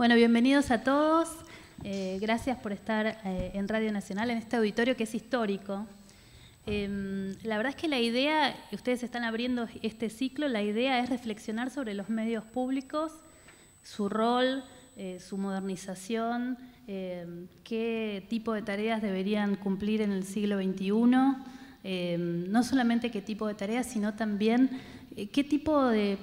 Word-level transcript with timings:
Bueno, 0.00 0.14
bienvenidos 0.14 0.70
a 0.70 0.82
todos. 0.82 1.28
Eh, 1.84 2.16
gracias 2.22 2.56
por 2.56 2.72
estar 2.72 3.18
eh, 3.22 3.50
en 3.52 3.68
Radio 3.68 3.92
Nacional, 3.92 4.30
en 4.30 4.38
este 4.38 4.56
auditorio 4.56 4.96
que 4.96 5.04
es 5.04 5.14
histórico. 5.14 5.86
Em, 6.64 7.34
la 7.42 7.58
verdad 7.58 7.74
es 7.76 7.76
que 7.76 7.86
la 7.86 7.98
idea, 7.98 8.56
ustedes 8.72 9.02
están 9.02 9.24
abriendo 9.24 9.68
este 9.82 10.08
ciclo, 10.08 10.48
la 10.48 10.62
idea 10.62 11.00
es 11.00 11.10
reflexionar 11.10 11.68
sobre 11.68 11.92
los 11.92 12.08
medios 12.08 12.44
públicos, 12.44 13.12
su 13.82 14.08
rol, 14.08 14.64
eh, 14.96 15.20
su 15.20 15.36
modernización, 15.36 16.56
em, 16.86 17.46
qué 17.62 18.24
tipo 18.30 18.54
de 18.54 18.62
tareas 18.62 19.02
deberían 19.02 19.56
cumplir 19.56 20.00
en 20.00 20.12
el 20.12 20.24
siglo 20.24 20.56
XXI, 20.62 21.36
em, 21.84 22.50
no 22.50 22.62
solamente 22.62 23.10
qué 23.10 23.20
tipo 23.20 23.46
de 23.46 23.52
tareas, 23.52 23.84
sino 23.84 24.14
también 24.14 24.70
qué 25.30 25.44
tipo 25.44 25.88
de 25.88 26.16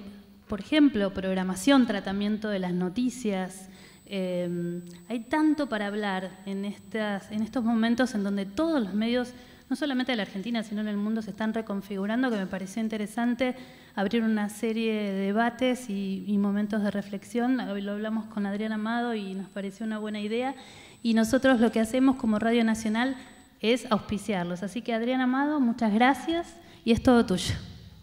por 0.47 0.59
ejemplo, 0.59 1.13
programación, 1.13 1.85
tratamiento 1.85 2.49
de 2.49 2.59
las 2.59 2.73
noticias. 2.73 3.69
Eh, 4.05 4.81
hay 5.09 5.19
tanto 5.21 5.67
para 5.67 5.87
hablar 5.87 6.39
en, 6.45 6.65
estas, 6.65 7.31
en 7.31 7.41
estos 7.41 7.63
momentos 7.63 8.15
en 8.15 8.23
donde 8.23 8.45
todos 8.45 8.81
los 8.81 8.93
medios, 8.93 9.33
no 9.69 9.75
solamente 9.75 10.13
de 10.13 10.15
la 10.15 10.23
Argentina, 10.23 10.63
sino 10.63 10.81
en 10.81 10.87
el 10.87 10.97
mundo, 10.97 11.21
se 11.21 11.31
están 11.31 11.53
reconfigurando, 11.53 12.29
que 12.31 12.37
me 12.37 12.47
pareció 12.47 12.81
interesante 12.81 13.55
abrir 13.95 14.23
una 14.23 14.47
serie 14.49 14.93
de 14.93 15.11
debates 15.13 15.89
y, 15.89 16.37
momentos 16.37 16.83
de 16.83 16.91
reflexión. 16.91 17.57
Lo 17.57 17.91
hablamos 17.91 18.25
con 18.25 18.45
Adrián 18.45 18.71
Amado 18.71 19.13
y 19.15 19.33
nos 19.33 19.49
pareció 19.49 19.85
una 19.85 19.97
buena 19.97 20.21
idea. 20.21 20.55
Y 21.03 21.13
nosotros 21.13 21.59
lo 21.59 21.71
que 21.71 21.79
hacemos 21.79 22.15
como 22.15 22.39
Radio 22.39 22.63
Nacional 22.63 23.17
es 23.59 23.91
auspiciarlos. 23.91 24.63
Así 24.63 24.81
que 24.81 24.93
Adrián 24.93 25.19
Amado, 25.19 25.59
muchas 25.59 25.93
gracias 25.93 26.55
y 26.85 26.91
es 26.91 27.03
todo 27.03 27.25
tuyo. 27.25 27.55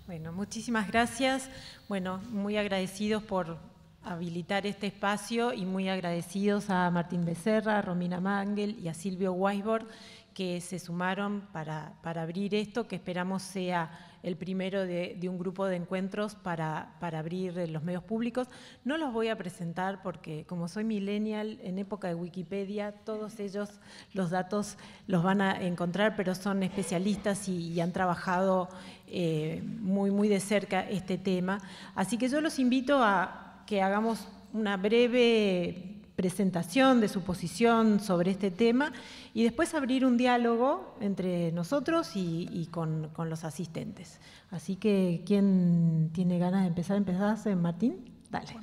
Bueno, 0.07 0.33
muchísimas 0.33 0.87
gracias. 0.89 1.49
Bueno, 1.89 2.21
muy 2.29 2.59
agradecidos 2.59 3.23
por 3.23 3.57
habilitar 4.03 4.67
este 4.67 4.89
espacio 4.89 5.55
y 5.55 5.65
muy 5.65 5.89
agradecidos 5.89 6.69
a 6.69 6.91
Martín 6.91 7.25
Becerra, 7.25 7.79
a 7.79 7.83
Romina 7.83 8.21
Mangel 8.21 8.79
y 8.79 8.89
a 8.89 8.95
Silvio 8.95 9.33
Weisborg 9.33 9.87
que 10.34 10.61
se 10.61 10.81
sumaron 10.81 11.43
para, 11.53 11.95
abrir 12.03 12.55
esto, 12.56 12.89
que 12.89 12.97
esperamos 12.97 13.43
sea 13.43 13.91
el 14.25 14.37
primero 14.37 14.84
de, 14.84 15.17
un 15.28 15.39
grupo 15.39 15.67
de 15.67 15.77
encuentros 15.77 16.34
para, 16.34 16.97
abrir 17.00 17.55
los 17.71 17.84
medios 17.84 18.03
públicos. 18.03 18.48
No 18.84 18.97
los 18.97 19.12
voy 19.12 19.28
a 19.28 19.39
presentar 19.39 20.03
porque 20.03 20.45
como 20.47 20.67
soy 20.67 20.83
millennial, 20.83 21.61
en 21.62 21.78
época 21.78 22.09
de 22.09 22.15
Wikipedia, 22.17 22.93
todos 23.05 23.39
ellos 23.39 23.81
los 24.12 24.31
datos 24.31 24.77
los 25.06 25.23
van 25.23 25.41
a 25.41 25.62
encontrar, 25.62 26.17
pero 26.17 26.34
son 26.34 26.62
especialistas 26.62 27.48
y, 27.48 27.81
han 27.81 27.93
trabajado 27.93 28.69
eh, 29.17 29.62
muy, 29.81 30.11
muy 30.11 30.27
de 30.29 30.41
cerca 30.41 30.81
este 30.81 31.19
tema. 31.19 31.61
Así 31.95 32.19
que 32.19 32.29
yo 32.29 32.41
los 32.41 32.59
invito 32.59 32.98
a 33.01 33.62
que 33.65 33.81
hagamos 33.81 34.27
una 34.53 34.77
breve 34.77 36.01
presentación 36.17 37.01
de 37.01 37.06
su 37.09 37.23
posición 37.23 38.01
sobre 38.01 38.33
este 38.33 38.51
tema 38.51 38.93
y 39.33 39.45
después 39.45 39.73
abrir 39.75 40.05
un 40.05 40.17
diálogo 40.17 40.97
entre 41.01 41.53
nosotros 41.53 42.11
y, 42.17 42.69
con, 42.73 43.11
los 43.17 43.45
asistentes. 43.45 44.21
Así 44.51 44.75
que, 44.75 45.23
¿quién 45.25 46.11
tiene 46.12 46.41
ganas 46.41 46.62
de 46.62 46.69
empezar? 46.69 46.97
¿Empezás, 46.97 47.47
Martín? 47.55 48.11
Dale. 48.33 48.56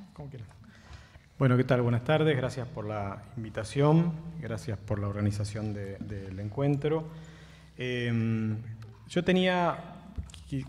Bueno, 1.40 1.56
¿qué 1.56 1.64
tal? 1.64 1.82
Buenas 1.82 2.04
tardes, 2.04 2.36
gracias 2.36 2.68
por 2.68 2.86
la 2.86 3.24
invitación, 3.38 4.12
gracias 4.42 4.78
por 4.78 5.00
la 5.00 5.08
organización 5.08 5.74
del 5.74 6.40
encuentro. 6.42 7.06
Em, 7.78 8.58
yo 9.08 9.24
tenía, 9.24 10.01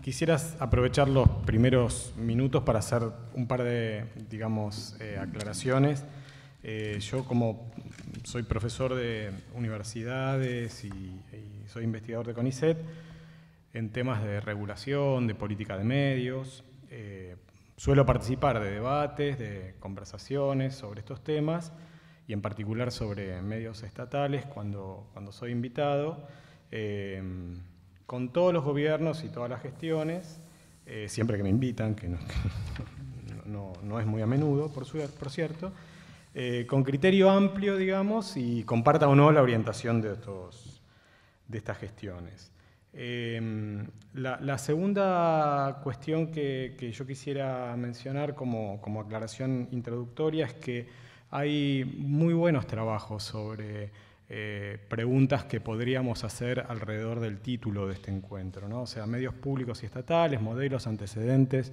quisiera 0.01 0.37
aprovechar 0.59 1.09
los 1.09 1.27
primeros 1.45 2.13
minutos 2.17 2.63
para 2.63 2.79
hacer 2.79 3.03
un 3.33 3.47
par 3.47 3.63
de, 3.63 4.05
digamos, 4.29 4.95
eh, 5.01 5.17
aclaraciones. 5.19 6.05
Eh, 6.63 6.99
yo 7.01 7.25
como 7.25 7.69
soy 8.23 8.43
profesor 8.43 8.95
de 8.95 9.31
universidades 9.53 10.85
y, 10.85 11.19
soy 11.67 11.85
investigador 11.85 12.27
de 12.27 12.33
CONICET 12.35 12.77
en 13.73 13.89
temas 13.89 14.23
de 14.23 14.39
regulación, 14.39 15.25
de 15.25 15.33
política 15.33 15.75
de 15.75 15.83
medios, 15.83 16.63
eh, 16.91 17.35
suelo 17.75 18.05
participar 18.05 18.59
de 18.59 18.69
debates, 18.69 19.39
de 19.39 19.73
conversaciones 19.79 20.75
sobre 20.75 20.99
estos 20.99 21.23
temas 21.23 21.73
y 22.27 22.33
en 22.33 22.43
particular 22.43 22.91
sobre 22.91 23.41
medios 23.41 23.81
estatales 23.81 24.45
cuando, 24.45 25.09
cuando 25.13 25.31
soy 25.31 25.51
invitado, 25.51 26.27
con 28.13 28.29
todos 28.29 28.53
los 28.53 28.63
gobiernos 28.63 29.23
y 29.23 29.29
todas 29.29 29.49
las 29.49 29.59
gestiones, 29.63 30.39
siempre 31.07 31.35
que 31.35 31.41
me 31.41 31.49
invitan, 31.49 31.95
que 31.95 32.07
no, 33.47 33.73
no, 33.81 33.99
es 33.99 34.05
muy 34.05 34.21
a 34.21 34.27
menudo, 34.27 34.69
por, 34.71 34.85
por 34.85 35.31
cierto, 35.31 35.71
eh, 36.35 36.67
con 36.69 36.83
criterio 36.83 37.31
amplio, 37.31 37.75
digamos, 37.75 38.37
y 38.37 38.65
comparta 38.65 39.07
o 39.07 39.15
no 39.15 39.31
la 39.31 39.41
orientación 39.41 39.99
de, 39.99 40.09
de 40.11 41.57
estas 41.57 41.79
gestiones. 41.79 42.51
Em, 42.93 43.87
la, 44.13 44.57
segunda 44.59 45.79
cuestión 45.81 46.31
que, 46.31 46.93
yo 46.95 47.07
quisiera 47.07 47.75
mencionar 47.75 48.35
como, 48.35 48.79
aclaración 49.03 49.69
introductoria 49.71 50.45
es 50.45 50.53
que 50.53 50.87
hay 51.31 51.83
muy 51.97 52.35
buenos 52.35 52.67
trabajos 52.67 53.23
sobre 53.23 53.89
eh, 54.35 54.79
preguntas 54.87 55.45
que 55.45 55.61
podríamos 55.61 56.23
hacer 56.23 56.65
alrededor 56.67 57.19
del 57.19 57.37
título 57.37 57.85
de 57.85 57.93
este 57.93 58.09
encuentro, 58.09 58.67
¿no? 58.67 58.81
o 58.81 58.87
sea, 58.87 59.05
medios 59.05 59.35
públicos 59.35 59.83
y 59.83 59.85
estatales, 59.85 60.41
modelos, 60.41 60.87
antecedentes 60.87 61.71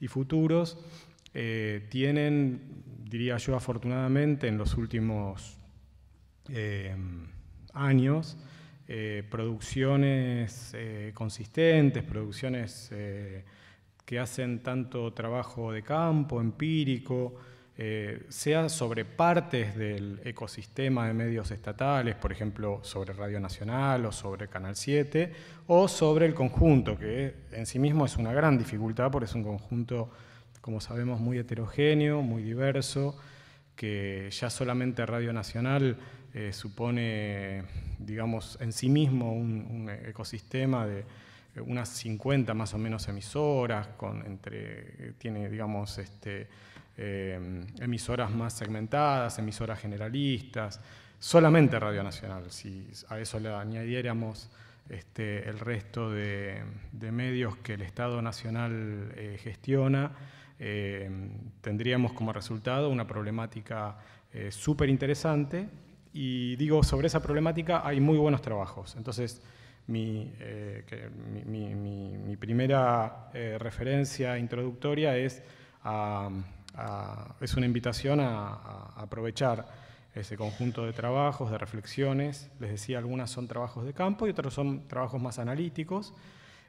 y 0.00 0.08
futuros, 0.08 0.78
eh, 1.34 1.86
tienen 1.90 2.82
diría 3.04 3.36
yo 3.36 3.54
afortunadamente, 3.54 4.48
en 4.48 4.56
los 4.56 4.78
últimos 4.78 5.58
eh, 6.48 6.96
años, 7.74 8.38
producciones 9.28 10.74
consistentes, 11.12 12.02
producciones 12.04 12.90
que 12.90 14.18
hacen 14.18 14.62
tanto 14.62 15.12
trabajo 15.12 15.72
de 15.72 15.82
campo, 15.82 16.40
empírico, 16.40 17.34
sea 18.28 18.68
sobre 18.68 19.04
partes 19.04 19.76
del 19.76 20.20
ecosistema 20.24 21.06
de 21.06 21.14
medios 21.14 21.52
estatales, 21.52 22.16
por 22.16 22.32
ejemplo, 22.32 22.80
sobre 22.82 23.12
Radio 23.12 23.38
Nacional 23.38 24.04
o 24.04 24.10
sobre 24.10 24.48
Canal 24.48 24.74
7, 24.74 25.32
o 25.68 25.86
sobre 25.86 26.26
el 26.26 26.34
conjunto, 26.34 26.98
que 26.98 27.34
en 27.52 27.66
sí 27.66 27.78
mismo 27.78 28.04
es 28.04 28.16
una 28.16 28.32
gran 28.32 28.58
dificultad 28.58 29.12
porque 29.12 29.26
es 29.26 29.34
un 29.34 29.44
conjunto 29.44 30.10
como 30.68 30.82
sabemos, 30.82 31.18
muy 31.18 31.38
heterogéneo, 31.38 32.20
muy 32.20 32.42
diverso, 32.42 33.16
que 33.74 34.28
ya 34.30 34.50
solamente 34.50 35.06
Radio 35.06 35.32
Nacional 35.32 35.96
eh, 36.34 36.52
supone, 36.52 37.62
digamos, 37.98 38.58
en 38.60 38.74
sí 38.74 38.90
mismo 38.90 39.32
un, 39.32 39.88
ecosistema 40.04 40.86
de 40.86 41.06
unas 41.62 41.88
50 41.88 42.52
más 42.52 42.74
o 42.74 42.78
menos 42.78 43.08
emisoras, 43.08 43.86
con 43.96 44.26
entre, 44.26 45.14
tiene, 45.16 45.48
digamos, 45.48 45.96
este, 45.96 46.48
eh, 46.98 47.64
emisoras 47.80 48.30
más 48.30 48.52
segmentadas, 48.52 49.38
emisoras 49.38 49.80
generalistas, 49.80 50.80
solamente 51.18 51.78
Radio 51.78 52.02
Nacional, 52.02 52.50
si 52.50 52.86
a 53.08 53.18
eso 53.18 53.40
le 53.40 53.54
añadiéramos 53.54 54.50
este, 54.88 55.48
el 55.48 55.58
resto 55.58 56.10
de, 56.10 56.62
medios 56.92 57.56
que 57.58 57.74
el 57.74 57.82
Estado 57.82 58.20
Nacional 58.20 59.12
eh, 59.16 59.38
gestiona, 59.42 60.12
eh, 60.60 61.08
tendríamos 61.60 62.12
como 62.12 62.32
resultado 62.32 62.90
una 62.90 63.06
problemática 63.06 63.96
eh, 64.32 64.50
súper 64.50 64.88
interesante 64.88 65.68
y 66.12 66.56
digo, 66.56 66.82
sobre 66.82 67.06
esa 67.06 67.22
problemática 67.22 67.86
hay 67.86 68.00
muy 68.00 68.18
buenos 68.18 68.42
trabajos. 68.42 68.96
Entonces, 68.96 69.40
mi, 69.86 70.32
eh, 70.40 70.82
primera 72.40 73.30
referencia 73.58 74.36
introductoria 74.38 75.16
es, 75.16 75.42
es 77.40 77.54
una 77.54 77.66
invitación 77.66 78.20
a, 78.20 78.92
aprovechar 78.96 79.66
ese 80.14 80.36
conjunto 80.36 80.84
de 80.84 80.92
trabajos, 80.92 81.50
de 81.50 81.58
reflexiones. 81.58 82.50
Les 82.60 82.70
decía, 82.70 82.98
algunas 82.98 83.30
son 83.30 83.48
trabajos 83.48 83.84
de 83.84 83.94
campo 83.94 84.26
y 84.26 84.30
otros 84.30 84.54
son 84.54 84.88
trabajos 84.88 85.20
más 85.20 85.38
analíticos. 85.38 86.14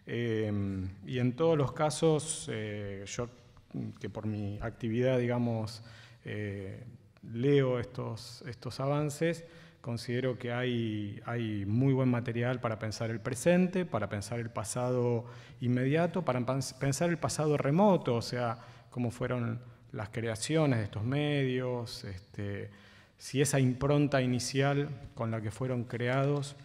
y 0.06 1.19
en 1.19 1.33
todos 1.36 1.57
los 1.57 1.72
casos, 1.72 2.50
yo 3.06 3.30
que 4.00 4.10
por 4.10 4.25
mi 4.25 4.60
actividad, 4.62 5.19
digamos, 5.19 5.83
eh, 6.25 6.83
leo 7.24 7.80
estos, 7.80 8.44
estos 8.48 8.80
avances, 8.80 9.45
considero 9.81 10.38
que 10.38 10.51
hay, 10.51 11.22
hay 11.25 11.66
muy 11.66 11.94
buen 11.94 12.10
material 12.10 12.60
para 12.60 12.80
pensar 12.80 13.10
el 13.10 13.19
presente, 13.19 13.86
para 13.86 14.10
pensar 14.10 14.39
el 14.39 14.50
pasado 14.50 15.25
inmediato, 15.62 16.24
para 16.24 16.44
pensar 16.45 17.10
el 17.10 17.18
pasado 17.18 17.57
remoto, 17.57 18.16
o 18.16 18.22
sea, 18.22 18.60
cómo 18.89 19.12
fueron 19.12 19.62
las 19.91 20.09
creaciones 20.09 20.80
de 20.80 20.86
estos 20.86 21.03
medios, 21.03 22.03
este, 22.03 22.69
si 23.18 23.41
esa 23.41 23.59
impronta 23.59 24.21
inicial 24.21 24.89
con 25.15 25.31
la 25.31 25.41
que 25.41 25.51
fueron 25.51 25.83
creados 25.83 26.56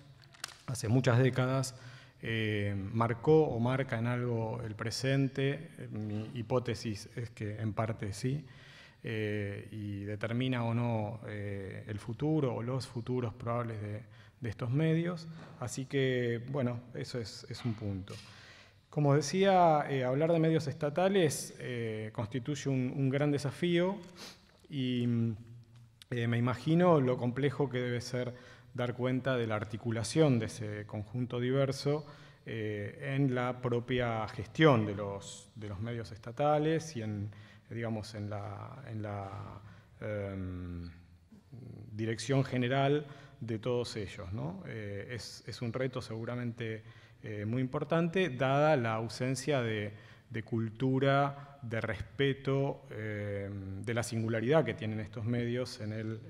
hace 0.67 0.89
muchas 0.89 1.19
décadas 1.19 1.75
eh, 2.23 2.75
marcó 2.93 3.45
o 3.45 3.59
marca 3.61 3.99
en 3.99 4.07
algo 4.07 4.63
el 4.65 4.75
presente, 4.75 5.71
mi 5.91 6.31
hipótesis 6.35 7.11
es 7.17 7.29
que 7.31 7.57
en 7.61 7.75
parte 7.75 8.15
sí, 8.15 8.45
y 9.03 10.05
determina 10.05 10.65
o 10.65 10.73
no 10.73 11.21
el 11.27 11.99
futuro 11.99 12.55
o 12.55 12.63
los 12.63 12.87
futuros 12.87 13.35
probables 13.35 13.79
de, 13.83 14.03
estos 14.49 14.71
medios. 14.71 15.29
Así 15.61 15.87
que, 15.87 16.43
bueno, 16.49 16.81
eso 16.95 17.19
es, 17.19 17.47
un 17.65 17.75
punto. 17.75 18.15
Como 18.95 19.17
decía, 19.17 19.81
hablar 20.07 20.31
de 20.31 20.39
medios 20.39 20.69
estatales 20.69 21.53
constituye 22.13 22.71
un, 22.71 23.11
gran 23.11 23.33
desafío 23.33 23.97
y 24.71 25.09
me 25.09 26.39
imagino 26.39 27.01
lo 27.01 27.17
complejo 27.17 27.69
que 27.69 27.81
debe 27.81 28.01
ser 28.01 28.35
dar 28.73 28.95
cuenta 28.95 29.37
de 29.37 29.49
la 29.49 29.57
articulación 29.57 30.39
de 30.39 30.47
ese 30.47 30.87
conjunto 30.87 31.41
diverso 31.41 32.07
eh, 32.47 33.17
en 33.17 33.35
la 33.35 33.61
propia 33.61 34.29
gestión 34.29 34.87
de 34.87 34.95
los, 34.95 35.51
de 35.57 35.71
los, 35.71 35.81
medios 35.81 36.13
estatales 36.13 36.95
y 36.95 37.03
en, 37.03 37.33
digamos, 37.71 38.15
en 38.15 38.31
la, 38.31 38.81
en 38.87 39.03
la 39.03 39.61
em, 40.03 40.89
dirección 41.91 42.45
general 42.45 43.09
de 43.41 43.59
todos 43.59 43.97
ellos. 43.97 44.29
Eh, 44.67 45.09
es, 45.11 45.43
es, 45.49 45.63
un 45.63 45.73
reto 45.73 46.01
seguramente 46.01 46.85
eh, 47.25 47.45
muy 47.45 47.61
importante, 47.61 48.31
dada 48.31 48.77
la 48.77 48.95
ausencia 48.95 49.63
de, 49.63 49.93
de 50.31 50.43
cultura, 50.45 51.59
de 51.63 51.81
respeto, 51.81 52.87
em, 52.91 53.83
de 53.83 53.95
la 53.95 54.03
singularidad 54.03 54.65
que 54.65 54.75
tienen 54.75 55.01
estos 55.01 55.25
medios 55.25 55.81
en 55.81 55.93
el 55.93 56.21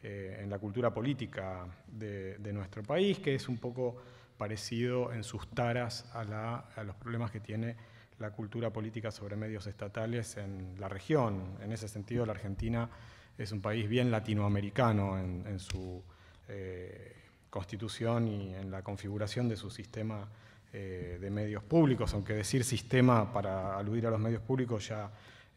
eh, 0.00 0.38
en 0.40 0.48
la 0.48 0.60
cultura 0.60 0.94
política 0.94 1.66
de, 1.88 2.38
nuestro 2.52 2.84
país, 2.84 3.18
que 3.18 3.34
es 3.34 3.48
un 3.48 3.58
poco 3.58 3.96
parecido 4.36 5.12
en 5.12 5.24
sus 5.24 5.50
taras 5.50 6.08
a, 6.14 6.84
los 6.84 6.94
problemas 6.94 7.32
que 7.32 7.40
tiene 7.40 7.74
la 8.20 8.30
cultura 8.30 8.70
política 8.72 9.10
sobre 9.10 9.34
medios 9.34 9.66
estatales 9.66 10.36
en 10.36 10.76
la 10.78 10.88
región. 10.88 11.56
En 11.60 11.72
ese 11.72 11.88
sentido, 11.88 12.24
la 12.24 12.32
Argentina 12.32 12.88
es 13.36 13.50
un 13.50 13.60
país 13.60 13.88
bien 13.88 14.12
latinoamericano 14.12 15.18
en, 15.18 15.58
su 15.58 16.00
eh, 16.46 17.17
constitución 17.50 18.28
y 18.28 18.54
en 18.54 18.70
la 18.70 18.82
configuración 18.82 19.48
de 19.48 19.56
su 19.56 19.70
sistema 19.70 20.28
eh, 20.72 21.18
de 21.20 21.30
medios 21.30 21.62
públicos, 21.62 22.12
aunque 22.14 22.34
decir 22.34 22.64
sistema 22.64 23.32
para 23.32 23.78
aludir 23.78 24.06
a 24.06 24.10
los 24.10 24.20
medios 24.20 24.42
públicos 24.42 24.88
ya 24.88 25.10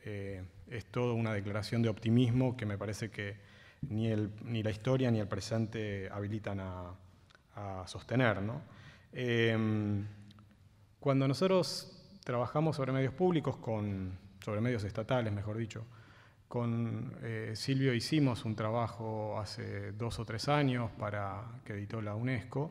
es 0.03 0.85
toda 0.85 1.13
una 1.13 1.31
declaración 1.31 1.83
de 1.83 1.89
optimismo 1.89 2.57
que 2.57 2.65
me 2.65 2.75
parece 2.75 3.11
que 3.11 3.35
ni, 3.89 4.07
el, 4.07 4.31
ni 4.43 4.63
la 4.63 4.71
historia 4.71 5.11
ni 5.11 5.19
el 5.19 5.27
presente 5.27 6.09
habilitan 6.11 6.59
a, 6.59 6.93
sostener. 7.85 8.39
Em, 9.13 10.07
cuando 10.99 11.27
nosotros 11.27 12.17
trabajamos 12.23 12.75
sobre 12.75 12.91
medios 12.91 13.13
públicos, 13.13 13.57
con, 13.57 14.17
sobre 14.43 14.61
medios 14.61 14.83
estatales, 14.83 15.31
mejor 15.31 15.57
dicho, 15.57 15.85
con 16.51 17.13
eh, 17.23 17.53
Silvio 17.55 17.93
hicimos 17.93 18.43
un 18.43 18.57
trabajo 18.57 19.39
hace 19.39 19.93
dos 19.93 20.19
o 20.19 20.25
tres 20.25 20.49
años 20.49 20.91
para 20.99 21.45
que 21.63 21.71
editó 21.71 22.01
la 22.01 22.13
UNESCO. 22.13 22.69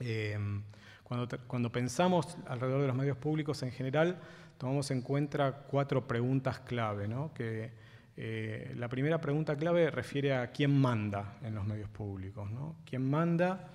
Em, 0.00 0.64
cuando, 1.04 1.28
cuando, 1.46 1.70
pensamos 1.70 2.36
alrededor 2.48 2.80
de 2.80 2.88
los 2.88 2.96
medios 2.96 3.16
públicos 3.16 3.62
en 3.62 3.70
general, 3.70 4.18
tomamos 4.58 4.90
en 4.90 5.02
cuenta 5.02 5.52
cuatro 5.52 6.08
preguntas 6.08 6.58
clave, 6.58 7.06
¿no? 7.06 7.32
que 7.32 7.70
eh, 8.16 8.74
la 8.76 8.88
primera 8.88 9.20
pregunta 9.20 9.54
clave 9.54 9.88
refiere 9.92 10.34
a 10.34 10.50
quién 10.50 10.76
manda 10.76 11.38
en 11.44 11.54
los 11.54 11.64
medios 11.64 11.90
públicos, 11.90 12.50
¿no? 12.50 12.74
¿Quién 12.84 13.08
manda 13.08 13.68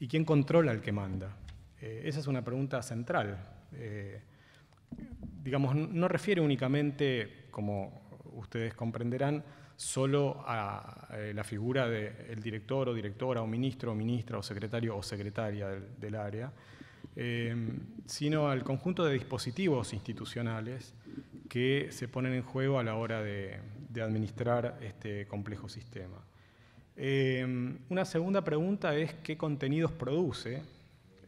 y 0.00 0.08
quién 0.08 0.24
controla 0.24 0.72
al 0.72 0.80
que 0.80 0.90
manda? 0.90 1.36
Eh, 1.80 2.02
esa 2.04 2.18
es 2.18 2.26
una 2.26 2.42
pregunta 2.42 2.82
central. 2.82 3.38
Digamos, 5.44 5.76
no 5.76 6.08
refiere 6.08 6.40
únicamente, 6.40 7.46
como 7.52 8.05
ustedes 8.36 8.74
comprenderán, 8.74 9.44
solo 9.76 10.42
a 10.46 11.08
la 11.34 11.44
figura 11.44 11.86
del 11.86 12.40
director 12.40 12.88
o 12.88 12.94
directora 12.94 13.42
o 13.42 13.46
ministro 13.46 13.92
o 13.92 13.94
ministra 13.94 14.38
o 14.38 14.42
secretario 14.42 14.96
o 14.96 15.02
secretaria 15.02 15.68
del 15.68 16.14
área, 16.14 16.50
sino 18.06 18.48
al 18.48 18.64
conjunto 18.64 19.04
de 19.04 19.12
dispositivos 19.12 19.92
institucionales 19.92 20.94
que 21.48 21.88
se 21.90 22.08
ponen 22.08 22.34
en 22.34 22.42
juego 22.42 22.78
a 22.78 22.84
la 22.84 22.96
hora 22.96 23.22
de, 23.22 23.60
administrar 23.96 24.78
este 24.82 25.26
complejo 25.26 25.70
sistema. 25.70 26.22
Eh, 26.96 27.78
una 27.88 28.04
segunda 28.04 28.44
pregunta 28.44 28.94
es 28.94 29.14
qué 29.14 29.38
contenidos 29.38 29.90
produce 29.90 30.62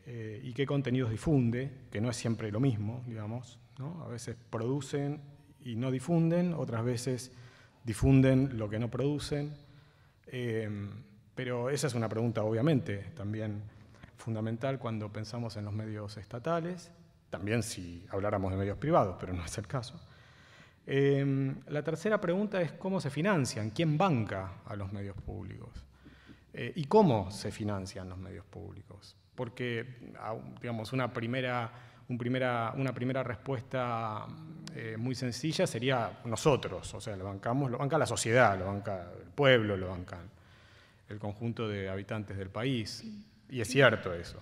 eh, 0.04 0.38
y 0.44 0.52
qué 0.52 0.66
contenidos 0.66 1.10
difunde, 1.10 1.70
que 1.90 2.02
no 2.02 2.10
es 2.10 2.16
siempre 2.18 2.52
lo 2.52 2.60
mismo, 2.60 3.02
digamos. 3.06 3.58
A 4.04 4.08
veces 4.08 4.36
producen 4.50 5.22
y 5.60 5.76
no 5.76 5.90
difunden, 5.90 6.54
otras 6.54 6.84
veces 6.84 7.32
difunden 7.84 8.58
lo 8.58 8.68
que 8.68 8.78
no 8.78 8.90
producen. 8.90 9.56
Eh, 10.26 10.68
pero 11.34 11.70
esa 11.70 11.86
es 11.86 11.94
una 11.94 12.08
pregunta 12.08 12.42
obviamente 12.42 13.12
también 13.14 13.62
fundamental 14.16 14.78
cuando 14.78 15.10
pensamos 15.10 15.56
en 15.56 15.64
los 15.64 15.72
medios 15.72 16.16
estatales, 16.16 16.90
también 17.30 17.62
si 17.62 18.04
habláramos 18.10 18.50
de 18.50 18.58
medios 18.58 18.76
privados, 18.76 19.16
pero 19.18 19.32
no 19.32 19.44
es 19.44 19.56
el 19.56 19.66
caso. 19.66 20.00
Em, 20.84 21.54
la 21.68 21.82
tercera 21.82 22.20
pregunta 22.20 22.60
es 22.60 22.72
cómo 22.72 23.00
se 23.00 23.10
financian, 23.10 23.70
quién 23.70 23.96
banca 23.96 24.54
a 24.66 24.74
los 24.74 24.92
medios 24.92 25.16
públicos 25.16 25.84
eh, 26.52 26.72
y 26.74 26.84
cómo 26.86 27.30
se 27.30 27.50
financian 27.50 28.08
los 28.08 28.18
medios 28.18 28.44
públicos. 28.46 29.14
Porque, 29.34 30.12
digamos, 30.60 30.92
una 30.92 31.12
primera, 31.12 31.70
una 32.08 32.92
primera 32.94 33.22
respuesta 33.22 34.26
eh, 34.74 34.96
muy 34.96 35.14
sencilla 35.14 35.66
sería 35.66 36.20
nosotros, 36.24 36.94
o 36.94 37.00
sea, 37.00 37.16
lo 37.16 37.24
bancamos, 37.24 37.70
lo 37.70 37.78
banca 37.78 37.98
la 37.98 38.06
sociedad, 38.06 38.58
lo 38.58 38.66
banca 38.66 39.10
el 39.20 39.30
pueblo, 39.30 39.76
lo 39.76 39.88
banca 39.88 40.18
el 41.08 41.18
conjunto 41.18 41.68
de 41.68 41.88
habitantes 41.88 42.36
del 42.36 42.50
país. 42.50 43.04
Y 43.50 43.60
es 43.60 43.68
cierto 43.68 44.12
eso. 44.14 44.40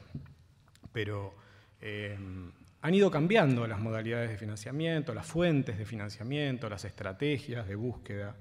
Pero 0.92 1.34
em, 1.80 2.50
han 2.82 2.94
ido 2.94 3.10
cambiando 3.10 3.66
las 3.66 3.80
modalidades 3.80 4.30
de 4.30 4.36
financiamiento, 4.36 5.14
las 5.14 5.26
fuentes 5.26 5.78
de 5.78 5.84
financiamiento, 5.84 6.68
las 6.68 6.84
estrategias 6.84 7.66
de 7.66 7.74
búsqueda 7.74 8.36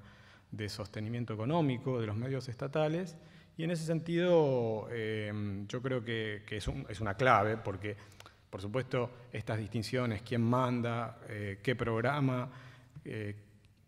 de 0.50 0.68
sostenimiento 0.68 1.34
económico 1.34 2.00
de 2.00 2.06
los 2.06 2.16
medios 2.16 2.48
estatales, 2.48 3.16
y 3.58 3.64
en 3.64 3.70
ese 3.70 3.84
sentido 3.84 4.88
eh, 4.90 5.32
yo 5.66 5.80
creo 5.80 6.04
que, 6.04 6.42
es, 6.50 7.00
una 7.00 7.14
clave, 7.14 7.56
porque 7.56 7.96
por 8.56 8.62
supuesto 8.62 9.10
estas 9.34 9.58
distinciones, 9.58 10.22
quién 10.22 10.40
manda, 10.40 11.18
eh, 11.28 11.58
qué 11.62 11.76
programa, 11.76 12.48
eh, 13.04 13.36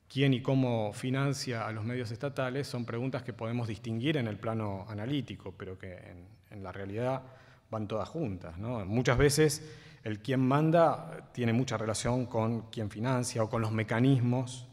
quién 0.06 0.35
y 0.35 0.43
cómo 0.43 0.93
financia 0.93 1.67
a 1.67 1.73
los 1.73 1.87
medios 1.87 2.11
estatales, 2.11 2.67
son 2.67 2.85
preguntas 2.85 3.23
que 3.23 3.32
podemos 3.32 3.67
distinguir 3.67 4.19
en 4.19 4.26
el 4.26 4.37
plano 4.37 4.85
analítico, 4.87 5.54
pero 5.57 5.78
que 5.78 5.97
en, 6.50 6.62
la 6.62 6.71
realidad 6.71 7.23
van 7.71 7.88
todas 7.88 8.11
juntas. 8.11 8.59
Muchas 8.59 9.16
veces 9.16 9.66
el 10.04 10.19
quien 10.19 10.40
manda 10.40 11.31
tiene 11.33 11.54
mucha 11.54 11.78
relación 11.78 12.26
con 12.26 12.69
quien 12.71 12.90
financia 12.90 13.42
o 13.42 13.49
con 13.49 13.62
los 13.62 13.73
mecanismos 13.73 14.69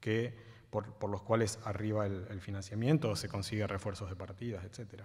que, 0.00 0.32
por, 0.70 0.86
los 1.10 1.20
cuales 1.20 1.58
arriba 1.66 2.06
el, 2.06 2.40
financiamiento 2.40 3.10
o 3.10 3.16
se 3.16 3.28
consigue 3.28 3.66
refuerzos 3.66 4.08
de 4.08 4.16
partidas, 4.16 4.64
etc. 4.64 5.02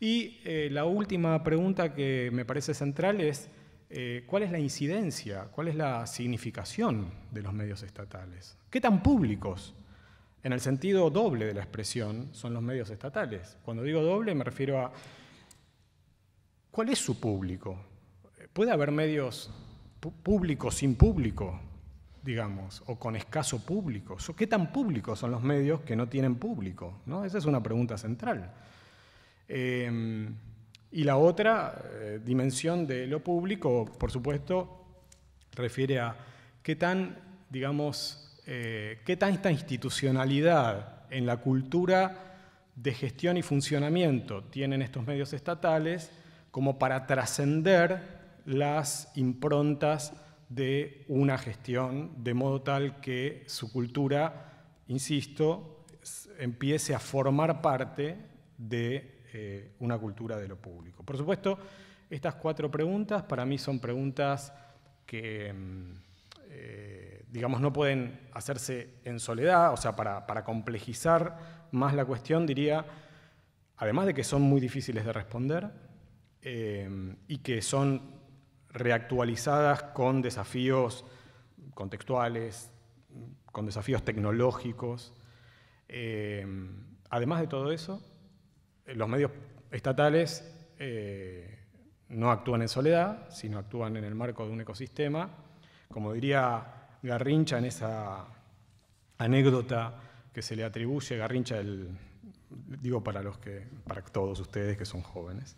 Y 0.00 0.40
eh, 0.44 0.68
la 0.70 0.84
última 0.84 1.42
pregunta 1.42 1.94
que 1.94 2.30
me 2.32 2.44
parece 2.44 2.74
central 2.74 3.20
es, 3.20 3.48
eh, 3.90 4.24
¿cuál 4.26 4.42
es 4.42 4.50
la 4.50 4.58
incidencia, 4.58 5.44
cuál 5.52 5.68
es 5.68 5.74
la 5.74 6.06
significación 6.06 7.10
de 7.30 7.42
los 7.42 7.52
medios 7.52 7.82
estatales? 7.82 8.56
¿Qué 8.70 8.80
tan 8.80 9.02
públicos, 9.02 9.74
en 10.42 10.52
el 10.52 10.60
sentido 10.60 11.10
doble 11.10 11.46
de 11.46 11.54
la 11.54 11.62
expresión, 11.62 12.28
son 12.32 12.54
los 12.54 12.62
medios 12.62 12.90
estatales? 12.90 13.58
Cuando 13.64 13.82
digo 13.82 14.02
doble 14.02 14.34
me 14.34 14.44
refiero 14.44 14.80
a, 14.80 14.92
¿cuál 16.70 16.88
es 16.88 16.98
su 16.98 17.18
público? 17.20 17.78
puede 18.56 18.70
haber 18.70 18.90
medios 18.90 19.50
públicos 20.22 20.76
sin 20.76 20.94
público, 20.94 21.60
digamos, 22.22 22.82
o 22.86 22.98
con 22.98 23.14
escaso 23.14 23.64
público. 23.64 24.16
¿Qué 24.34 24.46
tan 24.46 24.72
públicos 24.72 25.18
son 25.18 25.30
los 25.30 25.42
medios 25.42 25.82
que 25.82 25.94
no 25.94 26.08
tienen 26.08 26.36
público? 26.36 27.02
¿no? 27.04 27.26
Esa 27.26 27.36
es 27.36 27.44
una 27.44 27.62
pregunta 27.62 27.98
central. 27.98 28.50
Em, 29.46 30.34
y 30.90 31.04
la 31.04 31.16
otra 31.16 31.82
eh, 31.84 32.20
dimensión 32.24 32.86
de 32.86 33.06
lo 33.06 33.22
público, 33.22 33.84
por 33.98 34.10
supuesto, 34.10 34.84
refiere 35.52 35.98
a 35.98 36.16
qué 36.62 36.76
tan, 36.76 37.18
digamos, 37.50 38.40
eh, 38.46 39.00
qué 39.04 39.16
tanta 39.16 39.50
institucionalidad 39.50 41.04
en 41.10 41.26
la 41.26 41.38
cultura 41.38 42.36
de 42.74 42.92
gestión 42.92 43.36
y 43.36 43.42
funcionamiento 43.42 44.44
tienen 44.44 44.82
estos 44.82 45.06
medios 45.06 45.32
estatales 45.32 46.10
como 46.50 46.78
para 46.78 47.06
trascender 47.06 48.40
las 48.44 49.10
improntas 49.16 50.12
de 50.48 51.04
una 51.08 51.38
gestión, 51.38 52.12
de 52.22 52.34
modo 52.34 52.62
tal 52.62 53.00
que 53.00 53.44
su 53.46 53.72
cultura, 53.72 54.52
insisto, 54.86 55.84
empiece 56.38 56.94
a 56.94 57.00
formar 57.00 57.60
parte 57.60 58.16
de 58.56 59.15
una 59.80 59.98
cultura 59.98 60.36
de 60.36 60.48
lo 60.48 60.56
público. 60.56 61.02
Por 61.02 61.16
supuesto, 61.16 61.58
estas 62.08 62.36
cuatro 62.36 62.70
preguntas 62.70 63.22
para 63.24 63.44
mí 63.44 63.58
son 63.58 63.80
preguntas 63.80 64.52
que, 65.04 65.52
mm, 65.52 65.92
eh, 66.50 67.24
digamos, 67.28 67.60
no 67.60 67.72
pueden 67.72 68.28
hacerse 68.32 69.00
en 69.04 69.18
soledad, 69.20 69.72
o 69.72 69.76
sea, 69.76 69.96
para, 69.96 70.26
para 70.26 70.44
complejizar 70.44 71.66
más 71.72 71.94
la 71.94 72.04
cuestión, 72.04 72.46
diría, 72.46 72.84
además 73.76 74.06
de 74.06 74.14
que 74.14 74.24
son 74.24 74.42
muy 74.42 74.60
difíciles 74.60 75.04
de 75.04 75.12
responder 75.12 75.70
eh, 76.42 77.16
y 77.28 77.38
que 77.38 77.60
son 77.62 78.16
reactualizadas 78.70 79.82
con 79.82 80.22
desafíos 80.22 81.04
contextuales, 81.74 82.70
con 83.52 83.66
desafíos 83.66 84.04
tecnológicos. 84.04 85.12
Eh, 85.88 86.46
además 87.10 87.40
de 87.40 87.46
todo 87.46 87.72
eso, 87.72 88.02
los 88.94 89.08
medios 89.08 89.30
estatales 89.70 90.54
eh, 90.78 91.58
no 92.08 92.30
actúan 92.30 92.62
en 92.62 92.68
soledad, 92.68 93.28
sino 93.30 93.58
actúan 93.58 93.96
en 93.96 94.04
el 94.04 94.14
marco 94.14 94.46
de 94.46 94.52
un 94.52 94.60
ecosistema. 94.60 95.28
Como 95.90 96.12
diría 96.12 96.88
Garrincha 97.02 97.58
en 97.58 97.64
esa 97.64 98.26
anécdota 99.18 100.00
que 100.32 100.42
se 100.42 100.54
le 100.54 100.64
atribuye, 100.64 101.16
Garrincha, 101.16 101.56
digo 102.80 103.02
para, 103.02 103.22
los 103.22 103.38
que, 103.38 103.66
para 103.86 104.02
todos 104.02 104.38
ustedes 104.40 104.76
que 104.76 104.84
son 104.84 105.02
jóvenes, 105.02 105.56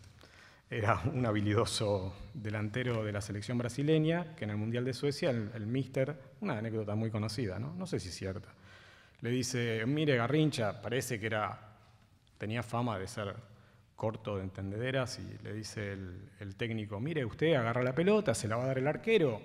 era 0.71 1.01
un 1.13 1.25
habilidoso 1.25 2.15
delantero 2.35 3.03
de 3.05 3.13
la 3.13 3.21
selección 3.21 3.59
brasileña, 3.59 4.37
que 4.37 4.45
en 4.45 4.51
el 4.51 4.57
Mundial 4.57 4.85
de 4.85 4.93
Suecia, 4.93 5.31
el, 5.31 5.51
el 5.55 5.67
Mister, 5.67 6.17
una 6.41 6.59
anécdota 6.59 6.95
muy 6.95 7.11
conocida, 7.11 7.59
¿no? 7.59 7.75
no 7.75 7.87
sé 7.87 7.99
si 7.99 8.09
es 8.09 8.15
cierta, 8.15 8.53
le 9.21 9.31
dice, 9.31 9.85
mire 9.87 10.17
Garrincha, 10.17 10.81
parece 10.81 11.19
que 11.19 11.27
era, 11.27 11.68
tenía 12.39 12.63
fama 12.63 12.99
de 12.99 13.07
ser 13.07 13.35
corto 13.97 14.37
de 14.37 14.45
entendederas, 14.45 15.19
y 15.19 15.43
le 15.43 15.53
dice 15.53 15.93
el, 15.93 16.55
técnico, 16.57 17.01
mire 17.01 17.25
usted 17.25 17.55
agarra 17.55 17.83
la 17.83 17.95
pelota, 17.95 18.35
se 18.35 18.47
la 18.47 18.57
va 18.57 18.65
a 18.65 18.67
dar 18.69 18.79
el 18.79 18.87
arquero, 18.87 19.41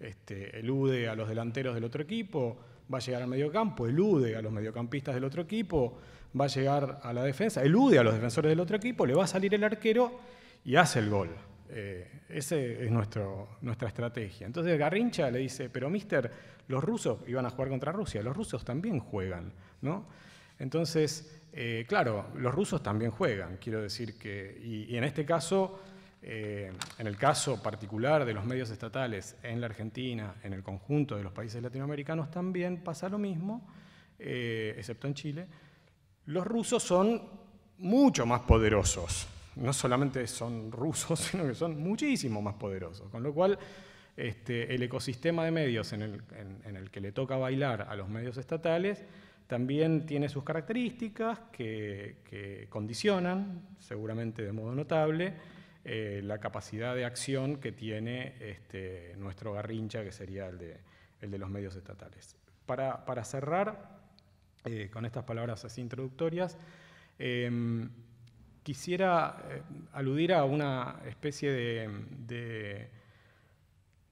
este, 0.00 0.58
elude 0.58 1.08
a 1.08 1.14
los 1.14 1.28
delanteros 1.28 1.74
del 1.74 1.84
otro 1.84 2.02
equipo, 2.02 2.58
va 2.92 2.98
a 2.98 3.00
llegar 3.00 3.22
al 3.22 3.28
mediocampo, 3.28 3.86
elude 3.86 4.36
a 4.36 4.42
los 4.42 4.52
mediocampistas 4.52 5.14
del 5.14 5.24
otro 5.24 5.42
equipo, 5.42 5.96
va 6.38 6.46
a 6.46 6.48
llegar 6.48 7.00
a 7.02 7.12
la 7.12 7.22
defensa, 7.22 7.62
elude 7.62 7.98
a 7.98 8.02
los 8.02 8.14
defensores 8.14 8.50
del 8.50 8.60
otro 8.60 8.76
equipo, 8.76 9.06
le 9.06 9.14
va 9.14 9.24
a 9.24 9.28
salir 9.28 9.54
el 9.54 9.62
arquero 9.62 10.20
y 10.64 10.74
hace 10.74 10.98
el 10.98 11.08
gol. 11.08 11.30
Eh, 11.70 12.22
esa 12.28 12.56
es 12.56 12.90
nuestra 12.90 13.88
estrategia. 13.88 14.46
Entonces 14.46 14.78
Garrincha 14.78 15.30
le 15.30 15.38
dice, 15.38 15.70
pero 15.70 15.88
mister, 15.88 16.30
los 16.68 16.82
rusos 16.82 17.20
iban 17.26 17.46
a 17.46 17.50
jugar 17.50 17.68
contra 17.68 17.92
Rusia, 17.92 18.22
los 18.22 18.36
rusos 18.36 18.64
también 18.64 18.98
juegan, 18.98 19.52
¿no? 19.82 20.06
Entonces, 20.58 21.43
eh, 21.54 21.84
claro, 21.88 22.26
los 22.36 22.54
rusos 22.54 22.82
también 22.82 23.10
juegan, 23.10 23.58
quiero 23.58 23.80
decir 23.80 24.18
que, 24.18 24.60
y, 24.62 24.96
en 24.96 25.04
este 25.04 25.24
caso, 25.24 25.80
eh, 26.20 26.72
en 26.98 27.06
el 27.06 27.16
caso 27.16 27.62
particular 27.62 28.24
de 28.24 28.34
los 28.34 28.44
medios 28.44 28.70
estatales 28.70 29.36
en 29.42 29.60
la 29.60 29.66
Argentina, 29.66 30.34
en 30.42 30.52
el 30.52 30.62
conjunto 30.62 31.16
de 31.16 31.22
los 31.22 31.32
países 31.32 31.62
latinoamericanos 31.62 32.30
también 32.30 32.82
pasa 32.82 33.08
lo 33.08 33.18
mismo, 33.18 33.66
excepto 34.18 35.06
en 35.06 35.14
Chile, 35.14 35.46
los 36.26 36.46
rusos 36.46 36.82
son 36.82 37.22
mucho 37.78 38.24
más 38.24 38.40
poderosos 38.40 39.28
no 39.56 39.72
solamente 39.72 40.26
son 40.26 40.72
rusos, 40.72 41.18
sino 41.30 41.46
que 41.46 41.54
son 41.54 41.80
muchísimo 41.80 42.42
más 42.42 42.54
poderosos. 42.54 43.08
Con 43.10 43.22
lo 43.22 43.32
cual, 43.32 43.58
este, 44.16 44.74
el 44.74 44.82
ecosistema 44.82 45.44
de 45.44 45.50
medios 45.50 45.92
en 45.92 46.02
el, 46.02 46.90
que 46.90 47.00
le 47.00 47.12
toca 47.12 47.36
bailar 47.36 47.82
a 47.82 47.96
los 47.96 48.08
medios 48.08 48.36
estatales 48.36 49.04
también 49.46 50.06
tiene 50.06 50.28
sus 50.28 50.42
características 50.42 51.38
que, 51.52 52.66
condicionan, 52.70 53.62
seguramente 53.78 54.42
de 54.42 54.52
modo 54.52 54.74
notable, 54.74 55.34
eh, 55.84 56.22
la 56.24 56.38
capacidad 56.38 56.94
de 56.94 57.04
acción 57.04 57.56
que 57.58 57.70
tiene 57.72 58.34
este, 58.40 59.14
nuestro 59.18 59.52
garrincha, 59.52 60.02
que 60.02 60.12
sería 60.12 60.48
el 60.48 60.58
de, 60.58 61.38
los 61.38 61.50
medios 61.50 61.76
estatales. 61.76 62.36
Para, 62.64 63.24
cerrar, 63.24 64.00
eh, 64.64 64.88
con 64.90 65.04
estas 65.04 65.24
palabras 65.24 65.64
así 65.66 65.82
introductorias, 65.82 66.56
em, 67.18 67.90
quisiera 68.62 69.44
eh, 69.50 69.62
aludir 69.92 70.32
a 70.32 70.44
una 70.44 71.02
especie 71.06 71.52
de, 71.52 72.88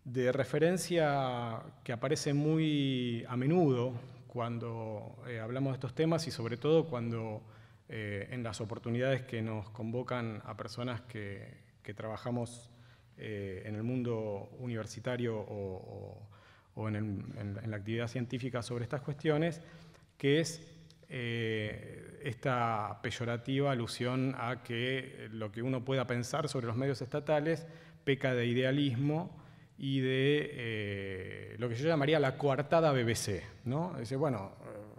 de, 0.05 0.33
referencia 0.33 1.63
que 1.83 1.93
aparece 1.93 2.35
muy 2.35 3.25
a 3.29 3.37
menudo 3.37 3.95
cuando 4.33 5.23
eh, 5.29 5.41
hablamos 5.41 5.73
de 5.73 5.75
estos 5.75 5.95
temas 5.95 6.27
y 6.27 6.31
sobre 6.31 6.57
todo 6.57 6.87
cuando 6.87 7.43
eh, 7.91 8.29
en 8.31 8.43
las 8.43 8.63
oportunidades 8.63 9.21
que 9.25 9.43
nos 9.43 9.69
convocan 9.69 10.41
a 10.47 10.57
personas 10.57 11.03
que, 11.03 11.61
trabajamos 11.95 12.71
en 13.19 13.75
el 13.75 13.83
mundo 13.83 14.49
universitario 14.59 15.37
o, 15.37 16.89
en, 16.89 17.27
la 17.67 17.77
actividad 17.77 18.09
científica 18.09 18.63
sobre 18.63 18.85
estas 18.85 19.03
cuestiones, 19.03 19.61
que 20.17 20.41
es 20.41 20.67
eh, 21.11 22.19
esta 22.23 23.01
peyorativa 23.03 23.71
alusión 23.71 24.35
a 24.39 24.63
que 24.63 25.29
lo 25.31 25.53
que 25.53 25.61
uno 25.61 25.85
pueda 25.85 26.07
pensar 26.07 26.49
sobre 26.49 26.69
los 26.69 26.77
medios 26.77 27.03
estatales 27.03 27.67
peca 28.05 28.33
de 28.33 28.47
idealismo 28.47 29.42
y 29.83 29.99
de 29.99 30.51
eh, 30.53 31.57
lo 31.59 31.69
que 31.69 31.75
yo 31.75 31.89
llamaría 31.89 32.21
la 32.21 32.39
coartada 32.39 32.93
BBC. 32.93 33.43
¿no? 33.65 33.97
Dice, 33.99 34.15
bueno, 34.15 34.53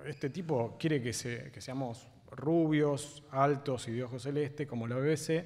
este 0.06 0.30
tipo 0.30 0.76
quiere 0.78 1.02
que, 1.02 1.14
seamos 1.14 2.06
rubios, 2.30 3.24
altos 3.32 3.88
y 3.88 3.94
de 3.94 4.04
ojos 4.04 4.24
celeste, 4.24 4.68
como 4.68 4.86
la 4.86 4.98
BBC, 4.98 5.46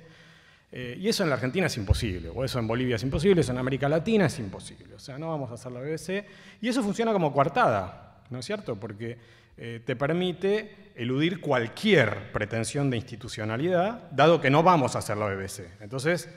eh, 0.72 0.98
y 1.00 1.08
eso 1.08 1.22
en 1.22 1.30
la 1.30 1.36
Argentina 1.36 1.68
es 1.68 1.78
imposible, 1.78 2.30
o 2.30 2.44
eso 2.44 2.58
en 2.58 2.68
Bolivia 2.68 2.96
es 2.96 3.04
imposible, 3.04 3.42
eso 3.42 3.52
en 3.52 3.60
América 3.60 3.88
Latina 3.88 4.26
es 4.26 4.40
imposible. 4.40 4.96
O 4.96 5.00
sea, 5.00 5.20
no 5.20 5.30
vamos 5.30 5.52
a 5.52 5.54
hacer 5.54 5.72
la 5.72 5.82
BBC. 5.82 6.26
Y 6.60 6.70
eso 6.70 6.82
funciona 6.82 7.14
como 7.14 7.32
coartada, 7.32 8.24
¿no 8.32 8.40
es 8.40 8.46
cierto? 8.46 8.76
Porque 8.76 9.20
eh, 9.56 9.82
te 9.86 9.96
permite 9.96 10.94
eludir 10.96 11.42
cualquier 11.42 12.32
pretensión 12.32 12.90
de 12.90 12.98
institucionalidad, 12.98 14.10
dado 14.10 14.42
que 14.42 14.50
no 14.50 14.64
vamos 14.64 14.96
a 14.96 15.00
hacer 15.00 15.16
la 15.16 15.28
BBC. 15.28 15.80
Entonces, 15.80 16.28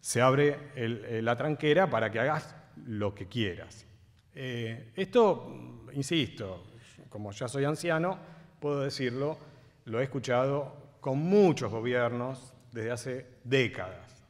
se 0.00 0.20
abre 0.20 0.70
eh, 0.74 1.20
la 1.22 1.36
tranquera 1.36 1.88
para 1.88 2.10
que 2.10 2.20
hagas 2.20 2.54
lo 2.86 3.14
que 3.14 3.26
quieras. 3.26 3.86
Eh, 4.34 4.92
esto, 4.96 5.86
insisto, 5.92 6.64
como 7.08 7.32
ya 7.32 7.48
soy 7.48 7.64
anciano, 7.64 8.18
puedo 8.58 8.80
decirlo, 8.80 9.38
lo 9.84 10.00
he 10.00 10.04
escuchado 10.04 10.96
con 11.00 11.18
muchos 11.18 11.70
gobiernos 11.70 12.54
desde 12.72 12.90
hace 12.90 13.26
décadas. 13.44 14.24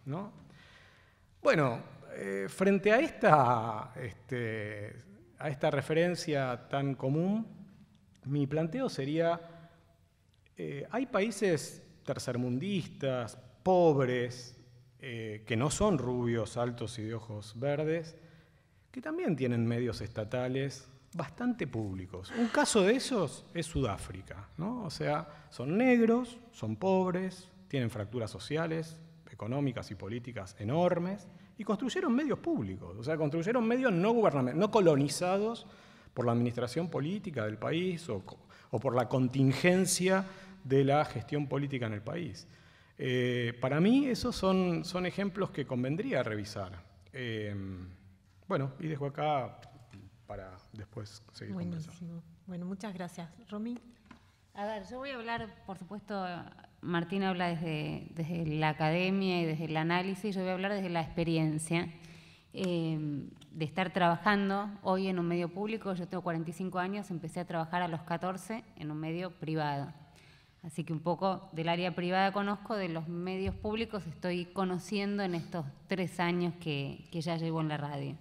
Bueno, 1.43 1.83
frente 2.49 2.93
a 2.93 2.99
esta, 2.99 3.93
este, 3.97 4.95
a 5.41 5.49
esta 5.49 5.71
referencia 5.71 6.69
tan 6.69 6.95
común, 6.95 7.47
mi 8.27 8.47
planteo 8.47 8.89
sería, 8.91 9.41
eh, 10.57 10.87
hay 10.91 11.07
países 11.07 11.83
tercermundistas, 12.05 13.39
pobres, 13.63 14.60
eh, 15.01 15.45
que 15.47 15.57
no 15.57 15.71
son 15.71 15.99
rubios, 15.99 16.57
altos 16.57 16.99
y 16.99 17.03
de 17.03 17.15
ojos 17.15 17.55
verdes, 17.59 18.17
que 18.91 19.01
también 19.01 19.37
tienen 19.37 19.67
medios 19.67 20.01
estatales 20.01 20.89
bastante 21.15 21.67
públicos. 21.67 22.33
Un 22.39 22.49
caso 22.49 22.83
de 22.83 22.95
esos 22.95 23.45
es 23.55 23.67
Sudáfrica, 23.67 24.49
¿no? 24.57 24.85
O 24.85 24.91
sea, 24.91 25.47
son 25.51 25.77
negros, 25.77 26.39
son 26.53 26.77
pobres, 26.77 27.49
tienen 27.69 27.91
fracturas 27.91 28.31
sociales, 28.31 28.97
económicas 29.31 29.91
y 29.91 29.95
políticas 29.95 30.57
enormes, 30.59 31.29
y 31.57 31.65
construyeron 31.65 32.15
medios 32.15 32.39
públicos, 32.39 32.97
o 32.99 33.05
sea, 33.05 33.17
construyeron 33.17 33.67
medios 33.67 33.93
no 33.93 34.15
no 34.15 34.71
colonizados 34.71 35.67
por 36.15 36.27
la 36.27 36.33
administración 36.33 36.89
política 36.89 37.45
del 37.45 37.59
país 37.59 38.09
o, 38.09 38.23
por 38.81 38.95
la 38.95 39.09
contingencia 39.09 40.25
de 40.65 40.85
la 40.85 41.05
gestión 41.05 41.47
política 41.49 41.87
en 41.87 41.93
el 41.93 42.03
país. 42.03 42.47
Eh, 43.03 43.57
para 43.63 43.81
mí 43.81 44.09
esos 44.09 44.37
son, 44.37 44.85
son, 44.85 45.07
ejemplos 45.07 45.51
que 45.51 45.67
convendría 45.67 46.23
revisar. 46.23 46.83
Eh, 47.15 47.55
bueno, 48.47 48.73
y 48.79 48.89
dejo 48.89 49.07
acá 49.07 49.59
para 50.27 50.59
después 50.75 51.23
seguir 51.33 51.55
Buenísimo. 51.55 52.23
Bueno, 52.47 52.67
muchas 52.67 52.93
gracias. 52.93 53.31
Romy. 53.49 53.79
A 54.53 54.67
ver, 54.67 54.83
yo 54.91 54.99
voy 54.99 55.11
a 55.11 55.15
hablar, 55.15 55.49
por 55.65 55.79
supuesto, 55.79 56.27
Martín 56.83 57.23
habla 57.23 57.49
desde, 57.49 58.09
desde 58.11 58.45
la 58.45 58.69
academia 58.69 59.41
y 59.41 59.47
desde 59.47 59.65
el 59.65 59.79
análisis, 59.79 60.35
yo 60.35 60.43
voy 60.43 60.51
a 60.51 60.53
hablar 60.53 60.75
desde 60.75 60.91
la 60.91 61.01
experiencia. 61.01 61.89
Eh, 62.53 63.29
de 63.51 63.65
estar 63.65 63.93
trabajando 63.93 64.69
hoy 64.83 65.07
en 65.09 65.19
un 65.19 65.27
medio 65.27 65.49
público. 65.49 65.95
Yo 65.95 66.07
tengo 66.07 66.23
45 66.23 66.79
años, 66.79 67.11
empecé 67.11 67.41
a 67.41 67.47
trabajar 67.47 67.81
a 67.81 67.89
los 67.89 68.03
14 68.03 68.63
en 68.77 68.91
un 68.91 68.99
medio 68.99 69.31
privado. 69.31 69.93
Así 70.63 70.85
que 70.85 70.93
un 70.93 71.01
poco 71.01 71.49
del 71.53 71.71
área 71.71 71.95
privada 71.95 72.33
conozco, 72.33 72.77
de 72.77 72.89
los 72.89 73.09
medios 73.09 73.55
públicos 73.55 74.07
estoy 74.07 74.45
conociendo 74.47 75.23
en 75.23 75.35
estos 75.35 75.65
tres 75.87 76.21
años 76.21 76.53
que, 76.61 77.09
ya 77.13 77.37
llevo 77.37 77.61
en 77.63 77.69
la 77.69 77.79
radio. 77.79 78.17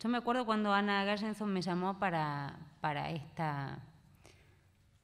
Yo 0.00 0.08
me 0.08 0.18
acuerdo 0.18 0.46
cuando 0.46 0.72
Ana 0.72 1.04
Gallenson 1.04 1.52
me 1.52 1.62
llamó 1.62 1.98
para, 1.98 2.56
para, 2.80 3.10
esta, 3.10 3.80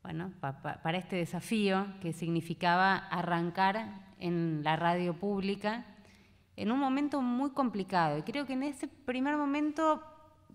bueno, 0.02 0.31
para 0.40 0.99
este 0.99 1.16
desafío 1.16 1.87
que 2.00 2.12
significaba 2.12 2.97
arrancar 2.97 4.12
en 4.21 4.62
la 4.62 4.76
radio 4.76 5.14
pública 5.14 5.85
en 6.54 6.71
un 6.71 6.78
momento 6.78 7.21
muy 7.23 7.50
complicado. 7.50 8.19
Y 8.19 8.23
creo 8.23 8.47
que 8.47 8.52
en 8.52 8.62
ese 8.62 8.87
primer 8.87 9.37
momento 9.37 10.02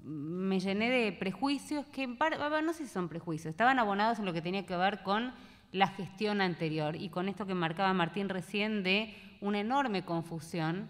me 0.04 0.60
llené 0.60 0.90
de 0.90 1.12
prejuicios 1.12 1.86
que, 1.88 2.08
no 2.08 2.74
sé 2.74 2.86
si 2.86 2.88
son 2.88 3.10
prejuicios, 3.10 3.52
estaban 3.52 3.80
abonados 3.80 4.20
en 4.20 4.26
lo 4.26 4.32
que 4.32 4.42
tenía 4.42 4.66
que 4.66 4.78
ver 4.78 5.04
con 5.04 5.34
la 5.72 5.88
gestión 5.88 6.42
anterior 6.42 6.96
y 6.96 7.10
con 7.10 7.28
esto 7.30 7.46
que 7.46 7.54
marcaba 7.54 7.94
Martín 7.94 8.30
recién 8.30 8.84
de 8.84 9.14
una 9.42 9.60
enorme 9.60 10.06
confusión, 10.06 10.88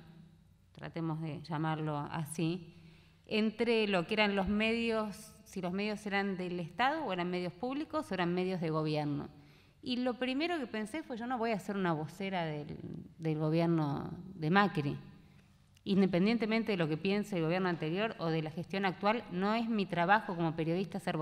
tratemos 0.72 1.22
de 1.22 1.42
llamarlo 1.42 1.98
así, 1.98 2.76
entre 3.26 3.88
lo 3.88 4.08
que 4.08 4.14
eran 4.14 4.36
los 4.36 4.48
medios, 4.48 5.34
si 5.46 5.62
los 5.62 5.74
medios 5.74 6.06
eran 6.06 6.38
del 6.38 6.60
Estado 6.60 7.04
o 7.04 7.12
eran 7.12 7.30
medios 7.30 7.54
públicos 7.54 8.10
o 8.10 8.14
eran 8.14 8.34
medios 8.34 8.62
de 8.62 8.70
gobierno. 8.70 9.30
Y 9.82 9.98
lo 9.98 10.16
primero 10.16 10.58
que 10.60 10.68
pensé 10.68 11.04
fue, 11.04 11.18
yo 11.18 11.28
no 11.28 11.38
voy 11.38 11.52
a 11.52 11.60
ser 11.60 11.76
una 11.76 11.94
vocera 11.94 12.46
del, 12.46 12.78
del 13.18 13.38
gobierno 13.38 14.12
de 14.36 14.50
Macri. 14.50 14.98
Independientemente 15.88 16.74
de 16.74 16.78
lo 16.78 16.90
que 16.90 16.98
piense 16.98 17.38
el 17.38 17.44
gobierno 17.44 17.70
anterior 17.70 18.14
o 18.20 18.26
de 18.26 18.42
la 18.42 18.52
gestión 18.52 18.84
actual, 18.84 19.24
no 19.32 19.56
es 19.56 19.70
mi 19.70 19.86
trabajo 19.86 20.36
como 20.36 20.54
periodista 20.54 21.00
ser. 21.00 21.18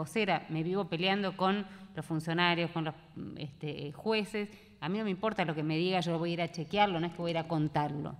Me 0.49 0.63
vivo 0.63 0.85
peleando 0.85 1.37
con 1.37 1.67
los 1.95 2.03
funcionarios, 2.03 2.71
con 2.71 2.85
los 2.85 2.95
este, 3.37 3.91
jueces. 3.91 4.49
A 4.81 4.89
mí 4.89 4.97
no 4.97 5.03
me 5.03 5.11
importa 5.11 5.45
lo 5.45 5.53
que 5.53 5.61
me 5.61 5.77
diga, 5.77 5.99
yo 5.99 6.17
voy 6.17 6.31
a 6.31 6.33
ir 6.33 6.41
a 6.41 6.51
chequearlo, 6.51 6.99
no 6.99 7.05
es 7.05 7.13
que 7.13 7.21
voy 7.21 7.29
a 7.29 7.31
ir 7.33 7.37
a 7.37 7.47
contarlo. 7.47 8.15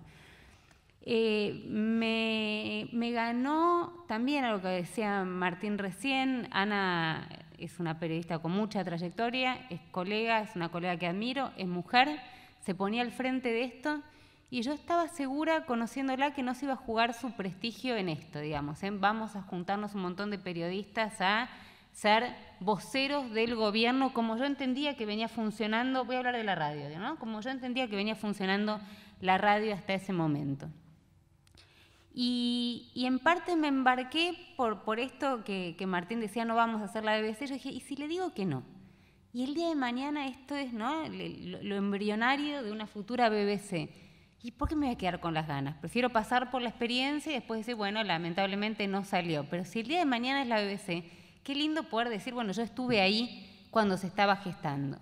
Eh, 1.02 1.64
me, 1.68 2.90
me, 2.92 3.10
ganó 3.10 4.04
también 4.06 4.44
a 4.44 4.52
lo 4.52 4.62
que 4.62 4.68
decía 4.68 5.24
Martín 5.24 5.78
recién. 5.78 6.46
Ana 6.52 7.28
es 7.58 7.80
una 7.80 7.98
periodista 7.98 8.38
con 8.38 8.52
mucha 8.52 8.84
trayectoria, 8.84 9.66
es 9.68 9.80
colega, 9.90 10.42
es 10.42 10.54
una 10.54 10.68
colega 10.68 10.96
que 10.96 11.08
admiro, 11.08 11.50
es 11.56 11.66
mujer, 11.66 12.20
se 12.60 12.76
ponía 12.76 13.02
al 13.02 13.10
frente 13.10 13.48
de 13.48 13.64
esto 13.64 14.00
y 14.50 14.62
yo 14.62 14.72
estaba 14.72 15.08
segura, 15.08 15.66
conociéndola, 15.66 16.32
que 16.32 16.42
no 16.42 16.54
se 16.54 16.66
iba 16.66 16.74
a 16.74 16.76
jugar 16.76 17.14
su 17.14 17.32
prestigio 17.32 17.96
en 17.96 18.08
esto, 18.08 18.38
digamos. 18.38 18.82
¿eh? 18.82 18.90
Vamos 18.92 19.34
a 19.34 19.42
juntarnos 19.42 19.94
un 19.94 20.02
montón 20.02 20.30
de 20.30 20.38
periodistas 20.38 21.20
a 21.20 21.48
ser 21.92 22.36
voceros 22.60 23.32
del 23.32 23.56
gobierno, 23.56 24.12
como 24.12 24.36
yo 24.36 24.44
entendía 24.44 24.96
que 24.96 25.06
venía 25.06 25.28
funcionando, 25.28 26.04
voy 26.04 26.16
a 26.16 26.18
hablar 26.18 26.36
de 26.36 26.44
la 26.44 26.54
radio, 26.54 26.96
¿no? 26.98 27.18
Como 27.18 27.40
yo 27.40 27.50
entendía 27.50 27.88
que 27.88 27.96
venía 27.96 28.14
funcionando 28.14 28.80
la 29.20 29.38
radio 29.38 29.74
hasta 29.74 29.94
ese 29.94 30.12
momento. 30.12 30.68
Y, 32.12 32.92
en 32.94 33.18
parte 33.18 33.56
me 33.56 33.68
embarqué 33.68 34.38
por, 34.56 35.00
esto 35.00 35.42
que, 35.44 35.74
que, 35.76 35.86
Martín 35.86 36.20
decía, 36.20 36.44
no 36.44 36.54
vamos 36.54 36.80
a 36.80 36.84
hacer 36.84 37.04
la 37.04 37.20
BBC. 37.20 37.46
Yo 37.46 37.54
dije, 37.54 37.70
¿y 37.70 37.80
si 37.80 37.96
le 37.96 38.08
digo 38.08 38.32
que 38.32 38.46
no? 38.46 38.62
Y 39.32 39.44
el 39.44 39.54
día 39.54 39.68
de 39.68 39.74
mañana 39.74 40.26
esto 40.26 40.54
es 40.54 40.72
¿no? 40.72 41.06
lo, 41.08 41.62
lo 41.62 41.76
embrionario 41.76 42.62
de 42.62 42.72
una 42.72 42.86
futura 42.86 43.28
BBC. 43.28 43.90
¿Y 44.42 44.52
por 44.52 44.68
qué 44.68 44.76
me 44.76 44.86
voy 44.86 44.94
a 44.94 44.98
quedar 44.98 45.20
con 45.20 45.34
las 45.34 45.48
ganas? 45.48 45.76
Prefiero 45.78 46.10
pasar 46.10 46.50
por 46.50 46.62
la 46.62 46.68
experiencia 46.68 47.32
y 47.32 47.36
después 47.36 47.60
decir, 47.60 47.74
bueno, 47.74 48.02
lamentablemente 48.04 48.86
no 48.86 49.04
salió. 49.04 49.44
Pero 49.48 49.64
si 49.64 49.80
el 49.80 49.88
día 49.88 49.98
de 49.98 50.04
mañana 50.04 50.42
es 50.42 50.48
la 50.48 50.60
BBC, 50.60 51.04
qué 51.42 51.54
lindo 51.54 51.84
poder 51.84 52.08
decir, 52.08 52.34
bueno, 52.34 52.52
yo 52.52 52.62
estuve 52.62 53.00
ahí 53.00 53.66
cuando 53.70 53.96
se 53.96 54.06
estaba 54.06 54.36
gestando. 54.36 54.98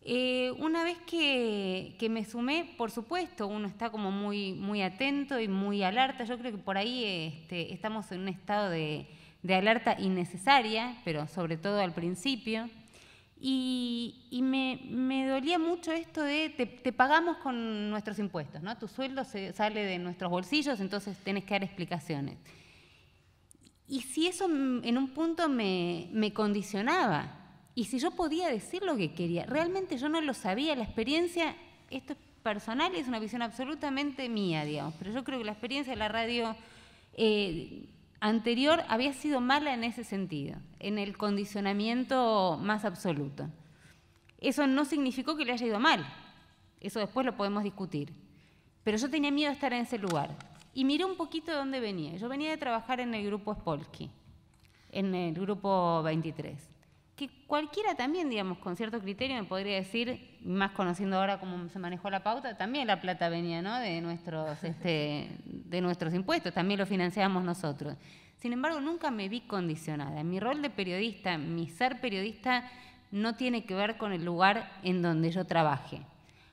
Eh, 0.00 0.52
una 0.58 0.84
vez 0.84 0.96
que, 1.06 2.06
me 2.10 2.24
sumé, 2.24 2.74
por 2.78 2.90
supuesto, 2.90 3.46
uno 3.46 3.66
está 3.68 3.90
como 3.90 4.10
muy, 4.10 4.54
muy 4.54 4.80
atento 4.80 5.38
y 5.38 5.48
muy 5.48 5.82
alerta. 5.82 6.24
Yo 6.24 6.38
creo 6.38 6.52
que 6.52 6.58
por 6.58 6.78
ahí 6.78 7.04
este, 7.04 7.74
estamos 7.74 8.10
en 8.12 8.20
un 8.20 8.28
estado 8.28 8.70
de, 8.70 9.06
de 9.42 9.54
alerta 9.54 9.96
innecesaria, 9.98 10.96
pero 11.04 11.26
sobre 11.28 11.56
todo 11.56 11.80
al 11.80 11.92
principio. 11.92 12.70
Y, 13.40 14.40
me, 14.42 15.28
dolía 15.28 15.58
mucho 15.58 15.92
esto 15.92 16.22
de 16.22 16.50
te, 16.50 16.92
pagamos 16.92 17.36
con 17.38 17.90
nuestros 17.90 18.18
impuestos, 18.18 18.62
¿no? 18.62 18.76
Tu 18.78 18.88
sueldo 18.88 19.24
sale 19.24 19.84
de 19.84 19.98
nuestros 19.98 20.30
bolsillos, 20.30 20.80
entonces 20.80 21.16
tenés 21.18 21.44
que 21.44 21.54
dar 21.54 21.64
explicaciones. 21.64 22.36
Y 23.86 24.00
si 24.00 24.26
eso 24.26 24.46
en 24.46 24.98
un 24.98 25.08
punto 25.08 25.48
me, 25.48 26.08
me 26.12 26.32
condicionaba, 26.32 27.38
y 27.74 27.84
si 27.84 28.00
yo 28.00 28.10
podía 28.10 28.48
decir 28.48 28.82
lo 28.82 28.96
que 28.96 29.12
quería, 29.14 29.46
realmente 29.46 29.98
yo 29.98 30.08
no 30.08 30.20
lo 30.20 30.34
sabía, 30.34 30.74
la 30.74 30.82
experiencia, 30.82 31.54
esto 31.90 32.14
es 32.14 32.18
personal 32.42 32.92
y 32.94 32.98
es 32.98 33.06
una 33.06 33.20
visión 33.20 33.40
absolutamente 33.42 34.28
mía, 34.28 34.64
digamos, 34.64 34.94
pero 34.98 35.12
yo 35.12 35.22
creo 35.22 35.38
que 35.38 35.44
la 35.44 35.52
experiencia 35.52 35.92
de 35.92 35.98
la 35.98 36.08
radio 36.08 36.56
eh, 37.14 37.88
anterior 38.20 38.82
había 38.88 39.12
sido 39.12 39.40
mala 39.40 39.74
en 39.74 39.84
ese 39.84 40.04
sentido, 40.04 40.56
en 40.78 40.98
el 40.98 41.16
condicionamiento 41.16 42.58
más 42.60 42.84
absoluto. 42.84 43.48
Eso 44.40 44.66
no 44.66 44.84
significó 44.84 45.36
que 45.36 45.44
le 45.44 45.52
haya 45.52 45.66
ido 45.66 45.80
mal, 45.80 46.06
eso 46.80 47.00
después 47.00 47.26
lo 47.26 47.36
podemos 47.36 47.64
discutir. 47.64 48.12
Pero 48.84 48.96
yo 48.96 49.10
tenía 49.10 49.30
miedo 49.30 49.50
de 49.50 49.54
estar 49.54 49.72
en 49.72 49.82
ese 49.82 49.98
lugar. 49.98 50.34
Y 50.72 50.84
miré 50.84 51.04
un 51.04 51.16
poquito 51.16 51.50
de 51.50 51.56
dónde 51.56 51.80
venía. 51.80 52.16
Yo 52.16 52.28
venía 52.28 52.50
de 52.50 52.56
trabajar 52.56 53.00
en 53.00 53.12
el 53.14 53.26
grupo 53.26 53.52
Spolky, 53.52 54.10
en 54.92 55.14
el 55.14 55.34
grupo 55.34 56.02
23 56.04 56.77
que 57.18 57.28
cualquiera 57.48 57.96
también, 57.96 58.30
digamos, 58.30 58.58
con 58.58 58.76
cierto 58.76 59.00
criterio 59.00 59.36
me 59.36 59.44
podría 59.44 59.74
decir, 59.74 60.38
más 60.44 60.70
conociendo 60.70 61.18
ahora 61.18 61.40
cómo 61.40 61.68
se 61.68 61.78
manejó 61.80 62.08
la 62.10 62.22
pauta, 62.22 62.56
también 62.56 62.86
la 62.86 63.00
plata 63.00 63.28
venía 63.28 63.60
¿no? 63.60 63.76
de, 63.78 64.00
nuestros, 64.00 64.62
este, 64.62 65.28
de 65.44 65.80
nuestros 65.80 66.14
impuestos, 66.14 66.54
también 66.54 66.78
lo 66.78 66.86
financiábamos 66.86 67.42
nosotros. 67.42 67.96
Sin 68.36 68.52
embargo, 68.52 68.80
nunca 68.80 69.10
me 69.10 69.28
vi 69.28 69.40
condicionada. 69.40 70.22
Mi 70.22 70.38
rol 70.38 70.62
de 70.62 70.70
periodista, 70.70 71.36
mi 71.38 71.68
ser 71.68 72.00
periodista, 72.00 72.70
no 73.10 73.34
tiene 73.34 73.64
que 73.64 73.74
ver 73.74 73.96
con 73.98 74.12
el 74.12 74.24
lugar 74.24 74.70
en 74.84 75.02
donde 75.02 75.32
yo 75.32 75.44
trabaje. 75.44 76.00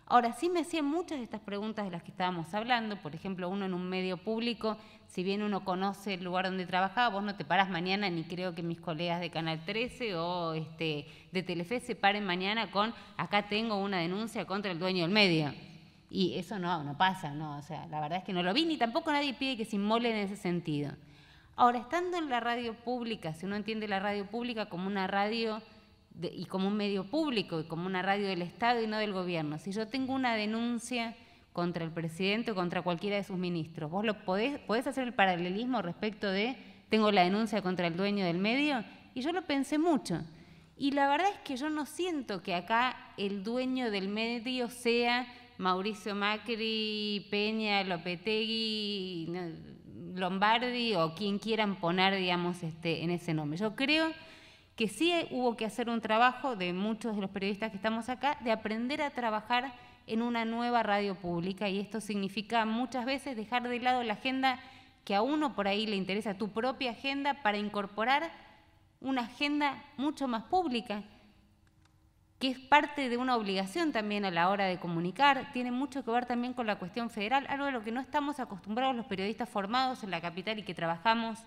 Ahora, 0.08 0.34
sí 0.34 0.50
me 0.50 0.60
hacían 0.60 0.86
muchas 0.86 1.18
de 1.18 1.24
estas 1.24 1.42
preguntas 1.42 1.84
de 1.84 1.90
las 1.90 2.04
que 2.04 2.12
estábamos 2.12 2.54
hablando, 2.54 2.96
por 2.98 3.16
ejemplo, 3.16 3.50
uno 3.50 3.66
en 3.66 3.74
un 3.74 3.90
medio 3.90 4.18
público, 4.18 4.78
si 5.08 5.24
bien 5.24 5.42
uno 5.42 5.66
conoce 5.66 6.14
el 6.14 6.24
lugar 6.24 6.46
donde 6.46 6.68
trabajaba, 6.68 7.10
vos 7.10 7.24
no 7.24 7.36
te 7.36 7.44
parás 7.44 7.72
mañana, 7.72 8.08
ni 8.12 8.24
creo 8.24 8.54
que 8.54 8.62
mis 8.62 8.80
colegas 8.80 9.20
de 9.20 9.32
Canal 9.32 9.66
13 9.66 10.16
o 10.16 10.54
este, 10.54 11.08
de 11.32 11.42
Telefe 11.42 11.80
se 11.80 11.96
paren 11.96 12.24
mañana 12.24 12.70
con, 12.70 12.94
acá 13.18 13.50
tengo 13.50 13.78
una 13.78 13.98
denuncia 13.98 14.46
contra 14.46 14.72
el 14.72 14.78
dueño 14.78 15.02
del 15.02 15.12
medio. 15.12 15.52
Y 16.12 16.38
eso 16.38 16.60
no, 16.60 16.84
no 16.84 16.96
pasa, 16.96 17.34
no, 17.34 17.58
o 17.58 17.62
sea, 17.64 17.88
la 17.88 18.00
verdad 18.00 18.20
es 18.20 18.24
que 18.24 18.34
no 18.34 18.44
lo 18.44 18.54
vi, 18.54 18.66
ni 18.66 18.78
tampoco 18.78 19.12
nadie 19.12 19.34
pide 19.34 19.58
que 19.58 19.66
se 19.66 19.78
inmole 19.78 20.12
en 20.12 20.18
ese 20.18 20.36
sentido. 20.36 20.92
Ahora, 21.56 21.80
estando 21.80 22.18
en 22.18 22.30
la 22.30 22.40
radio 22.40 22.76
pública, 22.76 23.34
si 23.34 23.48
uno 23.48 23.56
entiende 23.56 23.88
la 23.88 24.00
radio 24.00 24.28
pública 24.28 24.68
como 24.68 24.86
una 24.86 25.08
radio 25.08 25.64
y 26.22 26.46
como 26.46 26.68
un 26.68 26.78
medio 26.78 27.06
público 27.06 27.60
y 27.60 27.66
como 27.66 27.86
una 27.86 28.02
radio 28.02 28.28
del 28.28 28.42
Estado 28.42 28.82
y 28.82 28.88
no 28.88 28.98
del 28.98 29.14
gobierno. 29.14 29.60
Si 29.60 29.72
yo 29.72 29.88
tengo 29.88 30.14
una 30.14 30.36
denuncia 30.36 31.16
contra 31.54 31.84
el 31.84 31.92
presidente 31.92 32.52
o 32.52 32.56
contra 32.56 32.82
cualquiera 32.82 33.18
de 33.18 33.24
sus 33.24 33.38
ministros, 33.38 33.92
¿vos 33.92 34.06
lo 34.06 34.26
podés, 34.26 34.60
podés 34.60 34.88
hacer 34.88 35.06
el 35.06 35.14
paralelismo 35.14 35.82
respecto 35.82 36.30
de 36.30 36.56
tengo 36.90 37.12
la 37.12 37.24
denuncia 37.24 37.62
contra 37.62 37.88
el 37.88 37.98
dueño 37.98 38.26
del 38.26 38.38
medio? 38.38 38.84
Y 39.14 39.22
yo 39.22 39.32
lo 39.32 39.44
pensé 39.44 39.78
mucho. 39.78 40.22
Y 40.78 40.92
la 40.92 41.08
verdad 41.08 41.30
es 41.32 41.40
que 41.40 41.56
yo 41.56 41.70
no 41.70 41.86
siento 41.86 42.44
que 42.44 42.54
acá 42.54 43.14
el 43.18 43.44
dueño 43.44 43.92
del 43.92 44.10
medio 44.10 44.70
sea 44.70 45.26
Mauricio 45.58 46.16
Macri, 46.16 47.28
Peña, 47.32 47.84
Lopetegui, 47.84 49.32
Lombardi 50.16 50.96
o 50.96 51.16
quien 51.16 51.40
quieran 51.40 51.78
poner, 51.78 52.16
digamos, 52.16 52.62
este, 52.64 53.04
en 53.04 53.12
ese 53.12 53.34
nombre. 53.34 53.58
Yo 53.58 53.76
creo 53.76 54.12
que 54.76 54.88
sí 54.88 55.14
hubo 55.32 55.56
que 55.56 55.66
hacer 55.66 55.90
un 55.90 56.02
trabajo 56.02 56.56
de 56.56 56.74
muchos 56.74 57.16
de 57.16 57.22
los 57.22 57.30
periodistas 57.30 57.72
que 57.72 57.78
estamos 57.78 58.10
acá, 58.10 58.38
de 58.42 58.52
aprender 58.52 59.02
a 59.02 59.10
trabajar 59.10 59.74
en 60.08 60.22
una 60.22 60.46
nueva 60.46 60.84
radio 60.84 61.16
pública. 61.16 61.70
Y 61.70 61.80
esto 61.80 62.02
significa 62.02 62.66
muchas 62.66 63.06
veces 63.06 63.36
dejar 63.36 63.68
de 63.68 63.80
lado 63.80 64.04
la 64.04 64.14
agenda 64.14 64.60
que 65.06 65.16
a 65.16 65.22
uno 65.22 65.56
por 65.56 65.68
ahí 65.68 65.86
le 65.86 65.96
interesa, 65.96 66.38
tu 66.38 66.50
propia 66.50 66.92
agenda, 66.92 67.42
para 67.42 67.58
incorporar 67.58 68.32
una 69.00 69.22
agenda 69.22 69.84
mucho 69.98 70.28
más 70.28 70.44
pública, 70.44 71.04
que 72.40 72.50
es 72.50 72.60
parte 72.60 73.08
de 73.08 73.18
una 73.18 73.36
obligación 73.36 73.92
también 73.92 74.26
a 74.26 74.32
la 74.32 74.50
hora 74.50 74.66
de 74.66 74.80
comunicar, 74.80 75.52
tiene 75.54 75.72
mucho 75.72 76.04
que 76.04 76.12
ver 76.12 76.26
también 76.26 76.54
con 76.54 76.68
la 76.68 76.78
cuestión 76.78 77.10
federal, 77.10 77.46
algo 77.48 77.66
de 77.66 77.72
lo 77.72 77.84
que 77.84 77.92
no 77.92 78.02
estamos 78.02 78.40
acostumbrados 78.40 78.96
los 78.96 79.06
periodistas 79.06 79.48
formados 79.48 80.04
en 80.04 80.12
la 80.12 80.22
capital 80.22 80.60
y 80.60 80.64
que 80.64 80.74
trabajamos 80.74 81.40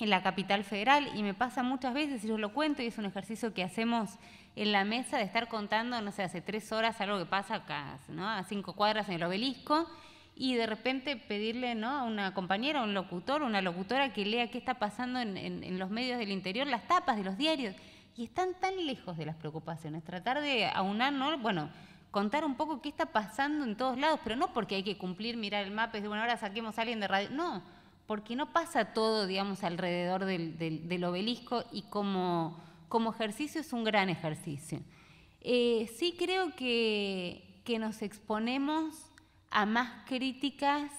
en 0.00 0.10
la 0.10 0.22
capital 0.22 0.64
federal 0.64 1.10
y 1.14 1.22
me 1.22 1.34
pasa 1.34 1.62
muchas 1.62 1.92
veces, 1.92 2.24
y 2.24 2.28
yo 2.28 2.38
lo 2.38 2.54
cuento, 2.54 2.82
y 2.82 2.86
es 2.86 2.98
un 2.98 3.04
ejercicio 3.04 3.52
que 3.52 3.62
hacemos 3.62 4.18
en 4.56 4.72
la 4.72 4.84
mesa 4.84 5.18
de 5.18 5.24
estar 5.24 5.48
contando, 5.48 6.00
no 6.00 6.10
sé, 6.10 6.22
hace 6.22 6.40
tres 6.40 6.72
horas 6.72 7.00
algo 7.00 7.18
que 7.18 7.26
pasa 7.26 7.56
acá, 7.56 7.98
¿no? 8.08 8.28
a 8.28 8.42
cinco 8.44 8.72
cuadras 8.72 9.08
en 9.08 9.16
el 9.16 9.22
obelisco, 9.22 9.86
y 10.34 10.54
de 10.54 10.66
repente 10.66 11.16
pedirle 11.16 11.74
¿no? 11.74 11.90
a 11.90 12.04
una 12.04 12.32
compañera, 12.32 12.80
a 12.80 12.84
un 12.84 12.94
locutor, 12.94 13.42
una 13.42 13.60
locutora 13.60 14.12
que 14.14 14.24
lea 14.24 14.50
qué 14.50 14.56
está 14.56 14.74
pasando 14.74 15.20
en, 15.20 15.36
en 15.36 15.78
los 15.78 15.90
medios 15.90 16.18
del 16.18 16.30
interior, 16.30 16.66
las 16.66 16.88
tapas 16.88 17.18
de 17.18 17.24
los 17.24 17.36
diarios, 17.36 17.76
y 18.16 18.24
están 18.24 18.54
tan 18.58 18.86
lejos 18.86 19.18
de 19.18 19.26
las 19.26 19.36
preocupaciones. 19.36 20.02
Tratar 20.02 20.40
de 20.40 20.66
aunar, 20.66 21.12
¿no? 21.12 21.36
bueno, 21.38 21.68
contar 22.10 22.44
un 22.46 22.54
poco 22.54 22.80
qué 22.80 22.88
está 22.88 23.06
pasando 23.06 23.66
en 23.66 23.76
todos 23.76 23.98
lados, 23.98 24.18
pero 24.24 24.34
no 24.34 24.52
porque 24.54 24.76
hay 24.76 24.82
que 24.82 24.96
cumplir, 24.96 25.36
mirar 25.36 25.64
el 25.64 25.72
mapa 25.72 25.98
y 25.98 26.00
decir, 26.00 26.08
bueno, 26.08 26.22
ahora 26.22 26.38
saquemos 26.38 26.78
a 26.78 26.82
alguien 26.82 27.00
de 27.00 27.08
radio, 27.08 27.28
no 27.30 27.79
porque 28.10 28.34
no 28.34 28.52
pasa 28.52 28.86
todo, 28.86 29.28
digamos, 29.28 29.62
alrededor 29.62 30.24
del, 30.24 31.04
obelisco 31.04 31.62
y 31.70 31.82
como, 31.82 32.60
ejercicio 33.14 33.60
es 33.60 33.72
un 33.72 33.84
gran 33.84 34.08
ejercicio. 34.08 34.80
Eh, 35.40 35.88
sí 35.96 36.16
creo 36.18 36.56
que, 36.56 37.62
nos 37.78 38.02
exponemos 38.02 38.96
a 39.48 39.64
más 39.64 40.08
críticas 40.08 40.90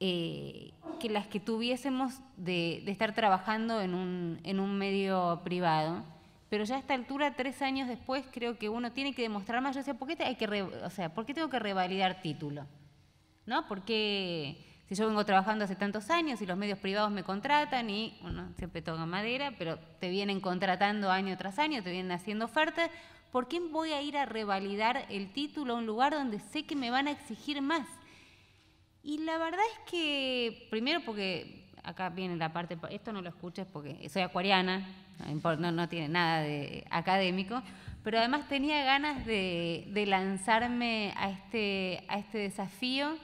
eh, 0.00 0.72
que 0.98 1.10
las 1.10 1.26
que 1.26 1.40
tuviésemos 1.40 2.20
de, 2.38 2.82
estar 2.90 3.14
trabajando 3.14 3.82
en 3.82 3.92
un, 3.92 4.40
en 4.44 4.60
un 4.60 4.78
medio 4.78 5.42
privado. 5.44 6.02
Pero 6.48 6.64
ya 6.64 6.76
a 6.76 6.78
esta 6.78 6.94
altura, 6.94 7.34
tres 7.36 7.60
años 7.60 7.86
después, 7.86 8.24
creo 8.32 8.56
que 8.56 8.70
uno 8.70 8.92
tiene 8.92 9.14
que 9.14 9.20
demostrar 9.20 9.60
más. 9.60 9.74
Yo 9.74 9.80
decía, 9.80 9.92
¿por 9.92 10.08
qué, 10.08 10.24
hay 10.24 10.36
que 10.36 10.62
o 10.62 10.88
sea, 10.88 11.12
¿por 11.12 11.26
qué 11.26 11.34
tengo 11.34 11.50
que 11.50 11.58
revalidar 11.58 12.22
título? 12.22 12.66
¿No? 13.44 13.68
Porque 13.68 14.71
si 14.92 14.98
yo 14.98 15.06
vengo 15.06 15.24
trabajando 15.24 15.64
hace 15.64 15.74
tantos 15.74 16.10
años 16.10 16.42
y 16.42 16.46
los 16.46 16.58
medios 16.58 16.78
privados 16.78 17.10
me 17.10 17.22
contratan 17.22 17.88
y, 17.88 18.14
bueno, 18.20 18.46
siempre 18.58 18.82
toca 18.82 19.06
madera, 19.06 19.54
pero 19.56 19.78
te 19.98 20.10
vienen 20.10 20.38
contratando 20.38 21.10
año 21.10 21.34
tras 21.38 21.58
año, 21.58 21.82
te 21.82 21.90
vienen 21.90 22.12
haciendo 22.12 22.44
ofertas, 22.44 22.90
¿por 23.30 23.48
qué 23.48 23.58
voy 23.58 23.92
a 23.92 24.02
ir 24.02 24.18
a 24.18 24.26
revalidar 24.26 25.06
el 25.08 25.32
título 25.32 25.72
a 25.72 25.76
un 25.78 25.86
lugar 25.86 26.12
donde 26.12 26.40
sé 26.40 26.66
que 26.66 26.76
me 26.76 26.90
van 26.90 27.08
a 27.08 27.12
exigir 27.12 27.62
más? 27.62 27.88
Y 29.02 29.24
la 29.24 29.38
verdad 29.38 29.60
es 29.72 29.90
que, 29.90 30.66
primero 30.68 31.00
porque 31.06 31.70
acá 31.82 32.10
viene 32.10 32.36
la 32.36 32.52
parte, 32.52 32.76
esto 32.90 33.14
no 33.14 33.22
lo 33.22 33.30
escuches 33.30 33.66
porque 33.72 34.06
soy 34.10 34.20
acuariana, 34.20 34.86
no, 35.58 35.72
no 35.72 35.88
tiene 35.88 36.10
nada 36.10 36.42
de 36.42 36.86
académico, 36.90 37.62
pero 38.04 38.18
además 38.18 38.46
tenía 38.46 38.84
ganas 38.84 39.24
de, 39.24 39.88
de 39.88 40.04
lanzarme 40.04 41.14
a 41.16 41.30
este, 41.30 42.04
a 42.08 42.18
este 42.18 42.36
desafío 42.36 43.16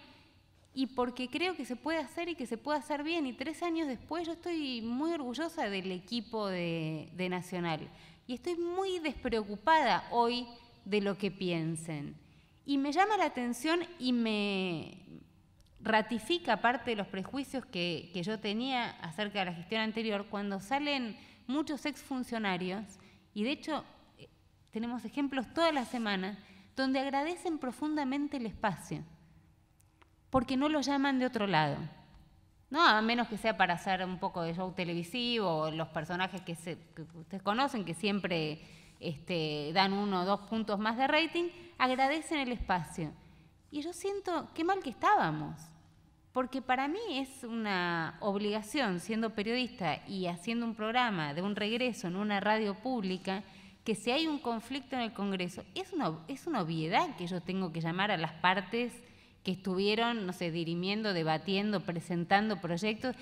y 0.78 0.86
porque 0.86 1.26
creo 1.26 1.56
que 1.56 1.64
se 1.64 1.74
puede 1.74 1.98
hacer 1.98 2.28
y 2.28 2.36
que 2.36 2.46
se 2.46 2.56
puede 2.56 2.78
hacer 2.78 3.02
bien. 3.02 3.26
Y 3.26 3.32
tres 3.32 3.64
años 3.64 3.88
después 3.88 4.24
yo 4.24 4.34
estoy 4.34 4.80
muy 4.80 5.10
orgullosa 5.10 5.68
del 5.68 5.90
equipo 5.90 6.46
de, 6.46 7.10
Nacional 7.28 7.80
y 8.28 8.34
estoy 8.34 8.54
muy 8.54 9.00
despreocupada 9.00 10.06
hoy 10.12 10.46
de 10.84 11.00
lo 11.00 11.18
que 11.18 11.32
piensen. 11.32 12.14
Y 12.64 12.78
me 12.78 12.92
llama 12.92 13.16
la 13.16 13.24
atención 13.24 13.80
y 13.98 14.12
me 14.12 14.98
ratifica 15.80 16.60
parte 16.60 16.90
de 16.90 16.96
los 16.96 17.08
prejuicios 17.08 17.66
que, 17.66 18.10
que 18.14 18.22
yo 18.22 18.38
tenía 18.38 18.90
acerca 19.00 19.40
de 19.40 19.46
la 19.46 19.54
gestión 19.54 19.80
anterior 19.80 20.26
cuando 20.30 20.60
salen 20.60 21.16
muchos 21.48 21.86
exfuncionarios, 21.86 22.84
y 23.34 23.42
de 23.42 23.50
hecho 23.50 23.84
eh, 24.16 24.28
tenemos 24.70 25.04
ejemplos 25.04 25.52
toda 25.52 25.72
la 25.72 25.86
semana, 25.86 26.38
donde 26.76 27.00
agradecen 27.00 27.58
profundamente 27.58 28.36
el 28.36 28.46
espacio 28.46 29.02
porque 30.30 30.56
no 30.56 30.68
lo 30.68 30.80
llaman 30.80 31.18
de 31.18 31.26
otro 31.26 31.46
lado. 31.46 31.76
No, 32.70 32.86
a 32.86 33.00
menos 33.00 33.28
que 33.28 33.38
sea 33.38 33.56
para 33.56 33.74
hacer 33.74 34.04
un 34.04 34.18
poco 34.18 34.42
de 34.42 34.54
show 34.54 34.72
televisivo, 34.72 35.70
los 35.70 35.88
personajes 35.88 36.42
que, 36.42 36.52
ustedes 36.52 37.42
conocen, 37.42 37.84
que 37.84 37.94
siempre 37.94 38.60
este, 39.00 39.72
dan 39.72 39.94
uno 39.94 40.22
o 40.22 40.24
dos 40.26 40.40
puntos 40.40 40.78
más 40.78 40.98
de 40.98 41.06
rating, 41.06 41.48
agradecen 41.78 42.40
el 42.40 42.52
espacio. 42.52 43.10
Y 43.70 43.80
yo 43.80 43.92
siento 43.94 44.48
qué 44.54 44.64
mal 44.64 44.82
que 44.82 44.90
estábamos, 44.90 45.56
porque 46.32 46.60
para 46.60 46.88
mí 46.88 46.98
es 47.12 47.42
una 47.42 48.18
obligación, 48.20 49.00
siendo 49.00 49.30
periodista 49.30 50.06
y 50.06 50.26
haciendo 50.26 50.66
un 50.66 50.74
programa 50.74 51.32
de 51.32 51.40
un 51.40 51.56
regreso 51.56 52.08
en 52.08 52.16
una 52.16 52.38
radio 52.38 52.74
pública, 52.74 53.44
que 53.82 53.94
si 53.94 54.10
hay 54.10 54.26
un 54.26 54.38
conflicto 54.38 54.94
en 54.96 55.02
el 55.02 55.14
Congreso, 55.14 55.64
es 55.74 55.94
una, 55.94 56.18
es 56.28 56.46
una 56.46 56.60
obviedad 56.60 57.16
que 57.16 57.26
yo 57.26 57.40
tengo 57.40 57.72
que 57.72 57.80
llamar 57.80 58.10
a 58.10 58.18
las 58.18 58.32
partes 58.32 58.92
estuvieron, 59.52 60.26
no 60.26 60.32
sé, 60.32 60.50
dirimiendo, 60.50 61.12
debatiendo, 61.12 61.80
presentando 61.80 62.60
proyectos. 62.60 63.16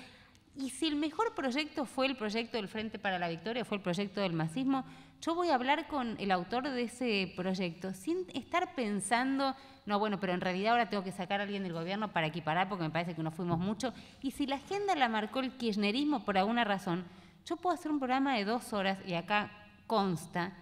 Y 0.55 0.71
si 0.71 0.87
el 0.87 0.95
mejor 0.95 1.35
proyecto 1.35 1.85
fue 1.85 2.07
el 2.07 2.17
proyecto 2.17 2.57
del 2.57 2.67
Frente 2.67 2.97
para 2.97 3.19
la 3.19 3.29
Victoria, 3.29 3.63
fue 3.63 3.77
el 3.77 3.83
proyecto 3.83 4.21
del 4.21 4.33
masismo, 4.33 4.85
yo 5.21 5.35
voy 5.35 5.49
a 5.49 5.55
hablar 5.55 5.87
con 5.87 6.15
el 6.19 6.31
autor 6.31 6.69
de 6.69 6.83
ese 6.83 7.33
proyecto 7.35 7.93
sin 7.93 8.25
estar 8.33 8.73
pensando, 8.75 9.55
no, 9.85 9.99
bueno, 9.99 10.19
pero 10.19 10.33
en 10.33 10.41
realidad 10.41 10.73
ahora 10.73 10.89
tengo 10.89 11.03
que 11.03 11.11
sacar 11.11 11.39
a 11.39 11.43
alguien 11.43 11.63
del 11.63 11.73
gobierno 11.73 12.11
para 12.11 12.27
equiparar 12.27 12.69
porque 12.69 12.83
me 12.83 12.89
parece 12.89 13.15
que 13.15 13.23
no 13.23 13.31
fuimos 13.31 13.59
mucho. 13.59 13.93
Y 14.21 14.31
si 14.31 14.47
la 14.47 14.55
agenda 14.55 14.95
la 14.95 15.09
marcó 15.09 15.39
el 15.39 15.51
kirchnerismo 15.57 16.25
por 16.25 16.37
alguna 16.37 16.63
razón, 16.63 17.05
yo 17.45 17.55
puedo 17.55 17.75
hacer 17.75 17.91
un 17.91 17.99
programa 17.99 18.35
de 18.35 18.45
dos 18.45 18.73
horas, 18.73 18.99
y 19.05 19.13
acá 19.13 19.51
consta, 19.85 20.53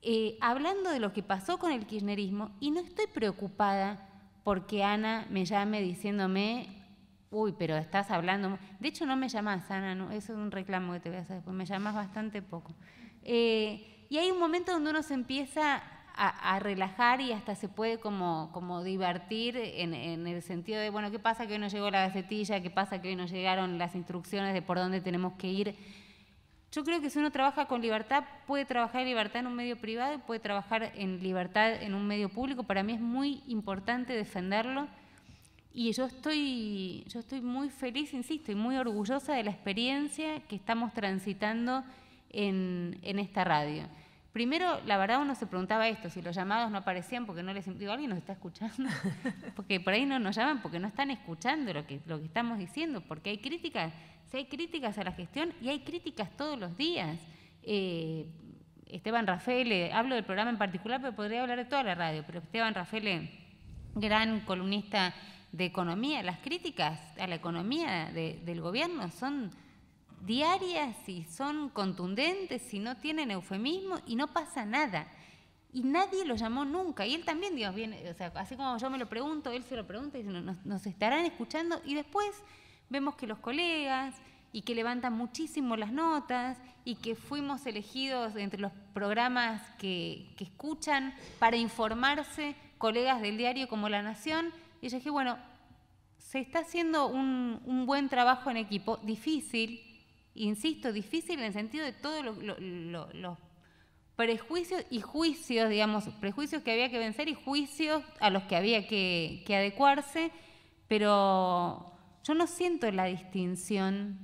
eh, 0.00 0.38
hablando 0.40 0.90
de 0.90 1.00
lo 1.00 1.12
que 1.12 1.22
pasó 1.22 1.58
con 1.58 1.72
el 1.72 1.86
kirchnerismo 1.86 2.52
y 2.60 2.70
no 2.70 2.80
estoy 2.80 3.06
preocupada 3.08 4.07
porque 4.48 4.82
Ana 4.82 5.26
me 5.28 5.44
llame 5.44 5.82
diciéndome, 5.82 6.68
uy, 7.30 7.54
pero 7.58 7.76
estás 7.76 8.10
hablando. 8.10 8.58
De 8.80 8.88
hecho, 8.88 9.04
no 9.04 9.14
me 9.14 9.28
llamas, 9.28 9.70
Ana, 9.70 9.94
no, 9.94 10.10
eso 10.10 10.32
es 10.32 10.38
un 10.38 10.50
reclamo 10.50 10.94
que 10.94 11.00
te 11.00 11.10
voy 11.10 11.18
a 11.18 11.20
hacer 11.20 11.36
después, 11.36 11.54
me 11.54 11.66
llamas 11.66 11.94
bastante 11.94 12.40
poco. 12.40 12.72
Eh, 13.22 14.06
y 14.08 14.16
hay 14.16 14.30
un 14.30 14.38
momento 14.38 14.72
donde 14.72 14.88
uno 14.88 15.02
se 15.02 15.12
empieza 15.12 15.82
a, 16.14 16.58
relajar 16.60 17.20
y 17.20 17.32
hasta 17.32 17.56
se 17.56 17.68
puede 17.68 17.98
como, 17.98 18.48
como 18.54 18.82
divertir 18.82 19.58
en, 19.58 19.92
en, 19.92 20.26
el 20.26 20.40
sentido 20.40 20.80
de, 20.80 20.88
bueno, 20.88 21.10
¿qué 21.10 21.18
pasa 21.18 21.46
que 21.46 21.52
hoy 21.52 21.58
no 21.58 21.68
llegó 21.68 21.90
la 21.90 22.06
gacetilla? 22.06 22.62
¿Qué 22.62 22.70
pasa 22.70 23.02
que 23.02 23.08
hoy 23.08 23.16
no 23.16 23.26
llegaron 23.26 23.76
las 23.76 23.94
instrucciones 23.94 24.54
de 24.54 24.62
por 24.62 24.78
dónde 24.78 25.02
tenemos 25.02 25.34
que 25.34 25.48
ir? 25.48 25.76
Yo 26.70 26.84
creo 26.84 27.00
que 27.00 27.08
si 27.08 27.18
uno 27.18 27.30
trabaja 27.30 27.66
con 27.66 27.80
libertad, 27.80 28.24
puede 28.46 28.66
trabajar 28.66 29.00
en 29.00 29.08
libertad 29.08 29.40
en 29.40 29.46
un 29.46 29.54
medio 29.54 29.76
privado 29.76 30.18
puede 30.18 30.40
trabajar 30.40 30.92
en 30.94 31.22
libertad 31.22 31.82
en 31.82 31.94
un 31.94 32.06
medio 32.06 32.28
público. 32.28 32.62
Para 32.62 32.82
mí 32.82 32.92
es 32.92 33.00
muy 33.00 33.42
importante 33.46 34.12
defenderlo. 34.12 34.86
Y 35.72 35.92
yo 35.92 36.04
estoy, 36.04 37.04
yo 37.08 37.20
estoy 37.20 37.40
muy 37.40 37.70
feliz, 37.70 38.12
insisto, 38.12 38.52
y 38.52 38.54
muy 38.54 38.76
orgullosa 38.76 39.34
de 39.34 39.44
la 39.44 39.50
experiencia 39.50 40.40
que 40.40 40.56
estamos 40.56 40.92
transitando 40.92 41.84
en, 42.30 42.98
en 43.02 43.18
esta 43.18 43.44
radio. 43.44 43.84
Primero, 44.32 44.80
la 44.86 44.98
verdad 44.98 45.20
uno 45.22 45.34
se 45.34 45.46
preguntaba 45.46 45.88
esto, 45.88 46.10
si 46.10 46.22
los 46.22 46.36
llamados 46.36 46.70
no 46.70 46.78
aparecían 46.78 47.26
porque 47.26 47.42
no 47.42 47.52
les... 47.52 47.66
Digo, 47.78 47.92
¿alguien 47.92 48.10
nos 48.10 48.18
está 48.18 48.32
escuchando? 48.34 48.88
porque 49.56 49.80
por 49.80 49.94
ahí 49.94 50.06
no 50.06 50.18
nos 50.18 50.36
llaman 50.36 50.60
porque 50.62 50.78
no 50.78 50.88
están 50.88 51.10
escuchando 51.10 51.72
lo 51.72 51.86
que, 51.86 52.00
lo 52.06 52.18
que 52.18 52.26
estamos 52.26 52.58
diciendo, 52.58 53.00
porque 53.00 53.30
hay 53.30 53.38
críticas 53.38 53.92
si 54.30 54.36
hay 54.36 54.44
críticas 54.46 54.98
a 54.98 55.04
la 55.04 55.12
gestión 55.12 55.52
y 55.60 55.68
hay 55.68 55.80
críticas 55.80 56.36
todos 56.36 56.58
los 56.58 56.76
días. 56.76 57.18
Eh, 57.62 58.26
Esteban 58.86 59.26
Rafael, 59.26 59.90
hablo 59.92 60.14
del 60.14 60.24
programa 60.24 60.50
en 60.50 60.58
particular, 60.58 61.00
pero 61.00 61.14
podría 61.14 61.42
hablar 61.42 61.58
de 61.58 61.64
toda 61.64 61.82
la 61.82 61.94
radio, 61.94 62.24
pero 62.26 62.40
Esteban 62.40 62.74
Rafael, 62.74 63.30
gran 63.94 64.40
columnista 64.40 65.14
de 65.52 65.64
economía, 65.64 66.22
las 66.22 66.38
críticas 66.38 67.00
a 67.18 67.26
la 67.26 67.34
economía 67.34 68.10
del 68.12 68.60
gobierno 68.60 69.10
son 69.10 69.50
diarias 70.24 70.96
y 71.08 71.24
son 71.24 71.68
contundentes 71.70 72.72
y 72.74 72.78
no 72.78 72.96
tienen 72.96 73.30
eufemismo 73.30 73.98
y 74.06 74.16
no 74.16 74.28
pasa 74.28 74.64
nada. 74.64 75.06
Y 75.72 75.82
nadie 75.82 76.24
lo 76.24 76.34
llamó 76.34 76.64
nunca. 76.64 77.06
Y 77.06 77.14
él 77.14 77.24
también, 77.24 77.54
Dios, 77.54 77.74
viene, 77.74 78.08
o 78.10 78.14
sea, 78.14 78.32
así 78.36 78.56
como 78.56 78.78
yo 78.78 78.90
me 78.90 78.98
lo 78.98 79.08
pregunto, 79.08 79.50
él 79.50 79.62
se 79.64 79.76
lo 79.76 79.86
pregunta 79.86 80.18
y 80.18 80.22
dice, 80.22 80.40
nos, 80.40 80.64
nos 80.64 80.86
estarán 80.86 81.24
escuchando 81.24 81.80
y 81.84 81.94
después 81.94 82.42
vemos 82.88 83.16
que 83.16 83.26
los 83.26 83.38
colegas 83.38 84.14
y 84.52 84.62
que 84.62 84.74
levantan 84.74 85.12
muchísimo 85.12 85.76
las 85.76 85.92
notas 85.92 86.58
y 86.84 86.94
que 86.96 87.14
fuimos 87.14 87.66
elegidos 87.66 88.34
entre 88.36 88.60
los 88.60 88.72
programas 88.94 89.62
que, 89.78 90.34
escuchan 90.38 91.14
para 91.38 91.56
informarse 91.56 92.56
colegas 92.78 93.20
del 93.20 93.36
diario 93.36 93.68
como 93.68 93.88
La 93.88 94.02
Nación. 94.02 94.52
Y 94.80 94.88
yo 94.88 94.96
dije, 94.96 95.10
bueno, 95.10 95.36
se 96.16 96.40
está 96.40 96.60
haciendo 96.60 97.06
un, 97.06 97.84
buen 97.86 98.08
trabajo 98.08 98.50
en 98.50 98.56
equipo, 98.56 98.96
difícil, 99.02 99.87
insisto, 100.44 100.92
difícil 100.92 101.38
en 101.38 101.46
el 101.46 101.52
sentido 101.52 101.84
de 101.84 101.92
todos 101.92 102.24
los 102.24 103.38
prejuicios 104.16 104.84
y 104.90 105.00
juicios, 105.00 105.70
digamos, 105.70 106.08
prejuicios 106.20 106.62
que 106.62 106.72
había 106.72 106.90
que 106.90 106.98
vencer 106.98 107.28
y 107.28 107.34
juicios 107.34 108.02
a 108.20 108.30
los 108.30 108.42
que 108.44 108.56
había 108.56 108.86
que, 108.88 109.44
que 109.46 109.56
adecuarse, 109.56 110.32
pero 110.88 111.92
yo 112.24 112.34
no 112.34 112.46
siento 112.46 112.90
la 112.90 113.04
distinción 113.04 114.18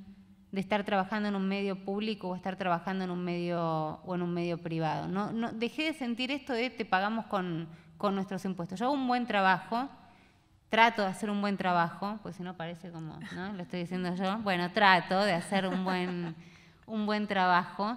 de 0.50 0.60
estar 0.60 0.84
trabajando 0.84 1.28
en 1.28 1.34
un 1.34 1.48
medio 1.48 1.84
público 1.84 2.28
o 2.28 2.36
estar 2.36 2.56
trabajando 2.56 3.04
en 3.04 3.10
un 3.10 3.24
medio 3.24 4.00
o 4.04 4.14
en 4.14 4.22
un 4.22 4.32
medio 4.32 4.58
privado. 4.58 5.08
No, 5.08 5.32
no 5.32 5.52
dejé 5.52 5.84
de 5.84 5.94
sentir 5.94 6.30
esto 6.30 6.52
de 6.52 6.70
te 6.70 6.84
pagamos 6.84 7.26
con, 7.26 7.68
con 7.96 8.14
nuestros 8.14 8.44
impuestos. 8.44 8.78
Yo 8.78 8.86
hago 8.86 8.94
un 8.94 9.08
buen 9.08 9.26
trabajo, 9.26 9.88
trato 10.74 11.02
de 11.02 11.08
hacer 11.08 11.30
un 11.30 11.40
buen 11.40 11.56
trabajo, 11.56 12.18
pues 12.24 12.34
si 12.34 12.42
no 12.42 12.56
parece 12.56 12.90
como, 12.90 13.16
¿no? 13.32 13.52
Lo 13.52 13.62
estoy 13.62 13.78
diciendo 13.78 14.12
yo. 14.16 14.38
Bueno, 14.38 14.72
trato 14.72 15.20
de 15.24 15.32
hacer 15.32 15.68
un 15.68 15.84
buen, 15.84 16.34
un 16.86 17.06
buen 17.06 17.28
trabajo. 17.28 17.96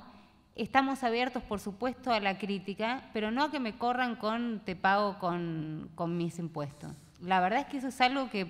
Estamos 0.55 1.03
abiertos, 1.03 1.41
por 1.41 1.59
supuesto, 1.59 2.13
a 2.13 2.19
la 2.19 2.37
crítica, 2.37 3.09
pero 3.13 3.31
no 3.31 3.45
a 3.45 3.49
que 3.49 3.59
me 3.59 3.79
corran 3.79 4.15
con 4.15 4.61
te 4.63 4.75
pago 4.75 5.17
con, 5.17 5.89
con 5.95 6.17
mis 6.17 6.37
impuestos. 6.37 6.91
La 7.19 7.41
verdad 7.41 7.61
es 7.61 7.65
que 7.65 7.77
eso 7.77 7.87
es 7.87 7.99
algo 7.99 8.29
que 8.29 8.45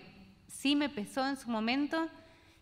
sí 0.50 0.76
me 0.76 0.90
pesó 0.90 1.26
en 1.26 1.38
su 1.38 1.50
momento 1.50 2.10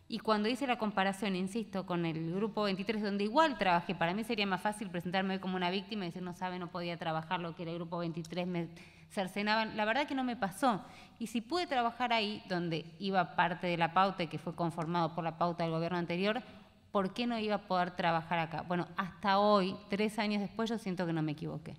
y 0.08 0.20
cuando 0.20 0.48
hice 0.48 0.68
la 0.68 0.78
comparación, 0.78 1.36
insisto, 1.36 1.88
con 1.88 2.06
el 2.06 2.36
grupo 2.36 2.62
23, 2.62 3.02
donde 3.02 3.24
igual 3.24 3.58
trabajé, 3.58 3.96
para 3.96 4.14
mí 4.14 4.24
sería 4.24 4.46
más 4.46 4.62
fácil 4.62 4.92
presentarme 4.92 5.40
como 5.40 5.56
una 5.56 5.72
víctima 5.72 6.06
y 6.06 6.10
decir, 6.10 6.22
no 6.22 6.36
sabe, 6.36 6.60
no 6.60 6.68
podía 6.68 6.98
trabajar 6.98 7.40
lo 7.40 7.56
que 7.56 7.64
era 7.64 7.72
el 7.72 7.78
grupo 7.78 7.98
23, 7.98 8.46
me 8.46 8.68
cercenaban. 9.16 9.76
La 9.76 9.86
verdad 9.86 10.08
que 10.08 10.14
no 10.14 10.24
me 10.24 10.36
pasó. 10.36 10.84
Y 11.18 11.28
si 11.28 11.42
pude 11.42 11.66
trabajar 11.66 12.14
ahí, 12.14 12.44
donde 12.48 12.86
iba 13.00 13.36
parte 13.36 13.68
de 13.68 13.78
la 13.78 13.94
pauta 13.94 14.24
y 14.24 14.28
que 14.28 14.38
fue 14.38 14.54
conformado 14.54 15.16
por 15.16 15.24
la 15.24 15.38
pauta 15.38 15.64
del 15.64 15.72
gobierno 15.72 15.98
anterior, 15.98 16.44
¿por 16.92 17.14
qué 17.14 17.26
no 17.26 17.40
iba 17.40 17.56
a 17.56 17.68
poder 17.68 17.92
trabajar 17.92 18.38
acá? 18.40 18.62
Bueno, 18.62 18.88
hasta 18.98 19.40
hoy, 19.40 19.76
tres 19.90 20.20
años 20.20 20.42
después, 20.42 20.70
yo 20.70 20.78
siento 20.78 21.06
que 21.06 21.14
no 21.14 21.22
me 21.22 21.32
equivoqué. 21.32 21.76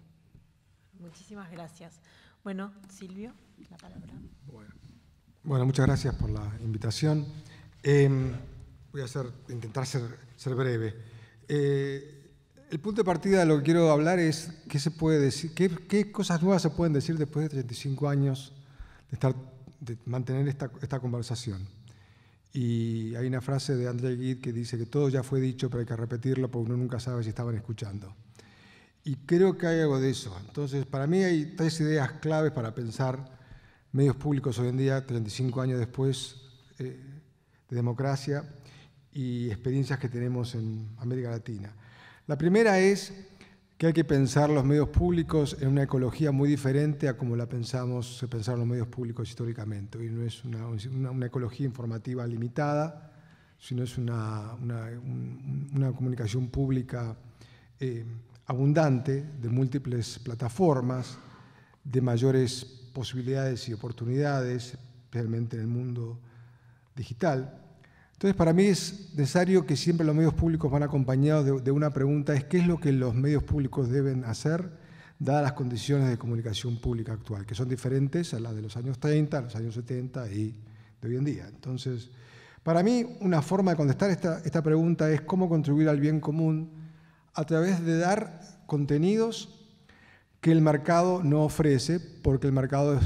Muchísimas 0.99 1.51
gracias. 1.51 2.01
Bueno, 2.43 2.73
Silvio, 2.89 3.33
la 3.71 3.77
palabra. 3.77 4.13
Bueno. 4.51 4.71
Bueno, 5.45 5.65
muchas 5.65 5.87
gracias 5.87 6.15
por 6.17 6.31
la 6.31 6.43
invitación. 6.61 7.25
Em, 7.83 8.33
voy 8.91 9.03
a 9.03 9.53
intentar 9.53 9.87
ser, 9.87 10.55
breve. 10.57 10.95
Eh, 11.47 12.16
el 12.71 12.81
punto 12.81 13.01
de 13.01 13.05
partida 13.05 13.41
de 13.41 13.47
lo 13.47 13.59
que 13.59 13.65
quiero 13.65 13.91
hablar 13.91 14.19
es 14.19 14.51
qué 14.69 14.79
se 14.79 14.91
puede 14.91 15.19
decir, 15.21 15.55
qué, 15.55 16.11
cosas 16.11 16.43
nuevas 16.43 16.63
se 16.63 16.71
pueden 16.71 16.93
decir 16.93 17.17
después 17.17 17.45
de 17.45 17.49
35 17.51 18.09
años 18.09 18.53
de, 19.11 19.15
estar, 19.15 19.35
de 19.81 19.97
mantener 20.05 20.49
esta, 20.49 20.71
esta 20.83 20.99
conversación. 20.99 21.67
Y 22.53 23.15
hay 23.15 23.27
una 23.27 23.41
frase 23.41 23.77
de 23.77 23.87
André 23.87 24.17
Gide 24.17 24.41
que 24.41 24.53
dice 24.53 24.79
que 24.79 24.87
todo 24.87 25.09
ya 25.09 25.23
fue 25.23 25.41
dicho, 25.41 25.69
pero 25.69 25.81
hay 25.81 25.87
que 25.87 25.97
repetirlo 25.97 26.51
porque 26.51 26.71
uno 26.71 26.77
nunca 26.77 26.99
sabe 26.99 27.23
si 27.23 27.29
estaban 27.29 27.55
escuchando. 27.55 28.15
Y 29.05 29.17
creo 29.17 29.57
que 29.57 29.67
hay 29.67 29.81
algo 29.81 30.01
de 30.01 30.11
eso. 30.11 30.37
Entonces, 30.45 30.85
para 30.87 31.07
mí 31.07 31.23
hay 31.23 31.55
tres 31.57 31.81
ideas 31.81 32.13
claves 32.13 32.53
para 32.53 32.75
pensar 32.75 33.37
medios 33.93 34.17
públicos 34.17 34.59
hoy 34.59 34.69
en 34.69 34.77
día, 34.77 35.07
35 35.07 35.61
años 35.61 35.79
después 35.79 36.37
eh, 36.79 37.01
de 37.69 37.77
democracia 37.77 38.45
y 39.13 39.49
experiencias 39.49 39.99
que 39.99 40.09
tenemos 40.09 40.55
en 40.55 40.89
América 40.99 41.31
Latina. 41.31 41.73
La 42.27 42.37
primera 42.37 42.81
es 42.81 43.13
que 43.79 43.87
hay 43.87 43.93
que 43.93 44.05
pensar 44.05 44.51
los 44.51 44.65
medios 44.65 44.89
públicos 44.89 45.57
en 45.61 45.69
una 45.69 45.85
ecología 45.85 46.33
muy 46.33 46.49
diferente 46.49 47.09
a 47.09 47.17
como 47.17 47.37
la 47.37 47.47
pensamos, 47.47 48.19
se 48.19 48.27
pensaron 48.27 48.61
los 48.61 48.69
medios 48.69 48.89
públicos 48.89 49.29
históricamente. 49.29 50.05
Y 50.05 50.09
no 50.09 50.25
es 50.25 50.45
una, 50.45 50.67
una, 50.67 51.27
ecología 51.27 51.67
informativa 51.67 52.27
limitada, 52.27 53.13
sino 53.61 53.85
es 53.85 53.97
una, 53.97 54.55
una 54.55 55.93
comunicación 55.93 56.49
pública 56.49 57.17
eh, 57.79 58.05
abundante, 58.47 59.23
de 59.23 59.49
múltiples 59.49 60.19
plataformas, 60.19 61.19
de 61.85 62.01
mayores 62.01 62.65
posibilidades 62.93 63.69
y 63.69 63.73
oportunidades, 63.73 64.77
especialmente 65.05 65.57
en 65.57 65.63
el 65.63 65.69
mundo 65.69 66.19
digital. 66.97 67.66
Entonces, 68.17 68.35
para 68.35 68.55
mí 68.55 68.65
es 68.65 69.11
necesario 69.15 69.67
que 69.67 69.77
siempre 69.77 70.07
los 70.07 70.17
medios 70.17 70.33
públicos 70.33 70.71
van 70.71 70.83
acompañados 70.83 71.63
de, 71.63 71.71
una 71.71 71.91
pregunta, 71.91 72.33
es 72.33 72.45
qué 72.45 72.57
es 72.57 72.67
lo 72.67 72.81
que 72.81 72.91
los 72.91 73.15
medios 73.15 73.43
públicos 73.43 73.91
deben 73.91 74.25
hacer 74.25 74.71
dadas 75.19 75.43
las 75.43 75.53
condiciones 75.53 76.09
de 76.09 76.17
comunicación 76.17 76.81
pública 76.81 77.13
actual, 77.13 77.45
que 77.45 77.55
son 77.55 77.69
diferentes 77.69 78.33
a 78.33 78.41
las 78.41 78.57
de 78.57 78.63
los 78.63 78.75
años 78.79 78.99
30, 78.99 79.43
los 79.43 79.57
años 79.57 79.75
70 79.75 80.33
y 80.33 80.59
de 81.03 81.09
hoy 81.09 81.17
en 81.17 81.25
día. 81.25 81.47
Entonces, 81.47 82.09
para 82.63 82.83
mí, 82.83 83.05
una 83.21 83.43
forma 83.43 83.73
de 83.73 83.77
contestar 83.77 84.11
esta, 84.11 84.41
esta 84.47 84.63
pregunta 84.63 85.13
es 85.13 85.21
cómo 85.21 85.51
contribuir 85.51 85.91
al 85.91 86.01
bien 86.01 86.19
común 86.19 86.71
a 87.35 87.45
través 87.45 87.85
de 87.85 87.99
dar 87.99 88.41
contenidos 88.65 89.69
que 90.41 90.53
el 90.53 90.63
mercado 90.63 91.23
no 91.23 91.45
ofrece 91.45 92.01
porque 92.01 92.47
el 92.47 92.55
mercado 92.55 92.99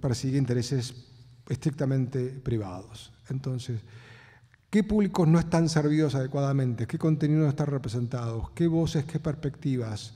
persigue 0.00 0.38
intereses 0.38 1.06
estrictamente 1.48 2.30
privados. 2.30 3.12
Entonces, 3.28 3.80
¿qué 4.70 4.84
públicos 4.84 5.26
no 5.26 5.38
están 5.38 5.68
servidos 5.68 6.14
adecuadamente? 6.14 6.86
¿Qué 6.86 6.98
contenidos 6.98 7.44
no 7.44 7.50
están 7.50 7.66
representados? 7.66 8.50
¿Qué 8.50 8.66
voces, 8.66 9.04
qué 9.04 9.18
perspectivas? 9.18 10.14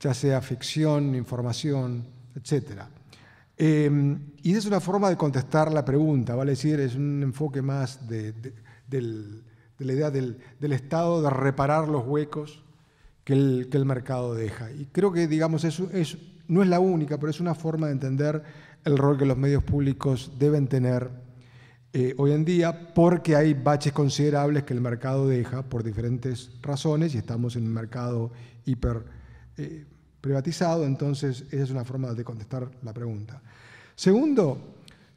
Ya 0.00 0.14
sea 0.14 0.40
ficción, 0.40 1.14
información, 1.14 2.04
etc. 2.34 2.82
Em, 3.56 4.32
y 4.42 4.54
es 4.54 4.66
una 4.66 4.80
forma 4.80 5.08
de 5.08 5.16
contestar 5.16 5.72
la 5.72 5.84
pregunta, 5.84 6.34
vale 6.34 6.52
decir, 6.52 6.80
es 6.80 6.96
un 6.96 7.22
enfoque 7.22 7.62
más 7.62 8.08
de, 8.08 8.34
la 9.78 9.92
idea 9.92 10.10
del, 10.10 10.38
Estado 10.60 11.22
de 11.22 11.30
reparar 11.30 11.88
los 11.88 12.04
huecos 12.06 12.64
que 13.22 13.32
el, 13.32 13.84
mercado 13.84 14.34
deja. 14.34 14.70
Y 14.72 14.86
creo 14.86 15.12
que, 15.12 15.28
digamos, 15.28 15.64
eso 15.64 15.88
es, 15.92 16.18
no 16.48 16.62
es 16.62 16.68
la 16.68 16.80
única, 16.80 17.18
pero 17.18 17.30
es 17.30 17.40
una 17.40 17.54
forma 17.54 17.86
de 17.86 17.92
entender 17.92 18.42
el 18.84 18.98
rol 18.98 19.16
que 19.16 19.24
los 19.24 19.38
medios 19.38 19.62
públicos 19.62 20.32
deben 20.38 20.66
tener 20.66 21.10
eh, 21.96 22.12
hoy 22.18 22.32
en 22.32 22.44
día, 22.44 22.92
porque 22.92 23.36
hay 23.36 23.54
baches 23.54 23.92
considerables 23.92 24.64
que 24.64 24.74
el 24.74 24.80
mercado 24.80 25.28
deja 25.28 25.62
por 25.62 25.84
diferentes 25.84 26.50
razones 26.60 27.14
y 27.14 27.18
estamos 27.18 27.54
en 27.54 27.62
un 27.62 27.72
mercado 27.72 28.32
hiper 28.64 29.04
eh, 29.56 29.84
privatizado, 30.20 30.86
entonces 30.86 31.44
esa 31.52 31.62
es 31.62 31.70
una 31.70 31.84
forma 31.84 32.12
de 32.12 32.24
contestar 32.24 32.68
la 32.82 32.92
pregunta. 32.92 33.40
Segundo, 33.94 34.74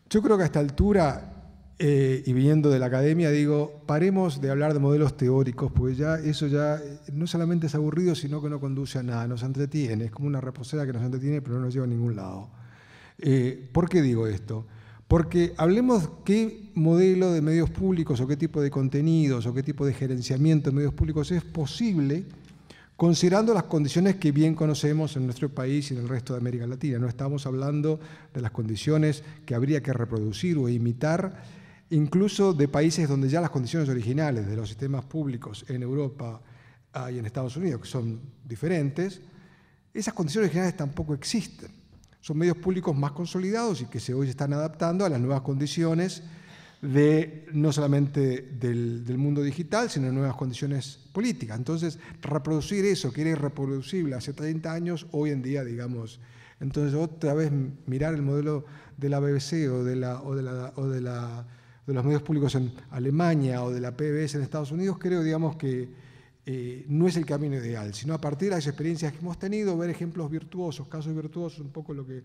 yo 0.08 0.22
creo 0.22 0.38
que 0.38 0.44
a 0.44 0.46
esta 0.46 0.60
altura 0.60 1.56
eh, 1.80 2.22
y 2.24 2.34
viniendo 2.34 2.70
de 2.70 2.78
la 2.78 2.86
academia, 2.86 3.32
digo, 3.32 3.82
paremos 3.88 4.40
de 4.40 4.52
hablar 4.52 4.74
de 4.74 4.80
modelos 4.80 5.18
teóricos, 5.18 5.72
porque 5.72 5.96
ya 5.96 6.20
eso 6.20 6.46
ya 6.46 6.80
no 7.12 7.26
solamente 7.26 7.66
es 7.66 7.74
aburrido, 7.74 8.14
sino 8.14 8.40
que 8.40 8.52
no 8.52 8.60
conduce 8.60 9.00
a 9.00 9.04
nada, 9.04 9.28
nos 9.28 9.42
entretiene, 9.42 10.06
es 10.06 10.12
como 10.12 10.28
una 10.28 10.42
reposera 10.42 10.86
que 10.86 10.94
nos 10.94 11.02
entretiene, 11.02 11.42
pero 11.42 11.56
no 11.56 11.62
nos 11.62 11.74
lleva 11.74 11.86
a 11.86 11.90
ningún 11.90 12.16
lado. 12.16 12.52
¿Por 13.72 13.90
qué 13.90 14.04
digo 14.04 14.28
esto? 14.28 14.68
Porque 15.08 15.54
hablemos 15.58 16.10
qué 16.26 16.70
modelo 16.74 17.32
de 17.32 17.42
medios 17.42 17.70
públicos 17.70 18.20
o 18.20 18.28
qué 18.28 18.36
tipo 18.36 18.62
de 18.62 18.70
contenidos 18.70 19.46
o 19.46 19.54
qué 19.54 19.64
tipo 19.64 19.86
de 19.86 19.94
gerenciamiento 19.94 20.70
de 20.70 20.76
medios 20.76 20.94
públicos 20.94 21.32
es 21.32 21.44
posible 21.44 22.26
considerando 22.98 23.54
las 23.54 23.64
condiciones 23.64 24.16
que 24.16 24.32
bien 24.32 24.56
conocemos 24.56 25.16
en 25.16 25.26
nuestro 25.26 25.50
país 25.50 25.92
y 25.92 25.94
en 25.94 26.02
el 26.02 26.10
resto 26.10 26.34
de 26.34 26.40
América 26.40 26.66
Latina. 26.66 26.98
No 26.98 27.08
estamos 27.08 27.46
hablando 27.46 28.00
de 28.34 28.42
las 28.42 28.52
condiciones 28.52 29.24
que 29.46 29.54
habría 29.54 29.82
que 29.84 29.94
reproducir 29.94 30.58
o 30.58 30.68
imitar 30.68 31.44
incluso 31.92 32.54
de 32.54 32.68
países 32.68 33.08
donde 33.08 33.30
ya 33.30 33.40
las 33.40 33.52
condiciones 33.52 33.88
originales 33.88 34.48
de 34.48 34.56
los 34.56 34.68
sistemas 34.68 35.06
públicos 35.06 35.64
en 35.70 35.84
Europa 35.84 36.42
ah, 36.92 37.12
y 37.12 37.20
en 37.20 37.26
Estados 37.26 37.56
Unidos, 37.56 37.82
que 37.82 37.88
son 37.88 38.20
diferentes, 38.44 39.22
esas 39.94 40.14
condiciones 40.14 40.50
originales 40.50 40.76
tampoco 40.76 41.14
existen. 41.14 41.70
Son 42.28 42.38
medios 42.38 42.58
públicos 42.58 42.94
más 42.94 43.14
consolidados 43.14 43.80
y 43.80 43.86
que 43.86 44.02
se 44.02 44.14
hoy 44.14 44.26
se 44.26 44.32
están 44.32 44.52
adaptando 44.52 45.06
a 45.06 45.10
las 45.10 45.18
nuevas 45.18 45.44
condiciones 45.44 46.24
de 46.82 47.46
no 47.54 47.72
solamente 47.72 48.42
del, 48.42 49.18
mundo 49.18 49.42
digital, 49.42 49.90
sino 49.90 50.08
de 50.08 50.12
nuevas 50.12 50.36
condiciones 50.36 51.00
políticas. 51.14 51.58
Entonces, 51.58 51.98
reproducir 52.22 52.84
eso, 52.84 53.14
que 53.14 53.22
era 53.22 53.30
irreproducible 53.30 54.14
hace 54.14 54.34
30 54.34 54.74
años, 54.74 55.08
hoy 55.12 55.30
en 55.30 55.42
día, 55.42 55.64
digamos, 55.64 56.20
entonces 56.60 56.96
otra 56.96 57.34
vez 57.34 57.50
mirar 57.86 58.14
el 58.14 58.24
modelo 58.24 58.66
de 58.98 59.08
la 59.08 59.22
BBC 59.22 59.72
o 59.72 59.86
de 59.86 59.96
la, 59.96 60.22
o 60.22 60.36
de 60.36 60.44
la, 60.44 60.74
o 60.76 60.86
de 60.86 61.00
la 61.00 61.46
de 61.86 61.94
los 61.94 62.04
medios 62.04 62.24
públicos 62.24 62.56
en 62.56 62.74
Alemania 62.92 63.64
o 63.64 63.72
de 63.72 63.80
la 63.80 63.96
PBS 63.96 64.36
en 64.36 64.42
Estados 64.42 64.74
Unidos, 64.74 64.98
creo, 65.00 65.24
digamos, 65.24 65.56
que 65.56 65.88
eh, 66.50 66.86
no 66.88 67.08
es 67.08 67.18
el 67.18 67.26
camino 67.26 67.58
ideal, 67.58 67.94
sino 67.94 68.14
a 68.14 68.22
partir 68.22 68.48
de 68.48 68.56
las 68.56 68.68
experiencias 68.68 69.12
que 69.12 69.20
hemos 69.20 69.38
tenido, 69.38 69.78
ver 69.78 69.90
ejemplos 69.90 70.32
virtuosos, 70.32 70.88
casos 70.88 71.14
virtuosos, 71.14 71.60
un 71.60 71.72
poco 71.72 71.94
lo 71.94 72.08
que 72.08 72.24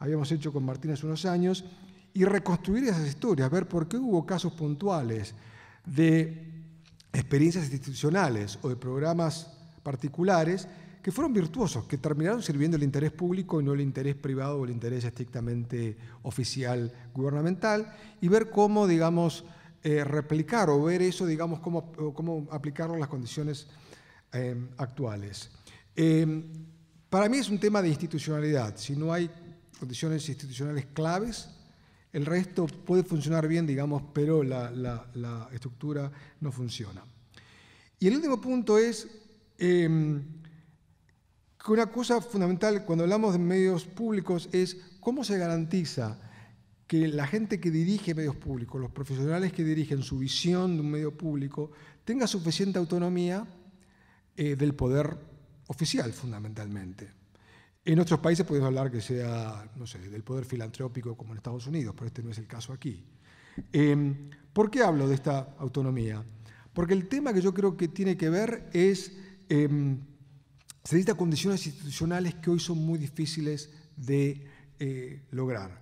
habíamos 0.00 0.30
hecho 0.32 0.52
con 0.52 0.66
Martín 0.66 0.90
hace 0.90 1.06
unos 1.06 1.24
años, 1.24 1.64
y 2.12 2.26
reconstruir 2.26 2.84
esas 2.84 3.08
historias, 3.08 3.50
ver 3.50 3.66
por 3.66 3.88
qué 3.88 3.96
hubo 3.96 4.26
casos 4.26 4.52
puntuales 4.52 5.34
de 5.86 6.46
experiencias 7.14 7.64
institucionales 7.64 8.58
o 8.60 8.68
de 8.68 8.76
programas 8.76 9.50
particulares 9.82 10.68
que 11.02 11.10
fueron 11.10 11.32
virtuosos, 11.32 11.86
que 11.86 11.96
terminaron 11.96 12.42
sirviendo 12.42 12.76
el 12.76 12.82
interés 12.82 13.12
público 13.12 13.62
y 13.62 13.64
no 13.64 13.72
el 13.72 13.80
interés 13.80 14.14
privado 14.14 14.60
o 14.60 14.64
el 14.66 14.72
interés 14.72 15.04
estrictamente 15.04 15.96
oficial 16.22 16.92
gubernamental, 17.14 17.94
y 18.20 18.28
ver 18.28 18.50
cómo, 18.50 18.86
digamos, 18.86 19.46
eh, 19.86 20.02
replicar 20.02 20.70
o 20.70 20.82
ver 20.82 21.02
eso, 21.02 21.26
digamos, 21.26 21.60
cómo, 21.60 21.92
cómo 22.14 22.48
aplicarlo 22.50 22.94
en 22.94 23.00
las 23.00 23.08
condiciones 23.10 23.66
eh, 24.32 24.56
actuales. 24.78 25.50
Eh, 25.94 26.26
para 27.10 27.28
mí 27.28 27.36
es 27.36 27.50
un 27.50 27.60
tema 27.60 27.82
de 27.82 27.90
institucionalidad. 27.90 28.78
Si 28.78 28.96
no 28.96 29.12
hay 29.12 29.28
condiciones 29.78 30.26
institucionales 30.26 30.86
claves, 30.86 31.50
el 32.14 32.24
resto 32.24 32.66
puede 32.66 33.04
funcionar 33.04 33.46
bien, 33.46 33.66
digamos, 33.66 34.04
pero 34.14 34.42
la, 34.42 35.50
estructura 35.52 36.10
no 36.40 36.50
funciona. 36.50 37.04
Y 37.98 38.08
el 38.08 38.14
último 38.14 38.40
punto 38.40 38.78
es 38.78 39.06
una 41.68 41.92
cosa 41.92 42.22
fundamental 42.22 42.86
cuando 42.86 43.04
hablamos 43.04 43.34
de 43.34 43.38
medios 43.38 43.84
públicos 43.84 44.48
es 44.50 44.78
cómo 44.98 45.24
se 45.24 45.36
garantiza 45.36 46.18
que 46.86 47.08
la 47.08 47.26
gente 47.26 47.60
que 47.60 47.70
dirige 47.70 48.14
medios 48.14 48.36
públicos, 48.36 48.80
los 48.80 48.90
profesionales 48.90 49.52
que 49.52 49.64
dirigen 49.64 50.02
su 50.02 50.18
visión 50.18 50.76
de 50.76 50.82
un 50.82 50.90
medio 50.90 51.16
público, 51.16 51.70
tenga 52.04 52.26
suficiente 52.26 52.78
autonomía 52.78 53.46
eh, 54.36 54.56
del 54.56 54.74
poder 54.74 55.16
oficial, 55.68 56.12
fundamentalmente. 56.12 57.10
En 57.84 57.98
otros 58.00 58.20
países 58.20 58.46
podemos 58.46 58.66
hablar 58.66 58.90
que 58.90 59.00
sea, 59.00 59.70
no 59.76 59.86
sé, 59.86 59.98
del 59.98 60.22
poder 60.22 60.44
filantrópico 60.44 61.16
como 61.16 61.32
en 61.32 61.38
Estados 61.38 61.66
Unidos, 61.66 61.94
pero 61.96 62.06
este 62.06 62.22
no 62.22 62.30
es 62.30 62.38
el 62.38 62.46
caso 62.46 62.72
aquí. 62.72 63.04
Em, 63.72 64.30
¿Por 64.52 64.70
qué 64.70 64.82
hablo 64.82 65.08
de 65.08 65.14
esta 65.14 65.54
autonomía? 65.58 66.24
Porque 66.72 66.94
el 66.94 67.08
tema 67.08 67.32
que 67.32 67.40
yo 67.40 67.52
creo 67.54 67.76
que 67.76 67.88
tiene 67.88 68.16
que 68.16 68.30
ver 68.30 68.68
es 68.72 69.12
em, 69.48 69.98
se 70.84 70.96
necesitan 70.96 71.16
condiciones 71.16 71.66
institucionales 71.66 72.34
que 72.34 72.50
hoy 72.50 72.60
son 72.60 72.78
muy 72.78 72.98
difíciles 72.98 73.70
de 73.96 74.46
eh, 74.78 75.22
lograr. 75.30 75.80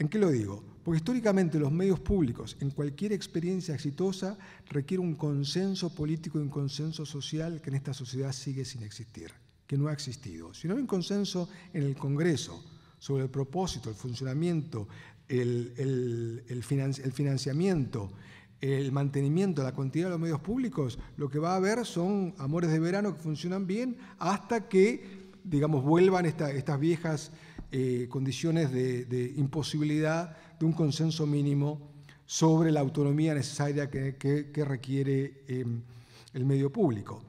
¿En 0.00 0.08
qué 0.08 0.18
lo 0.18 0.30
digo? 0.30 0.64
Porque 0.82 0.96
históricamente 0.96 1.58
los 1.58 1.70
medios 1.70 2.00
públicos, 2.00 2.56
en 2.60 2.70
cualquier 2.70 3.12
experiencia 3.12 3.74
exitosa, 3.74 4.38
requieren 4.70 5.06
un 5.06 5.14
consenso 5.14 5.94
político 5.94 6.38
y 6.38 6.42
un 6.42 6.48
consenso 6.48 7.04
social 7.04 7.60
que 7.60 7.68
en 7.68 7.76
esta 7.76 7.92
sociedad 7.92 8.32
sigue 8.32 8.64
sin 8.64 8.82
existir, 8.82 9.30
que 9.66 9.76
no 9.76 9.88
ha 9.88 9.92
existido. 9.92 10.54
Si 10.54 10.66
no 10.66 10.74
hay 10.74 10.80
un 10.80 10.86
consenso 10.86 11.50
en 11.74 11.82
el 11.82 11.96
Congreso 11.96 12.64
sobre 12.98 13.24
el 13.24 13.28
propósito, 13.28 13.90
el 13.90 13.94
funcionamiento, 13.94 14.88
el, 15.28 16.64
financiamiento, 17.12 18.10
el 18.62 18.92
mantenimiento, 18.92 19.62
la 19.62 19.74
continuidad 19.74 20.08
de 20.08 20.14
los 20.14 20.20
medios 20.20 20.40
públicos, 20.40 20.98
lo 21.18 21.28
que 21.28 21.38
va 21.38 21.52
a 21.52 21.56
haber 21.56 21.84
son 21.84 22.34
amores 22.38 22.70
de 22.70 22.80
verano 22.80 23.14
que 23.14 23.20
funcionan 23.20 23.66
bien 23.66 23.98
hasta 24.18 24.66
que, 24.66 25.28
digamos, 25.44 25.84
vuelvan 25.84 26.24
estas 26.24 26.80
viejas 26.80 27.32
eh, 27.72 28.06
condiciones 28.08 28.72
de, 28.72 29.32
imposibilidad 29.36 30.36
de 30.58 30.66
un 30.66 30.72
consenso 30.72 31.26
mínimo 31.26 31.90
sobre 32.26 32.70
la 32.72 32.80
autonomía 32.80 33.34
necesaria 33.34 33.88
que, 33.90 34.64
requiere 34.64 35.44
eh, 35.46 35.64
el 36.34 36.44
medio 36.44 36.72
público. 36.72 37.22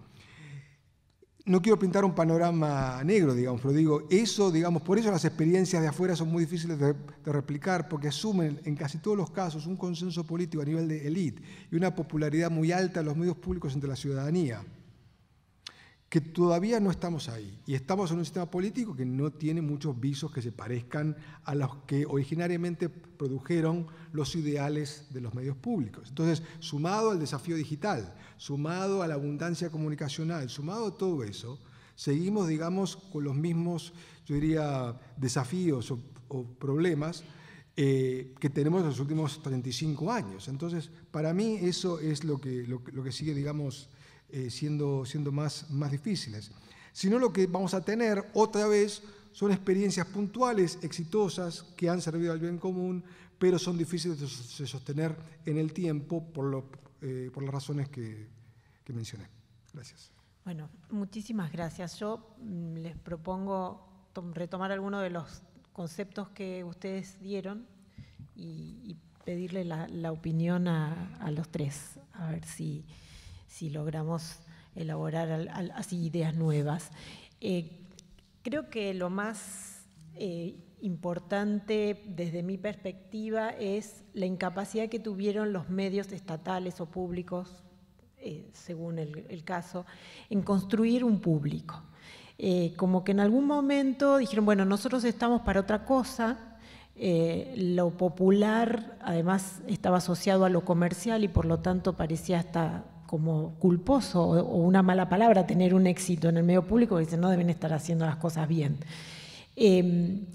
No 1.45 1.61
quiero 1.61 1.77
pintar 1.77 2.05
un 2.05 2.13
panorama 2.13 3.03
negro, 3.03 3.33
digamos, 3.33 3.61
pero 3.61 3.73
digo, 3.73 4.07
eso, 4.09 4.51
digamos, 4.51 4.83
por 4.83 4.99
eso 4.99 5.09
las 5.09 5.25
experiencias 5.25 5.81
de 5.81 5.87
afuera 5.87 6.15
son 6.15 6.29
muy 6.31 6.43
difíciles 6.43 6.77
de, 6.77 6.95
replicar, 7.25 7.89
porque 7.89 8.09
asumen 8.09 8.59
en 8.63 8.75
casi 8.75 8.99
todos 8.99 9.17
los 9.17 9.31
casos 9.31 9.65
un 9.65 9.75
consenso 9.75 10.23
político 10.23 10.61
a 10.61 10.65
nivel 10.65 10.87
de 10.87 11.07
élite 11.07 11.41
y 11.71 11.75
una 11.75 11.95
popularidad 11.95 12.51
muy 12.51 12.71
alta 12.71 12.99
en 12.99 13.07
los 13.07 13.17
medios 13.17 13.37
públicos 13.37 13.73
entre 13.73 13.89
la 13.89 13.95
ciudadanía 13.95 14.63
que 16.11 16.19
todavía 16.19 16.81
no 16.81 16.91
estamos 16.91 17.29
ahí. 17.29 17.57
Y 17.65 17.73
estamos 17.73 18.11
en 18.11 18.17
un 18.17 18.25
sistema 18.25 18.51
político 18.51 18.93
que 18.93 19.05
no 19.05 19.31
tiene 19.31 19.61
muchos 19.61 19.97
visos 19.97 20.29
que 20.29 20.41
se 20.41 20.51
parezcan 20.51 21.15
a 21.45 21.55
los 21.55 21.73
que 21.87 22.05
originariamente 22.05 22.89
produjeron 22.89 23.87
los 24.11 24.35
ideales 24.35 25.07
de 25.11 25.21
los 25.21 25.33
medios 25.33 25.55
públicos. 25.55 26.09
Entonces, 26.09 26.43
sumado 26.59 27.11
al 27.11 27.19
desafío 27.21 27.55
digital, 27.55 28.13
sumado 28.35 29.01
a 29.01 29.07
la 29.07 29.13
abundancia 29.13 29.69
comunicacional, 29.69 30.49
sumado 30.49 30.87
a 30.87 30.97
todo 30.97 31.23
eso, 31.23 31.57
seguimos, 31.95 32.49
digamos, 32.49 32.97
con 32.97 33.23
los 33.23 33.35
mismos, 33.37 33.93
yo 34.25 34.35
diría, 34.35 34.99
desafíos 35.15 35.91
o, 35.91 35.99
problemas 36.59 37.23
eh, 37.77 38.35
que 38.37 38.49
tenemos 38.49 38.81
en 38.81 38.87
los 38.87 38.99
últimos 38.99 39.41
35 39.41 40.11
años. 40.11 40.49
Entonces, 40.49 40.91
para 41.09 41.33
mí 41.33 41.57
eso 41.61 41.99
es 41.99 42.25
lo 42.25 42.41
que, 42.41 42.67
lo 42.67 43.01
que 43.01 43.13
sigue, 43.13 43.33
digamos, 43.33 43.87
eh, 44.31 44.49
siendo, 44.49 45.05
siendo 45.05 45.31
más, 45.31 45.69
más 45.69 45.91
difíciles. 45.91 46.51
Sino 46.93 47.19
lo 47.19 47.31
que 47.31 47.47
vamos 47.47 47.73
a 47.73 47.81
tener 47.81 48.29
otra 48.33 48.67
vez 48.67 49.01
son 49.31 49.51
experiencias 49.51 50.07
puntuales, 50.07 50.79
exitosas, 50.81 51.63
que 51.75 51.89
han 51.89 52.01
servido 52.01 52.33
al 52.33 52.39
bien 52.39 52.57
común, 52.57 53.03
pero 53.39 53.57
son 53.57 53.77
difíciles 53.77 54.19
de 54.19 54.67
sostener 54.67 55.15
en 55.45 55.57
el 55.57 55.73
tiempo 55.73 56.23
por, 56.23 56.45
lo, 56.45 56.65
eh, 57.01 57.29
por 57.33 57.43
las 57.43 57.53
razones 57.53 57.89
que, 57.89 58.27
que 58.83 58.93
mencioné. 58.93 59.27
Gracias. 59.73 60.11
Bueno, 60.43 60.69
muchísimas 60.89 61.51
gracias. 61.51 61.99
Yo 61.99 62.35
mm, 62.39 62.75
les 62.77 62.97
propongo 62.97 63.87
retomar 64.33 64.71
algunos 64.71 65.01
de 65.01 65.09
los 65.09 65.43
conceptos 65.73 66.29
que 66.29 66.63
ustedes 66.63 67.19
dieron 67.21 67.65
y, 68.35 68.97
pedirle 69.23 69.63
la, 69.63 69.87
la 69.87 70.11
opinión 70.11 70.67
a, 70.67 71.15
a, 71.17 71.29
los 71.29 71.47
tres, 71.49 71.99
a 72.13 72.31
ver 72.31 72.43
si, 72.43 72.83
si 73.51 73.69
logramos 73.69 74.39
elaborar 74.75 75.49
así 75.75 76.05
ideas 76.05 76.33
nuevas. 76.35 76.89
Eh, 77.41 77.69
creo 78.43 78.69
que 78.69 78.93
lo 78.93 79.09
más 79.09 79.85
eh, 80.15 80.55
importante 80.81 82.01
desde 82.07 82.43
mi 82.43 82.57
perspectiva 82.57 83.49
es 83.49 84.03
la 84.13 84.25
incapacidad 84.25 84.89
que 84.89 84.99
tuvieron 84.99 85.51
los 85.51 85.69
medios 85.69 86.11
estatales 86.13 86.79
o 86.79 86.85
públicos, 86.85 87.63
eh, 88.17 88.49
según 88.53 88.99
el, 88.99 89.43
caso, 89.43 89.85
en 90.29 90.41
construir 90.41 91.03
un 91.03 91.19
público. 91.19 91.83
como 92.77 93.03
que 93.03 93.11
en 93.11 93.19
algún 93.19 93.45
momento 93.45 94.17
dijeron, 94.17 94.45
bueno, 94.45 94.65
nosotros 94.65 95.03
estamos 95.03 95.41
para 95.41 95.59
otra 95.59 95.85
cosa, 95.85 96.57
lo 97.55 97.91
popular 97.97 98.97
además 99.01 99.61
estaba 99.67 99.97
asociado 99.97 100.45
a 100.45 100.49
lo 100.49 100.63
comercial 100.65 101.23
y 101.23 101.27
por 101.27 101.45
lo 101.45 101.59
tanto 101.59 101.95
parecía 101.95 102.39
hasta 102.39 102.83
como 103.11 103.55
culposo 103.59 104.23
o 104.23 104.55
una 104.63 104.81
mala 104.81 105.09
palabra 105.09 105.45
tener 105.45 105.75
un 105.75 105.85
éxito 105.85 106.29
en 106.29 106.37
el 106.37 106.45
medio 106.45 106.65
público, 106.65 106.95
porque 106.95 107.17
no 107.17 107.29
deben 107.29 107.49
estar 107.49 107.73
haciendo 107.73 108.05
las 108.05 108.15
cosas 108.15 108.47
bien. 108.47 108.77
Em, 109.57 110.27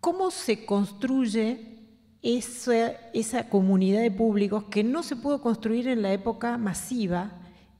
¿Cómo 0.00 0.30
se 0.30 0.64
construye 0.64 1.80
esa, 2.22 2.92
esa 3.12 3.48
comunidad 3.48 4.02
de 4.02 4.12
públicos 4.12 4.66
que 4.70 4.84
no 4.84 5.02
se 5.02 5.16
pudo 5.16 5.42
construir 5.42 5.88
en 5.88 6.02
la 6.02 6.12
época 6.12 6.56
masiva, 6.58 7.32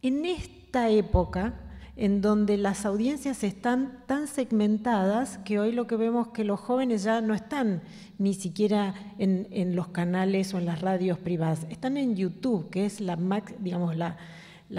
en 0.03 0.25
esta 0.25 0.91
época 0.91 1.55
en 2.01 2.23
donde 2.23 2.57
las 2.57 2.87
audiencias 2.87 3.45
están 3.45 4.03
tan 4.07 4.27
segmentadas 4.27 5.37
que 5.45 5.59
hoy 5.61 5.71
lo 5.71 5.87
que 5.87 5.97
vemos 5.97 6.29
es 6.29 6.33
que 6.33 6.45
los 6.45 6.59
jóvenes 6.59 7.03
ya 7.03 7.21
no 7.21 7.35
están 7.35 7.83
ni 8.17 8.33
siquiera 8.33 8.95
en, 9.19 9.77
los 9.77 9.89
canales 9.89 10.55
o 10.55 10.59
en 10.59 10.65
las 10.65 10.81
radios 10.81 11.19
privadas, 11.19 11.67
están 11.69 11.99
en 11.99 12.17
YouTube, 12.17 12.71
que 12.71 12.87
es 12.87 13.03
la, 13.03 13.19
digamos, 13.59 13.97
la, 13.99 14.17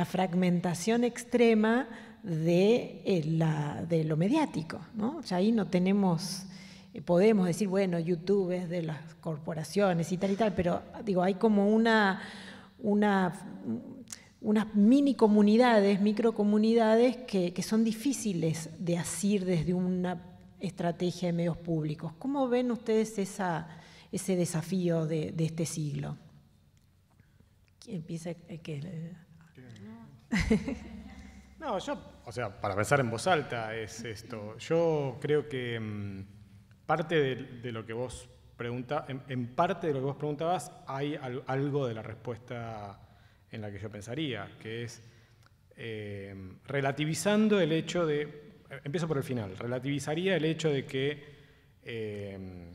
fragmentación 0.06 1.04
extrema 1.04 1.88
de, 2.24 3.04
eh, 3.06 4.04
lo 4.04 4.18
mediático. 4.18 4.80
¿no? 4.96 5.22
Sea, 5.22 5.38
ahí 5.38 5.52
no 5.52 5.68
tenemos, 5.68 6.48
eh, 6.96 7.04
podemos 7.04 7.46
decir, 7.46 7.68
bueno, 7.68 8.00
YouTube 8.00 8.50
es 8.50 8.68
de 8.68 8.82
las 8.82 9.14
corporaciones 9.22 10.12
y 10.12 10.18
tal 10.18 10.32
y 10.32 10.36
tal, 10.38 10.54
pero 10.56 10.82
digo, 11.06 11.22
hay 11.22 11.36
como 11.36 11.70
una, 11.70 12.20
una 12.80 13.32
unas 14.42 14.74
mini 14.76 15.14
comunidades, 15.16 16.02
microcomunidades 16.02 17.18
que, 17.18 17.54
que 17.54 17.62
son 17.62 17.84
difíciles 17.84 18.70
de 18.80 18.98
asir 18.98 19.46
desde 19.46 19.74
una 19.74 20.32
estrategia 20.60 21.28
de 21.28 21.34
medios 21.34 21.58
públicos. 21.58 22.14
¿Cómo 22.18 22.48
ven 22.48 22.72
ustedes 22.72 23.18
esa, 23.20 23.68
ese 24.12 24.36
desafío 24.36 25.06
de, 25.06 25.34
este 25.38 25.66
siglo? 25.66 26.18
¿Quién 27.80 27.98
empieza? 27.98 28.32
Eh, 28.32 29.14
no, 31.60 31.78
yo, 31.80 31.98
o 32.26 32.32
sea, 32.32 32.62
para 32.62 32.76
pensar 32.76 33.00
en 33.00 33.10
voz 33.10 33.28
alta 33.28 33.76
es 33.76 34.04
esto. 34.04 34.58
Yo 34.58 35.18
creo 35.20 35.48
que 35.48 35.80
mm, 35.80 36.26
parte 36.86 37.36
de, 37.62 37.72
lo 37.72 37.86
que 37.86 37.94
vos 37.94 38.30
preguntabas, 38.58 39.10
en, 39.28 39.48
parte 39.56 39.88
de 39.88 39.94
lo 39.94 40.00
que 40.00 40.06
vos 40.06 40.16
preguntabas, 40.16 40.72
hay 40.88 41.20
algo 41.48 41.88
de 41.88 41.94
la 41.94 42.02
respuesta 42.02 43.00
en 43.52 43.62
la 43.62 43.72
que 43.72 43.80
yo 43.80 43.90
pensaría, 43.90 44.50
que 44.60 44.84
es 44.84 45.02
eh, 45.76 46.36
relativizando 46.68 47.60
el 47.60 47.72
hecho 47.72 48.06
de, 48.06 48.54
empiezo 48.84 49.08
por 49.08 49.18
el 49.18 49.24
final, 49.24 49.58
relativizaría 49.58 50.36
el 50.36 50.46
hecho 50.46 50.70
de 50.70 50.86
que 50.86 51.24
eh, 51.84 52.72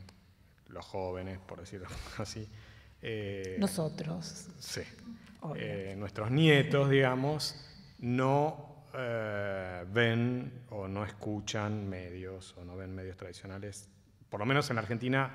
los 0.67 0.85
jóvenes, 0.85 1.39
por 1.39 1.59
decirlo 1.59 1.87
así, 2.17 2.47
eh, 3.01 3.55
nosotros, 3.59 4.49
sí, 4.59 4.81
nuestros 5.95 6.31
nietos, 6.31 6.89
digamos, 6.89 7.63
no 7.99 8.75
ven 9.93 10.63
o 10.69 10.87
no 10.87 11.05
escuchan 11.05 11.87
medios 11.87 12.55
o 12.57 12.65
no 12.65 12.75
ven 12.75 12.95
medios 12.95 13.15
tradicionales, 13.15 13.89
por 14.29 14.39
lo 14.39 14.45
menos 14.45 14.69
en 14.71 14.79
Argentina 14.79 15.31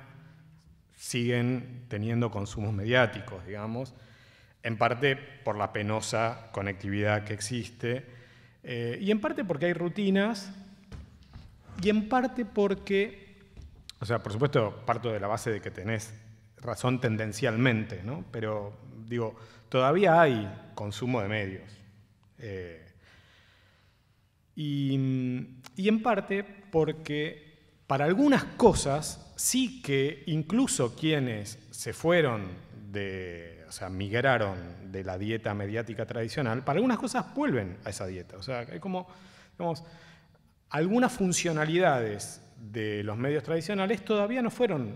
siguen 0.95 1.85
teniendo 1.87 2.29
consumos 2.29 2.73
mediáticos, 2.73 3.45
digamos, 3.45 3.95
en 4.63 4.77
parte 4.77 5.15
por 5.15 5.57
la 5.57 5.73
penosa 5.73 6.49
conectividad 6.51 7.25
que 7.25 7.33
existe, 7.33 8.05
eh, 8.63 8.97
y 8.99 9.11
en 9.11 9.19
parte 9.19 9.43
porque 9.43 9.65
hay 9.67 9.73
rutinas, 9.73 10.51
y 11.81 11.89
en 11.89 12.07
parte 12.07 12.45
porque, 12.45 13.37
o 13.99 14.05
sea, 14.05 14.23
por 14.23 14.31
supuesto, 14.31 14.83
parto 14.85 15.11
de 15.11 15.19
la 15.19 15.27
base 15.27 15.51
de 15.51 15.61
que 15.61 15.69
tenés 15.69 16.13
razón 16.57 17.01
tendencialmente, 17.01 18.01
¿no? 18.03 18.23
pero 18.31 18.73
digo, 19.05 19.35
todavía 19.67 20.21
hay 20.21 20.49
consumo 20.75 21.21
de 21.21 21.27
medios. 21.27 21.69
Eh, 22.39 22.87
y, 24.55 24.97
y 25.75 25.89
en 25.89 26.01
parte 26.01 26.43
porque 26.43 27.53
para 27.87 28.05
algunas 28.05 28.43
cosas 28.43 29.33
sí 29.35 29.81
que 29.81 30.23
incluso 30.27 30.95
quienes 30.95 31.59
se 31.71 31.91
fueron 31.91 32.47
de 32.93 33.65
o 33.67 33.71
sea, 33.71 33.89
migraron 33.89 34.91
de 34.91 35.03
la 35.03 35.17
dieta 35.17 35.53
mediática 35.55 36.05
tradicional, 36.05 36.63
para 36.63 36.77
algunas 36.77 36.99
cosas 36.99 37.33
vuelven 37.33 37.77
a 37.83 37.89
esa 37.89 38.05
dieta. 38.05 38.37
O 38.37 38.43
sea, 38.43 38.59
hay 38.71 38.79
como, 38.79 39.07
algunas 40.69 41.11
funcionalidades 41.11 42.41
de 42.57 43.03
los 43.03 43.17
medios 43.17 43.43
tradicionales 43.43 44.05
todavía 44.05 44.41
no 44.43 44.51
fueron 44.51 44.95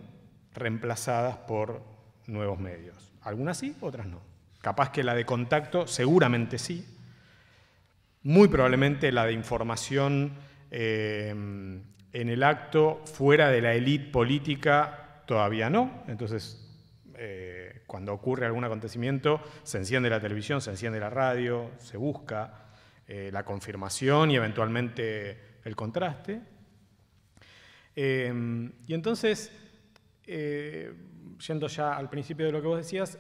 reemplazadas 0.54 1.38
por 1.38 1.82
nuevos 2.28 2.60
medios. 2.60 3.12
Algunas 3.24 3.58
sí, 3.58 3.76
otras 3.82 4.06
no. 4.06 4.22
Capaz 4.62 4.92
que 4.92 5.04
la 5.04 5.16
de 5.16 5.26
contacto, 5.26 5.88
seguramente 5.88 6.60
sí. 6.60 6.86
Muy 8.22 8.48
probablemente 8.48 9.12
la 9.12 9.26
de 9.26 9.34
información 9.34 10.34
eh, 10.70 11.30
en 11.30 12.30
el 12.30 12.44
acto 12.44 13.02
fuera 13.06 13.50
de 13.50 13.62
la 13.62 13.74
élite 13.74 14.12
política 14.12 15.24
todavía 15.26 15.70
no. 15.70 16.04
Entonces, 16.08 16.64
eh, 17.20 17.47
cuando 17.88 18.14
ocurre 18.14 18.46
algún 18.46 18.66
acontecimiento, 18.66 19.42
se 19.64 19.78
enciende 19.78 20.10
la 20.10 20.20
televisión, 20.20 20.62
se 20.62 20.72
enciende 20.72 21.00
la 21.00 21.10
radio, 21.10 21.72
se 21.80 21.98
busca 21.98 22.68
eh, 23.08 23.30
la 23.32 23.44
confirmación 23.46 24.32
y 24.32 24.36
eventualmente 24.36 25.60
el 25.64 25.76
contraste. 25.76 26.42
Em, 27.96 28.72
y 28.86 28.94
entonces, 28.94 29.52
eh, 30.28 30.94
yendo 31.48 31.68
ya 31.68 31.96
al 31.96 32.10
principio 32.10 32.46
de 32.46 32.52
lo 32.52 32.62
que 32.62 32.68
vos 32.68 32.78
decías, 32.78 33.18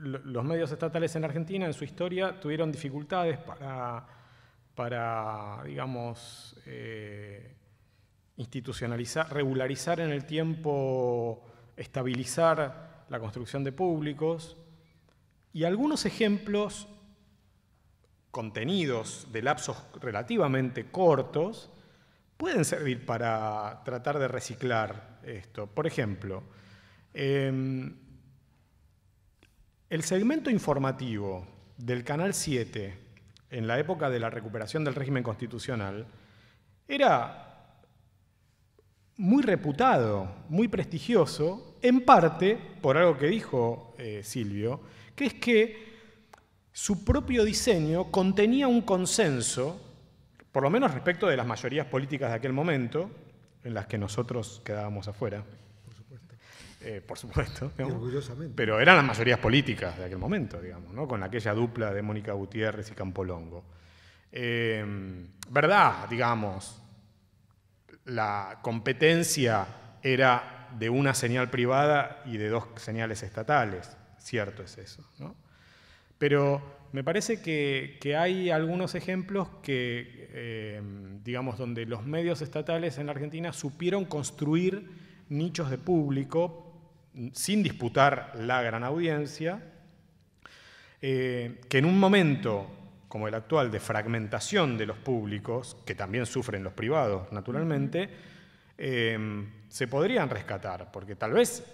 los 0.00 0.44
medios 0.44 0.72
estatales 0.72 1.14
en 1.16 1.24
Argentina 1.24 1.66
en 1.66 1.74
su 1.74 1.84
historia 1.84 2.40
tuvieron 2.40 2.72
dificultades 2.72 3.38
para, 3.38 4.06
para 4.74 5.62
digamos, 5.64 6.56
eh, 6.64 7.54
institucionalizar, 8.38 9.30
regularizar 9.32 10.00
en 10.00 10.10
el 10.10 10.24
tiempo, 10.24 11.44
estabilizar 11.76 12.89
la 13.10 13.20
construcción 13.20 13.62
de 13.62 13.72
públicos. 13.72 14.56
Y 15.52 15.64
algunos 15.64 16.06
ejemplos 16.06 16.88
contenidos 18.30 19.26
de 19.32 19.42
lapsos 19.42 19.76
relativamente 20.00 20.90
cortos 20.90 21.70
pueden 22.36 22.64
servir 22.64 23.04
para 23.04 23.82
tratar 23.84 24.18
de 24.18 24.28
reciclar 24.28 25.20
esto. 25.24 25.66
Por 25.66 25.86
ejemplo, 25.86 26.42
em, 27.12 27.96
el 29.90 30.02
segmento 30.04 30.48
informativo 30.48 31.46
del 31.76 32.04
Canal 32.04 32.32
7 32.32 32.96
en 33.50 33.66
la 33.66 33.78
época 33.80 34.08
de 34.08 34.20
la 34.20 34.30
recuperación 34.30 34.84
del 34.84 34.94
régimen 34.94 35.24
constitucional 35.24 36.06
era 36.86 37.50
muy 39.16 39.42
reputado, 39.42 40.32
muy 40.48 40.68
prestigioso, 40.68 41.69
en 41.82 42.02
parte 42.02 42.58
por 42.80 42.96
algo 42.96 43.16
que 43.16 43.26
dijo 43.26 43.94
eh, 43.98 44.22
Silvio, 44.24 44.80
que 45.14 45.26
es 45.26 45.34
que 45.34 45.90
su 46.72 47.04
propio 47.04 47.44
diseño 47.44 48.10
contenía 48.10 48.68
un 48.68 48.82
consenso, 48.82 49.80
por 50.52 50.62
lo 50.62 50.70
menos 50.70 50.92
respecto 50.92 51.26
de 51.26 51.36
las 51.36 51.46
mayorías 51.46 51.86
políticas 51.86 52.30
de 52.30 52.36
aquel 52.36 52.52
momento, 52.52 53.10
en 53.64 53.74
las 53.74 53.86
que 53.86 53.98
nosotros 53.98 54.62
quedábamos 54.64 55.08
afuera. 55.08 55.44
Por 55.84 55.94
supuesto. 55.94 56.34
Eh, 56.80 57.02
por 57.06 57.18
supuesto. 57.18 57.72
orgullosamente. 57.78 58.54
Pero 58.56 58.80
eran 58.80 58.96
las 58.96 59.04
mayorías 59.04 59.38
políticas 59.38 59.98
de 59.98 60.04
aquel 60.04 60.18
momento, 60.18 60.60
digamos, 60.60 60.94
¿no? 60.94 61.06
con 61.06 61.22
aquella 61.22 61.52
dupla 61.52 61.92
de 61.92 62.02
Mónica 62.02 62.32
Gutiérrez 62.32 62.90
y 62.90 62.94
Campolongo. 62.94 63.64
Eh, 64.32 65.26
¿Verdad? 65.50 66.08
Digamos, 66.08 66.80
la 68.04 68.60
competencia 68.62 69.66
era 70.02 70.59
de 70.78 70.90
una 70.90 71.14
señal 71.14 71.50
privada 71.50 72.22
y 72.26 72.36
de 72.36 72.48
dos 72.48 72.64
señales 72.76 73.22
estatales. 73.22 73.96
Cierto 74.18 74.62
es 74.62 74.78
eso. 74.78 75.08
¿no? 75.18 75.34
Pero 76.18 76.62
me 76.92 77.04
parece 77.04 77.40
que, 77.40 78.16
hay 78.16 78.50
algunos 78.50 78.94
ejemplos 78.94 79.48
que, 79.62 80.28
eh, 80.32 80.82
digamos, 81.24 81.56
donde 81.58 81.86
los 81.86 82.04
medios 82.04 82.42
estatales 82.42 82.98
en 82.98 83.08
Argentina 83.08 83.52
supieron 83.52 84.04
construir 84.04 84.90
nichos 85.28 85.70
de 85.70 85.78
público 85.78 86.66
sin 87.32 87.62
disputar 87.62 88.32
la 88.36 88.62
gran 88.62 88.84
audiencia, 88.84 89.62
eh, 91.00 91.60
que 91.68 91.78
en 91.78 91.84
un 91.86 91.98
momento 91.98 92.70
como 93.10 93.26
el 93.26 93.34
actual 93.34 93.72
de 93.72 93.80
fragmentación 93.80 94.78
de 94.78 94.86
los 94.86 94.96
públicos, 94.96 95.76
que 95.84 95.96
también 95.96 96.26
sufren 96.26 96.62
los 96.62 96.74
privados, 96.74 97.32
naturalmente, 97.32 98.08
eh, 98.80 99.46
se 99.68 99.86
podrían 99.86 100.30
rescatar, 100.30 100.90
porque 100.90 101.14
tal 101.14 101.32
vez 101.32 101.64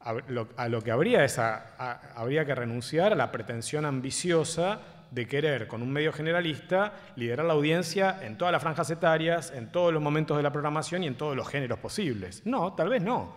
a 0.00 0.68
lo, 0.68 0.82
que 0.82 0.90
habría 0.90 1.24
es 1.24 1.38
habría 1.38 2.44
que 2.44 2.54
renunciar 2.54 3.12
a 3.12 3.16
la 3.16 3.32
pretensión 3.32 3.84
ambiciosa 3.84 4.80
de 5.10 5.26
querer, 5.26 5.66
con 5.66 5.82
un 5.82 5.90
medio 5.90 6.12
generalista, 6.12 6.92
liderar 7.16 7.46
la 7.46 7.54
audiencia 7.54 8.20
en 8.22 8.38
todas 8.38 8.52
las 8.52 8.62
franjas 8.62 8.90
etarias, 8.90 9.52
en 9.54 9.72
todos 9.72 9.92
los 9.92 10.02
momentos 10.02 10.36
de 10.36 10.42
la 10.42 10.52
programación 10.52 11.02
y 11.02 11.06
en 11.06 11.16
todos 11.16 11.36
los 11.36 11.48
géneros 11.48 11.78
posibles. 11.78 12.42
No, 12.44 12.74
tal 12.74 12.88
vez 12.88 13.02
no. 13.02 13.34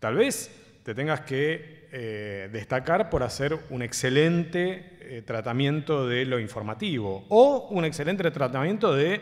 Tal 0.00 0.16
vez 0.16 0.50
te 0.82 0.94
tengas 0.94 1.20
que 1.20 1.88
eh, 1.92 2.48
destacar 2.52 3.08
por 3.08 3.22
hacer 3.22 3.56
un 3.70 3.82
excelente 3.82 4.98
eh, 5.00 5.22
tratamiento 5.24 6.08
de 6.08 6.24
lo 6.24 6.40
informativo 6.40 7.24
o 7.28 7.68
un 7.70 7.84
excelente 7.84 8.28
tratamiento 8.30 8.94
de 8.94 9.20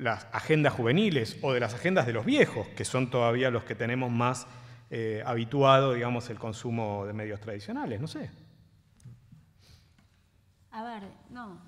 las 0.00 0.26
agendas 0.32 0.72
juveniles 0.72 1.38
o 1.42 1.52
de 1.52 1.60
las 1.60 1.74
agendas 1.74 2.06
de 2.06 2.14
los 2.14 2.24
viejos, 2.24 2.66
que 2.68 2.86
son 2.86 3.10
todavía 3.10 3.50
los 3.50 3.64
que 3.64 3.74
tenemos 3.74 4.10
más 4.10 4.46
eh, 4.88 5.22
habituado, 5.26 5.92
digamos, 5.92 6.30
el 6.30 6.38
consumo 6.38 7.04
de 7.04 7.12
medios 7.12 7.38
tradicionales, 7.38 8.00
no 8.00 8.08
sé. 8.08 8.30
A 10.70 10.82
ver, 10.82 11.02
no. 11.28 11.60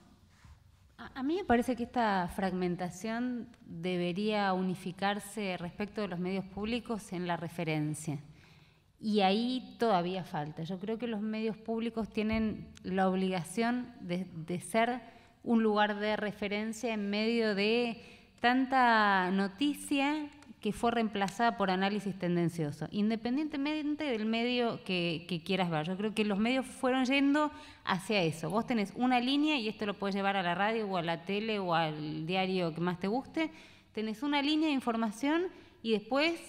A, 0.97 1.22
mí 1.22 1.37
me 1.37 1.45
parece 1.45 1.76
que 1.76 1.83
esta 1.83 2.28
fragmentación 2.35 3.49
debería 3.66 4.53
unificarse 4.55 5.57
respecto 5.59 6.01
de 6.01 6.09
los 6.09 6.18
medios 6.18 6.45
públicos 6.47 7.12
en 7.12 7.26
la 7.26 7.37
referencia. 7.37 8.18
Y 8.99 9.20
ahí 9.20 9.76
todavía 9.78 10.24
falta. 10.24 10.62
Yo 10.62 10.78
creo 10.78 10.97
que 10.97 11.09
los 11.09 11.20
medios 11.20 11.57
públicos 11.57 12.09
tienen 12.09 12.72
la 12.83 13.09
obligación 13.09 13.93
de, 14.01 14.26
de 14.33 14.61
ser 14.61 15.03
un 15.43 15.62
lugar 15.62 15.99
de 15.99 16.16
referencia 16.16 16.95
en 16.95 17.11
medio 17.11 17.55
de 17.55 18.01
tanta 18.43 19.30
noticia 19.30 20.28
que 20.61 20.72
fue 20.72 20.90
reemplazada 20.90 21.57
por 21.57 21.70
análisis 21.70 22.18
tendencioso, 22.18 22.88
independientemente 22.90 24.03
del 24.03 24.26
medio 24.26 24.82
que, 24.82 25.43
quieras 25.47 25.70
ver. 25.70 25.86
Yo 25.86 25.97
creo 25.97 26.12
que 26.12 26.24
los 26.24 26.38
medios 26.38 26.66
fueron 26.66 27.05
yendo 27.05 27.53
hacia 27.84 28.20
eso. 28.22 28.51
Vos 28.51 28.66
tenés 28.66 28.93
una 28.97 29.20
línea, 29.20 29.59
y 29.59 29.68
esto 29.68 29.86
lo 29.86 29.95
puedes 29.95 30.16
llevar 30.16 30.36
a 30.36 30.43
la 30.43 30.57
radio 30.57 30.88
o 30.88 30.97
a 30.97 31.03
la 31.03 31.24
tele 31.24 31.61
o 31.61 31.72
al 31.72 32.26
diario 32.26 32.74
que 32.74 32.80
más 32.80 32.99
te 32.99 33.07
guste, 33.07 33.53
tenés 33.93 34.24
una 34.24 34.43
línea 34.43 34.68
de 34.68 34.74
información 34.74 35.45
y 35.80 35.93
después 35.93 36.40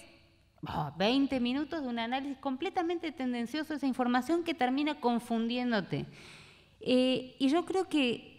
20 0.96 1.38
minutos 1.38 1.82
de 1.82 1.88
un 1.88 2.00
análisis 2.00 2.38
completamente 2.38 3.12
tendencioso 3.12 3.72
de 3.72 3.76
esa 3.76 3.86
información 3.86 4.42
que 4.42 4.54
termina 4.54 4.98
confundiéndote. 4.98 6.06
Eh, 6.80 7.36
y 7.38 7.48
yo 7.50 7.64
creo 7.64 7.88
que 7.88 8.33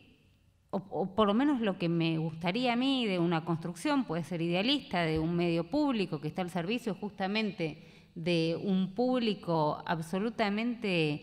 o, 0.89 1.15
por 1.15 1.27
lo 1.27 1.33
menos 1.33 1.61
lo 1.61 1.77
que 1.77 1.89
me 1.89 2.17
gustaría 2.17 2.73
a 2.73 2.75
mí 2.75 3.05
de 3.05 3.19
una 3.19 3.45
construcción, 3.45 4.03
puede 4.03 4.23
ser 4.23 4.41
idealista, 4.41 5.01
de 5.01 5.19
un 5.19 5.35
medio 5.35 5.69
público 5.69 6.19
que 6.19 6.27
está 6.27 6.41
al 6.41 6.49
servicio 6.49 6.95
justamente 6.95 7.83
de 8.15 8.59
un 8.61 8.93
público 8.93 9.81
absolutamente 9.85 11.21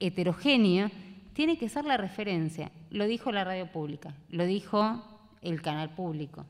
heterogéneo, 0.00 0.90
tiene 1.32 1.58
que 1.58 1.68
ser 1.68 1.84
la 1.84 1.96
referencia. 1.96 2.70
Lo 2.90 3.06
dijo 3.06 3.32
la 3.32 3.44
radio 3.44 3.70
pública, 3.70 4.14
lo 4.28 4.44
dijo 4.44 5.02
el 5.42 5.60
canal 5.62 5.90
público. 5.94 6.46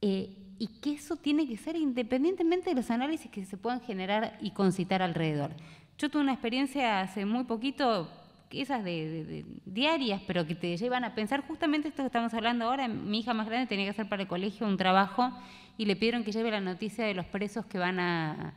Eh, 0.00 0.36
y 0.58 0.68
que 0.80 0.94
eso 0.94 1.16
tiene 1.16 1.46
que 1.46 1.56
ser 1.56 1.76
independientemente 1.76 2.70
de 2.70 2.76
los 2.76 2.90
análisis 2.90 3.30
que 3.30 3.44
se 3.44 3.56
puedan 3.56 3.80
generar 3.80 4.38
y 4.40 4.52
concitar 4.52 5.02
alrededor. 5.02 5.50
Yo 5.98 6.10
tuve 6.10 6.22
una 6.22 6.32
experiencia 6.32 7.00
hace 7.00 7.26
muy 7.26 7.44
poquito 7.44 8.08
esas 8.50 8.84
de, 8.84 9.44
diarias, 9.64 10.22
pero 10.26 10.46
que 10.46 10.54
te 10.54 10.76
llevan 10.76 11.04
a 11.04 11.14
pensar 11.14 11.46
justamente 11.46 11.88
esto 11.88 12.02
que 12.02 12.06
estamos 12.06 12.32
hablando 12.34 12.66
ahora. 12.66 12.88
Mi 12.88 13.20
hija 13.20 13.34
más 13.34 13.46
grande 13.46 13.66
tenía 13.66 13.86
que 13.86 13.90
hacer 13.90 14.08
para 14.08 14.22
el 14.22 14.28
colegio 14.28 14.66
un 14.66 14.76
trabajo 14.76 15.30
y 15.76 15.86
le 15.86 15.96
pidieron 15.96 16.24
que 16.24 16.32
lleve 16.32 16.50
la 16.50 16.60
noticia 16.60 17.04
de 17.04 17.14
los 17.14 17.26
presos 17.26 17.66
que 17.66 17.78
van 17.78 18.00
a 18.00 18.54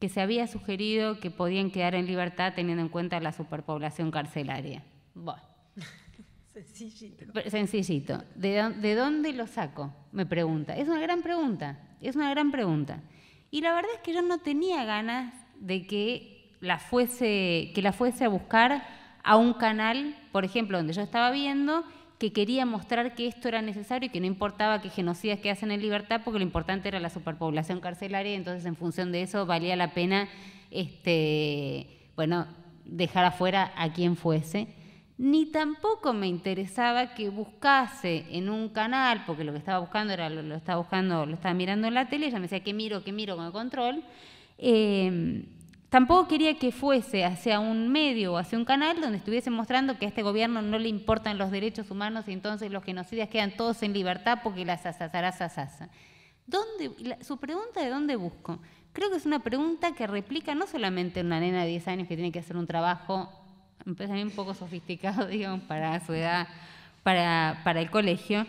que 0.00 0.08
se 0.08 0.20
había 0.20 0.46
sugerido 0.46 1.18
que 1.18 1.30
podían 1.30 1.70
quedar 1.70 1.94
en 1.94 2.06
libertad 2.06 2.52
teniendo 2.54 2.82
en 2.82 2.88
cuenta 2.88 3.20
la 3.20 3.32
superpoblación 3.32 4.10
carcelaria. 4.10 4.84
Bueno. 5.14 5.40
Sencillito. 6.52 7.50
Sencillito. 7.50 8.24
¿De, 8.34 8.74
¿De 8.80 8.94
dónde 8.94 9.32
lo 9.32 9.46
saco? 9.46 9.94
Me 10.12 10.26
pregunta. 10.26 10.76
Es 10.76 10.88
una 10.88 11.00
gran 11.00 11.22
pregunta. 11.22 11.78
Es 12.00 12.16
una 12.16 12.30
gran 12.30 12.52
pregunta. 12.52 13.02
Y 13.50 13.60
la 13.60 13.72
verdad 13.72 13.90
es 13.94 14.00
que 14.00 14.12
yo 14.12 14.22
no 14.22 14.38
tenía 14.38 14.84
ganas 14.84 15.32
de 15.58 15.86
que 15.86 16.33
que 16.64 17.80
la 17.82 17.92
fuese 17.92 18.24
a 18.24 18.28
buscar 18.28 18.82
a 19.22 19.36
un 19.36 19.54
canal, 19.54 20.14
por 20.32 20.44
ejemplo, 20.44 20.76
donde 20.76 20.92
yo 20.92 21.02
estaba 21.02 21.30
viendo, 21.30 21.84
que 22.18 22.32
quería 22.32 22.64
mostrar 22.64 23.14
que 23.14 23.26
esto 23.26 23.48
era 23.48 23.62
necesario 23.62 24.06
y 24.06 24.10
que 24.10 24.20
no 24.20 24.26
importaba 24.26 24.80
que 24.80 24.88
genocidas 24.88 25.40
quedasen 25.40 25.72
en 25.72 25.82
libertad, 25.82 26.20
porque 26.24 26.38
lo 26.38 26.44
importante 26.44 26.88
era 26.88 27.00
la 27.00 27.10
superpoblación 27.10 27.80
carcelaria, 27.80 28.34
entonces 28.34 28.64
en 28.66 28.76
función 28.76 29.12
de 29.12 29.22
eso 29.22 29.46
valía 29.46 29.76
la 29.76 29.94
pena 29.94 30.28
este, 30.70 32.10
bueno, 32.16 32.46
dejar 32.84 33.24
afuera 33.24 33.72
a 33.76 33.92
quien 33.92 34.16
fuese. 34.16 34.68
Ni 35.16 35.46
tampoco 35.46 36.12
me 36.12 36.26
interesaba 36.26 37.14
que 37.14 37.30
buscase 37.30 38.26
en 38.30 38.48
un 38.48 38.68
canal, 38.68 39.24
porque 39.26 39.44
lo 39.44 39.52
que 39.52 39.58
estaba 39.58 39.78
buscando 39.78 40.12
era 40.12 40.28
lo, 40.28 40.54
estaba 40.54 40.78
buscando, 40.78 41.24
lo 41.24 41.34
estaba 41.34 41.54
mirando 41.54 41.88
en 41.88 41.94
la 41.94 42.08
tele, 42.08 42.26
ella 42.26 42.38
me 42.38 42.42
decía 42.42 42.64
que 42.64 42.74
miro, 42.74 43.04
que 43.04 43.12
miro 43.12 43.36
con 43.36 43.46
el 43.46 43.52
control. 43.52 44.04
Eh, 44.58 45.44
Tampoco 45.94 46.26
quería 46.26 46.58
que 46.58 46.72
fuese 46.72 47.24
hacia 47.24 47.60
un 47.60 47.88
medio 47.88 48.32
o 48.32 48.36
hacia 48.36 48.58
un 48.58 48.64
canal 48.64 49.00
donde 49.00 49.18
estuviese 49.18 49.48
mostrando 49.48 49.96
que 49.96 50.06
a 50.06 50.08
este 50.08 50.24
gobierno 50.24 50.60
no 50.60 50.76
le 50.76 50.88
importan 50.88 51.38
los 51.38 51.52
derechos 51.52 51.88
humanos 51.88 52.24
y 52.26 52.32
entonces 52.32 52.72
los 52.72 52.82
genocidas 52.82 53.28
quedan 53.28 53.56
todos 53.56 53.80
en 53.84 53.92
libertad 53.92 54.40
porque 54.42 54.64
las 54.64 54.84
asasarás 54.86 55.40
asasa. 55.40 55.90
¿Dónde, 56.48 57.16
su 57.20 57.36
pregunta 57.36 57.80
de 57.80 57.90
dónde 57.90 58.16
busco, 58.16 58.58
creo 58.92 59.08
que 59.08 59.18
es 59.18 59.24
una 59.24 59.44
pregunta 59.44 59.94
que 59.94 60.08
replica 60.08 60.56
no 60.56 60.66
solamente 60.66 61.20
una 61.20 61.38
nena 61.38 61.62
de 61.62 61.68
10 61.68 61.86
años 61.86 62.08
que 62.08 62.16
tiene 62.16 62.32
que 62.32 62.40
hacer 62.40 62.56
un 62.56 62.66
trabajo, 62.66 63.30
un 63.86 64.32
poco 64.34 64.52
sofisticado, 64.52 65.26
digamos, 65.28 65.60
para 65.60 66.04
su 66.04 66.12
edad, 66.12 66.48
para, 67.04 67.60
para 67.62 67.80
el 67.80 67.88
colegio, 67.88 68.48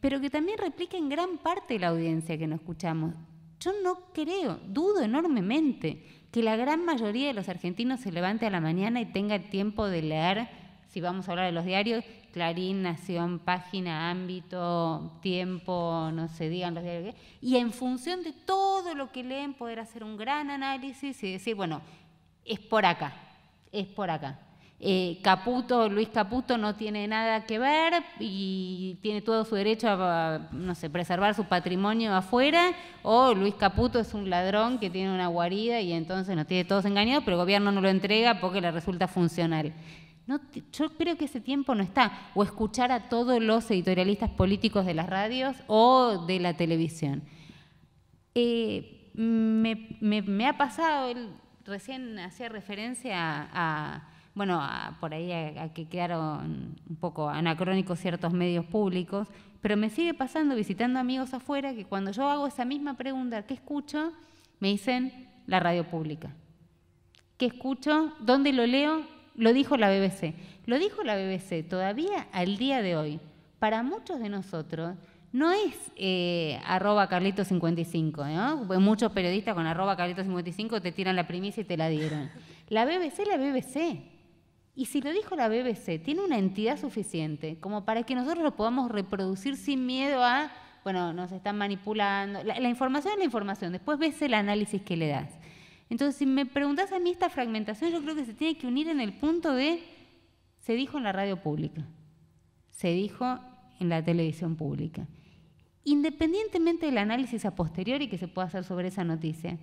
pero 0.00 0.18
que 0.18 0.30
también 0.30 0.56
replica 0.56 0.96
en 0.96 1.10
gran 1.10 1.36
parte 1.36 1.78
la 1.78 1.88
audiencia 1.88 2.38
que 2.38 2.46
nos 2.46 2.60
escuchamos. 2.60 3.12
Yo 3.60 3.72
no 3.82 4.12
creo, 4.14 4.60
dudo 4.66 5.02
enormemente 5.02 6.15
que 6.36 6.42
la 6.42 6.56
gran 6.56 6.84
mayoría 6.84 7.28
de 7.28 7.32
los 7.32 7.48
argentinos 7.48 8.00
se 8.00 8.12
levante 8.12 8.44
a 8.44 8.50
la 8.50 8.60
mañana 8.60 9.00
y 9.00 9.06
tenga 9.06 9.38
tiempo 9.38 9.88
de 9.88 10.02
leer, 10.02 10.46
si 10.90 11.00
vamos 11.00 11.26
a 11.26 11.30
hablar 11.30 11.46
de 11.46 11.52
los 11.52 11.64
diarios, 11.64 12.04
Clarín, 12.30 12.82
Nación, 12.82 13.38
Página, 13.38 14.10
Ámbito, 14.10 15.18
Tiempo, 15.22 16.10
no 16.12 16.28
sé, 16.28 16.50
digan 16.50 16.74
los 16.74 16.84
diarios, 16.84 17.14
y 17.40 17.56
en 17.56 17.72
función 17.72 18.22
de 18.22 18.34
todo 18.34 18.94
lo 18.94 19.12
que 19.12 19.24
leen 19.24 19.54
poder 19.54 19.80
hacer 19.80 20.04
un 20.04 20.18
gran 20.18 20.50
análisis 20.50 21.24
y 21.24 21.32
decir, 21.32 21.54
bueno, 21.54 21.80
es 22.44 22.60
por 22.60 22.84
acá, 22.84 23.14
es 23.72 23.86
por 23.86 24.10
acá. 24.10 24.38
Eh, 24.78 25.20
Caputo, 25.22 25.88
Luis 25.88 26.10
Caputo 26.10 26.58
no 26.58 26.74
tiene 26.74 27.08
nada 27.08 27.46
que 27.46 27.58
ver 27.58 27.94
y 28.20 28.98
tiene 29.00 29.22
todo 29.22 29.46
su 29.46 29.54
derecho 29.54 29.88
a, 29.88 30.48
no 30.52 30.74
sé, 30.74 30.90
preservar 30.90 31.34
su 31.34 31.44
patrimonio 31.44 32.14
afuera, 32.14 32.72
o 33.02 33.32
Luis 33.32 33.54
Caputo 33.54 33.98
es 33.98 34.12
un 34.12 34.28
ladrón 34.28 34.78
que 34.78 34.90
tiene 34.90 35.14
una 35.14 35.28
guarida 35.28 35.80
y 35.80 35.92
entonces 35.92 36.36
nos 36.36 36.46
tiene 36.46 36.66
todos 36.66 36.84
engañados, 36.84 37.24
pero 37.24 37.36
el 37.36 37.42
gobierno 37.42 37.72
no 37.72 37.80
lo 37.80 37.88
entrega 37.88 38.38
porque 38.38 38.60
le 38.60 38.70
resulta 38.70 39.08
funcional. 39.08 39.72
No, 40.26 40.40
yo 40.72 40.90
creo 40.98 41.16
que 41.16 41.26
ese 41.26 41.40
tiempo 41.40 41.74
no 41.74 41.82
está. 41.82 42.30
O 42.34 42.42
escuchar 42.42 42.90
a 42.90 43.08
todos 43.08 43.40
los 43.40 43.70
editorialistas 43.70 44.28
políticos 44.28 44.84
de 44.84 44.92
las 44.92 45.08
radios 45.08 45.56
o 45.68 46.26
de 46.26 46.40
la 46.40 46.54
televisión. 46.54 47.22
Eh, 48.34 49.12
me, 49.14 50.46
ha 50.46 50.58
pasado, 50.58 51.08
él 51.10 51.30
recién 51.64 52.18
hacía 52.18 52.48
referencia 52.48 53.48
a 53.52 54.15
bueno, 54.36 54.62
por 55.00 55.14
ahí 55.14 55.32
a, 55.32 55.72
que 55.72 55.88
quedaron 55.88 56.76
un 56.88 56.96
poco 56.96 57.30
anacrónicos 57.30 57.98
ciertos 57.98 58.34
medios 58.34 58.66
públicos, 58.66 59.28
pero 59.62 59.78
me 59.78 59.88
sigue 59.88 60.12
pasando 60.12 60.54
visitando 60.54 61.00
amigos 61.00 61.32
afuera 61.32 61.74
que 61.74 61.86
cuando 61.86 62.10
yo 62.10 62.28
hago 62.28 62.46
esa 62.46 62.66
misma 62.66 62.98
pregunta, 62.98 63.46
¿qué 63.46 63.54
escucho? 63.54 64.12
Me 64.60 64.68
dicen 64.68 65.26
la 65.46 65.58
radio 65.58 65.84
pública. 65.84 66.34
¿Qué 67.38 67.46
escucho? 67.46 68.12
¿Dónde 68.20 68.52
lo 68.52 68.66
leo? 68.66 69.06
Lo 69.36 69.54
dijo 69.54 69.78
la 69.78 69.88
BBC. 69.88 70.34
Lo 70.66 70.78
dijo 70.78 71.02
la 71.02 71.16
BBC 71.16 71.66
todavía 71.66 72.26
al 72.32 72.58
día 72.58 72.82
de 72.82 72.94
hoy. 72.94 73.20
Para 73.58 73.82
muchos 73.82 74.20
de 74.20 74.28
nosotros 74.28 74.96
no 75.32 75.50
es 75.50 75.74
eh, 75.96 76.60
arroba 76.66 77.08
carlito55, 77.08 78.34
¿no? 78.34 78.80
Muchos 78.80 79.12
periodistas 79.12 79.54
con 79.54 79.66
arroba 79.66 79.96
carlito55 79.96 80.82
te 80.82 80.92
tiran 80.92 81.16
la 81.16 81.26
primicia 81.26 81.62
y 81.62 81.64
te 81.64 81.78
la 81.78 81.88
dieron. 81.88 82.30
La 82.68 82.84
BBC 82.84 83.26
la 83.26 83.38
BBC. 83.38 84.15
Y 84.78 84.84
si 84.84 85.00
lo 85.00 85.10
dijo 85.10 85.34
la 85.36 85.48
BBC, 85.48 85.98
tiene 86.02 86.22
una 86.22 86.36
entidad 86.36 86.78
suficiente 86.78 87.58
como 87.60 87.86
para 87.86 88.02
que 88.02 88.14
nosotros 88.14 88.44
lo 88.44 88.56
podamos 88.56 88.90
reproducir 88.90 89.56
sin 89.56 89.86
miedo 89.86 90.22
a, 90.22 90.52
bueno, 90.84 91.14
nos 91.14 91.32
están 91.32 91.56
manipulando. 91.56 92.44
La, 92.44 92.68
información 92.68 93.14
es 93.14 93.18
la 93.18 93.24
información, 93.24 93.72
después 93.72 93.98
ves 93.98 94.20
el 94.20 94.34
análisis 94.34 94.82
que 94.82 94.98
le 94.98 95.08
das. 95.08 95.30
Entonces, 95.88 96.16
si 96.16 96.26
me 96.26 96.44
preguntas 96.44 96.92
a 96.92 96.98
mí 96.98 97.10
esta 97.10 97.30
fragmentación, 97.30 97.90
yo 97.90 98.02
creo 98.02 98.14
que 98.14 98.26
se 98.26 98.34
tiene 98.34 98.58
que 98.58 98.66
unir 98.66 98.88
en 98.88 99.00
el 99.00 99.14
punto 99.14 99.54
de, 99.54 99.82
se 100.58 100.74
dijo 100.74 100.98
en 100.98 101.04
la 101.04 101.12
radio 101.12 101.40
pública, 101.42 101.86
se 102.68 102.88
dijo 102.88 103.40
en 103.80 103.88
la 103.88 104.04
televisión 104.04 104.56
pública. 104.56 105.06
Independientemente 105.84 106.84
del 106.84 106.98
análisis 106.98 107.46
a 107.46 107.54
posteriori 107.54 108.08
que 108.08 108.18
se 108.18 108.28
pueda 108.28 108.48
hacer 108.48 108.64
sobre 108.64 108.88
esa 108.88 109.04
noticia, 109.04 109.58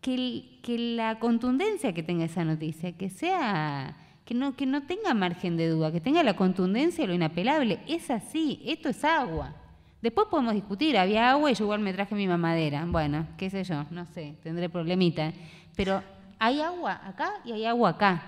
que 0.00 0.94
la 0.96 1.18
contundencia 1.18 1.92
que 1.92 2.02
tenga 2.02 2.24
esa 2.24 2.44
noticia, 2.44 2.92
que 2.92 3.10
sea 3.10 3.96
que 4.26 4.34
no, 4.34 4.56
que 4.56 4.66
no 4.66 4.82
tenga 4.82 5.14
margen 5.14 5.56
de 5.56 5.68
duda, 5.68 5.92
que 5.92 6.00
tenga 6.00 6.22
la 6.24 6.34
contundencia 6.34 7.04
de 7.04 7.08
lo 7.08 7.14
inapelable. 7.14 7.78
Es 7.86 8.10
así, 8.10 8.60
esto 8.66 8.88
es 8.88 9.04
agua. 9.04 9.54
Después 10.02 10.26
podemos 10.28 10.52
discutir, 10.52 10.98
había 10.98 11.30
agua 11.30 11.50
y 11.50 11.54
yo 11.54 11.64
igual 11.64 11.80
me 11.80 11.92
traje 11.92 12.14
mi 12.16 12.26
mamadera. 12.26 12.84
Bueno, 12.86 13.26
qué 13.38 13.48
sé 13.48 13.62
yo, 13.62 13.86
no 13.92 14.04
sé, 14.06 14.34
tendré 14.42 14.68
problemita. 14.68 15.32
Pero 15.76 16.02
hay 16.40 16.60
agua 16.60 17.00
acá 17.04 17.34
y 17.44 17.52
hay 17.52 17.64
agua 17.66 17.90
acá. 17.90 18.22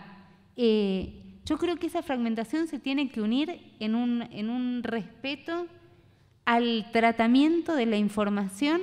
Eh, 0.56 1.40
yo 1.44 1.58
creo 1.58 1.76
que 1.76 1.88
esa 1.88 2.02
fragmentación 2.02 2.68
se 2.68 2.78
tiene 2.78 3.10
que 3.10 3.20
unir 3.20 3.74
en 3.80 3.96
un, 3.96 4.22
en 4.30 4.50
un 4.50 4.84
respeto 4.84 5.66
al 6.44 6.90
tratamiento 6.92 7.74
de 7.74 7.86
la 7.86 7.96
información 7.96 8.80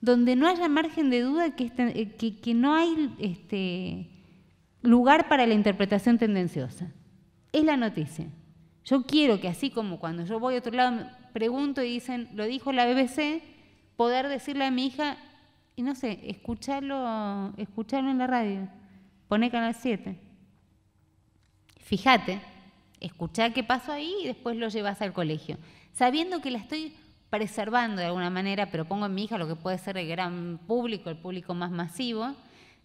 donde 0.00 0.36
no 0.36 0.46
haya 0.46 0.68
margen 0.70 1.10
de 1.10 1.20
duda 1.20 1.54
que, 1.54 1.64
este, 1.64 2.12
que, 2.16 2.40
que 2.40 2.54
no 2.54 2.74
hay 2.74 3.14
este, 3.18 4.08
lugar 4.82 5.28
para 5.28 5.46
la 5.46 5.54
interpretación 5.54 6.18
tendenciosa. 6.18 6.92
Es 7.52 7.64
la 7.64 7.76
noticia. 7.76 8.26
Yo 8.84 9.02
quiero 9.02 9.40
que 9.40 9.48
así 9.48 9.70
como 9.70 9.98
cuando 9.98 10.24
yo 10.24 10.40
voy 10.40 10.54
a 10.54 10.58
otro 10.58 10.72
lado, 10.72 11.06
pregunto 11.32 11.82
y 11.82 11.92
dicen, 11.92 12.28
lo 12.34 12.44
dijo 12.46 12.72
la 12.72 12.86
BBC, 12.86 13.42
poder 13.96 14.28
decirle 14.28 14.64
a 14.64 14.70
mi 14.70 14.86
hija, 14.86 15.16
y 15.76 15.82
no 15.82 15.94
sé, 15.94 16.20
escucharlo, 16.24 17.52
escucharlo 17.56 18.10
en 18.10 18.18
la 18.18 18.26
radio, 18.26 18.68
pone 19.28 19.50
Canal 19.50 19.74
7. 19.74 20.18
Fíjate, 21.78 22.40
escuchá 23.00 23.50
qué 23.50 23.64
pasó 23.64 23.92
ahí 23.92 24.14
y 24.22 24.26
después 24.26 24.56
lo 24.56 24.68
llevas 24.68 25.02
al 25.02 25.12
colegio. 25.12 25.58
Sabiendo 25.92 26.40
que 26.40 26.50
la 26.50 26.58
estoy 26.58 26.94
preservando 27.30 28.00
de 28.00 28.06
alguna 28.06 28.30
manera, 28.30 28.70
pero 28.70 28.84
pongo 28.84 29.06
en 29.06 29.14
mi 29.14 29.24
hija 29.24 29.38
lo 29.38 29.46
que 29.46 29.56
puede 29.56 29.78
ser 29.78 29.96
el 29.96 30.08
gran 30.08 30.58
público, 30.66 31.10
el 31.10 31.16
público 31.16 31.54
más 31.54 31.70
masivo, 31.70 32.34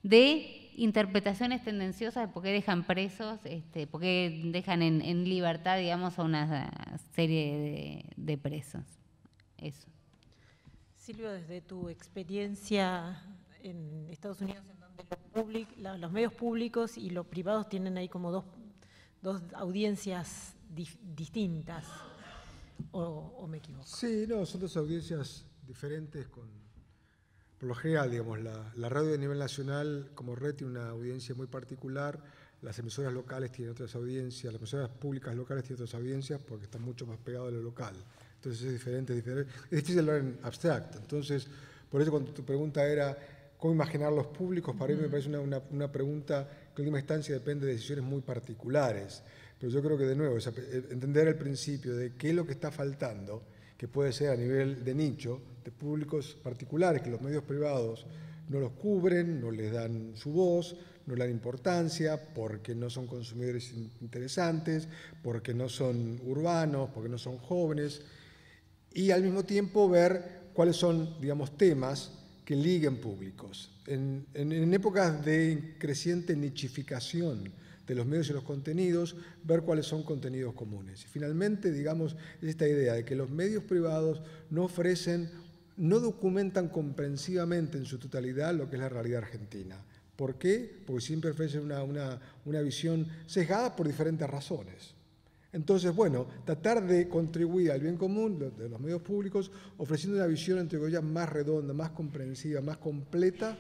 de 0.04 0.65
interpretaciones 0.78 1.64
tendenciosas 1.64 2.28
de 2.28 2.34
por 2.34 2.44
qué 2.44 2.50
dejan 2.50 2.86
presos, 2.86 3.40
este, 3.46 3.88
por 3.88 4.02
qué 4.02 4.42
dejan 4.46 4.82
en, 4.82 5.24
libertad, 5.24 5.78
digamos, 5.78 6.20
a 6.20 6.24
una 6.24 7.00
serie 7.14 8.06
de, 8.16 8.38
presos. 8.38 8.84
Eso. 9.58 9.88
Silvio, 10.98 11.32
desde 11.32 11.62
tu 11.62 11.90
experiencia 11.90 13.22
en 13.64 14.08
Estados 14.10 14.42
Unidos, 14.42 14.64
en 14.70 14.80
donde 14.80 15.68
los, 16.00 16.12
medios 16.12 16.34
públicos 16.34 16.98
y 16.98 17.10
los 17.10 17.26
privados 17.28 17.70
tienen 17.70 17.98
ahí 17.98 18.10
como 18.10 18.32
dos, 18.32 18.46
audiencias 19.54 20.56
distintas, 21.16 21.86
o 22.92 23.48
me 23.48 23.58
equivoco? 23.58 23.86
Sí, 23.86 24.26
no, 24.28 24.46
son 24.46 24.62
dos 24.62 24.76
audiencias 24.78 25.46
diferentes 25.66 26.28
con 26.28 26.65
por 27.66 27.70
lo 27.70 27.82
general, 27.82 28.12
digamos, 28.12 28.40
la, 28.42 28.90
radio 28.90 29.16
a 29.16 29.18
nivel 29.18 29.40
nacional 29.40 30.12
como 30.14 30.36
red 30.36 30.54
tiene 30.54 30.74
una 30.74 30.90
audiencia 30.90 31.34
muy 31.34 31.48
particular, 31.48 32.22
las 32.62 32.78
emisoras 32.78 33.12
locales 33.12 33.52
tienen 33.52 33.72
otras 33.72 33.96
audiencias, 33.96 34.54
las 34.54 34.62
emisoras 34.62 34.90
públicas 34.90 35.36
locales 35.36 35.64
tienen 35.64 35.82
otras 35.82 36.00
audiencias 36.00 36.40
porque 36.48 36.66
están 36.66 36.84
mucho 36.84 37.08
más 37.08 37.18
pegados 37.18 37.48
a 37.48 37.56
lo 37.56 37.64
local. 37.64 37.96
Entonces 38.36 38.62
es 38.68 38.74
diferente, 38.74 39.14
es 39.14 39.26
diferente. 39.26 39.52
Es 39.64 39.78
difícil 39.78 40.00
hablar 40.02 40.18
en 40.18 40.38
abstracto. 40.44 41.00
Entonces, 41.00 41.48
por 41.90 42.04
eso 42.04 42.12
cuando 42.12 42.32
tu 42.32 42.46
pregunta 42.46 42.88
era 42.88 43.18
cómo 43.58 43.74
imaginar 43.74 44.14
los 44.14 44.28
públicos, 44.28 44.76
para 44.78 44.94
mí 44.94 45.02
me 45.02 45.10
parece 45.10 45.30
una, 45.30 45.60
una, 45.72 45.92
pregunta 45.92 46.48
que 46.76 46.84
en 46.84 46.88
última 46.88 47.00
instancia 47.00 47.34
depende 47.34 47.66
de 47.66 47.74
decisiones 47.74 48.06
muy 48.06 48.22
particulares. 48.22 49.24
Pero 49.60 49.72
yo 49.72 49.82
creo 49.82 49.98
que 49.98 50.04
de 50.04 50.16
nuevo, 50.16 50.38
entender 50.38 51.30
el 51.30 51.36
principio 51.36 51.96
de 51.96 52.14
qué 52.14 52.30
es 52.30 52.36
lo 52.36 52.46
que 52.46 52.52
está 52.52 52.70
faltando, 52.70 53.42
que 53.78 53.88
puede 53.88 54.14
ser 54.14 54.30
a 54.30 54.36
nivel 54.36 54.84
de 54.84 54.96
nicho, 54.96 55.42
de 55.64 55.72
públicos 55.72 56.38
particulares, 56.42 57.02
que 57.02 57.10
los 57.10 57.22
medios 57.22 57.44
privados 57.44 58.06
no 58.50 58.60
los 58.60 58.74
cubren, 58.74 59.42
no 59.42 59.52
les 59.52 59.72
dan 59.72 60.12
su 60.16 60.32
voz, 60.32 60.76
no 61.06 61.16
le 61.16 61.26
dan 61.26 61.32
importancia, 61.32 62.34
porque 62.34 62.76
no 62.76 62.90
son 62.90 63.08
consumidores 63.08 63.74
interesantes, 64.02 64.88
porque 65.24 65.54
no 65.54 65.70
son 65.70 66.20
urbanos, 66.26 66.90
porque 66.94 67.10
no 67.10 67.18
son 67.18 67.38
jóvenes, 67.38 68.02
y 68.94 69.12
al 69.12 69.24
mismo 69.24 69.44
tiempo 69.44 69.90
ver 69.90 70.46
cuáles 70.54 70.78
son, 70.78 71.20
digamos, 71.20 71.58
temas 71.58 72.12
que 72.46 72.56
liguen 72.56 73.02
públicos. 73.02 73.72
En, 73.88 74.26
en 74.34 74.74
épocas 74.74 75.24
de 75.26 75.76
creciente 75.78 76.36
nichificación, 76.36 77.52
de 77.88 77.96
los 77.96 78.06
medios 78.06 78.30
y 78.30 78.34
los 78.34 78.44
contenidos, 78.44 79.16
ver 79.44 79.62
cuáles 79.62 79.86
son 79.86 80.04
contenidos 80.04 80.54
comunes. 80.54 81.04
Y 81.04 81.08
finalmente, 81.08 81.72
digamos, 81.72 82.16
es 82.42 82.50
esta 82.50 82.68
idea 82.68 82.94
de 82.94 83.06
que 83.06 83.16
los 83.16 83.30
medios 83.30 83.64
privados 83.64 84.22
no 84.50 84.66
ofrecen, 84.66 85.30
no 85.78 86.00
documentan 86.00 86.70
comprensivamente 86.70 87.78
en 87.78 87.86
su 87.86 88.00
totalidad 88.00 88.54
lo 88.56 88.70
que 88.70 88.76
es 88.76 88.82
la 88.82 88.90
realidad 88.90 89.24
argentina. 89.24 89.78
¿Por 90.16 90.36
qué? 90.36 90.84
Porque 90.86 91.02
siempre 91.02 91.32
ofrecen 91.32 91.62
una, 91.62 92.20
una, 92.46 92.62
visión 92.62 93.06
sesgada 93.26 93.76
por 93.76 93.86
diferentes 93.86 94.30
razones. 94.30 94.96
Entonces, 95.52 95.94
bueno, 95.94 96.28
tratar 96.46 96.86
de 96.86 97.08
contribuir 97.08 97.72
al 97.72 97.82
bien 97.82 97.98
común 97.98 98.40
de 98.58 98.70
los 98.70 98.80
medios 98.80 99.02
públicos 99.02 99.52
ofreciendo 99.78 100.18
una 100.18 100.28
visión, 100.28 100.60
entre 100.60 100.80
comillas, 100.80 101.04
más 101.04 101.30
redonda, 101.30 101.74
más 101.74 101.92
comprensiva, 101.92 102.62
más 102.62 102.78
completa 102.78 103.58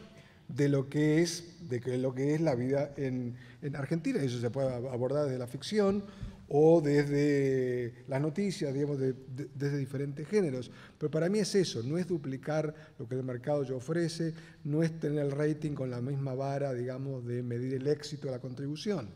de 0.47 0.69
lo 0.69 0.89
que 0.89 1.21
es, 1.21 1.69
de 1.69 1.97
lo 1.97 2.13
que 2.13 2.35
es 2.35 2.41
la 2.41 2.55
vida 2.55 2.93
en, 2.97 3.35
en 3.61 3.75
Argentina. 3.75 4.19
Eso 4.19 4.39
se 4.39 4.49
puede 4.49 4.73
abordar 4.73 5.25
desde 5.25 5.39
la 5.39 5.47
ficción 5.47 6.03
o 6.47 6.79
desde 6.81 8.05
las 8.07 8.21
noticias, 8.21 8.73
digamos, 8.73 8.99
desde 8.99 9.77
diferentes 9.77 10.27
géneros. 10.27 10.71
Pero 10.97 11.09
para 11.09 11.29
mí 11.29 11.39
es 11.39 11.55
eso, 11.55 11.81
no 11.83 11.97
es 11.97 12.07
duplicar 12.07 12.73
lo 12.99 13.07
que 13.07 13.15
el 13.15 13.23
mercado 13.23 13.63
ya 13.63 13.75
ofrece, 13.75 14.33
no 14.63 14.83
es 14.83 14.99
tener 14.99 15.25
el 15.25 15.31
rating 15.31 15.71
con 15.71 15.89
la 15.89 16.01
misma 16.01 16.35
vara, 16.35 16.73
digamos, 16.73 17.25
de 17.25 17.41
medir 17.41 17.73
el 17.73 17.87
éxito 17.87 18.27
de 18.27 18.33
la 18.33 18.39
contribución, 18.39 19.09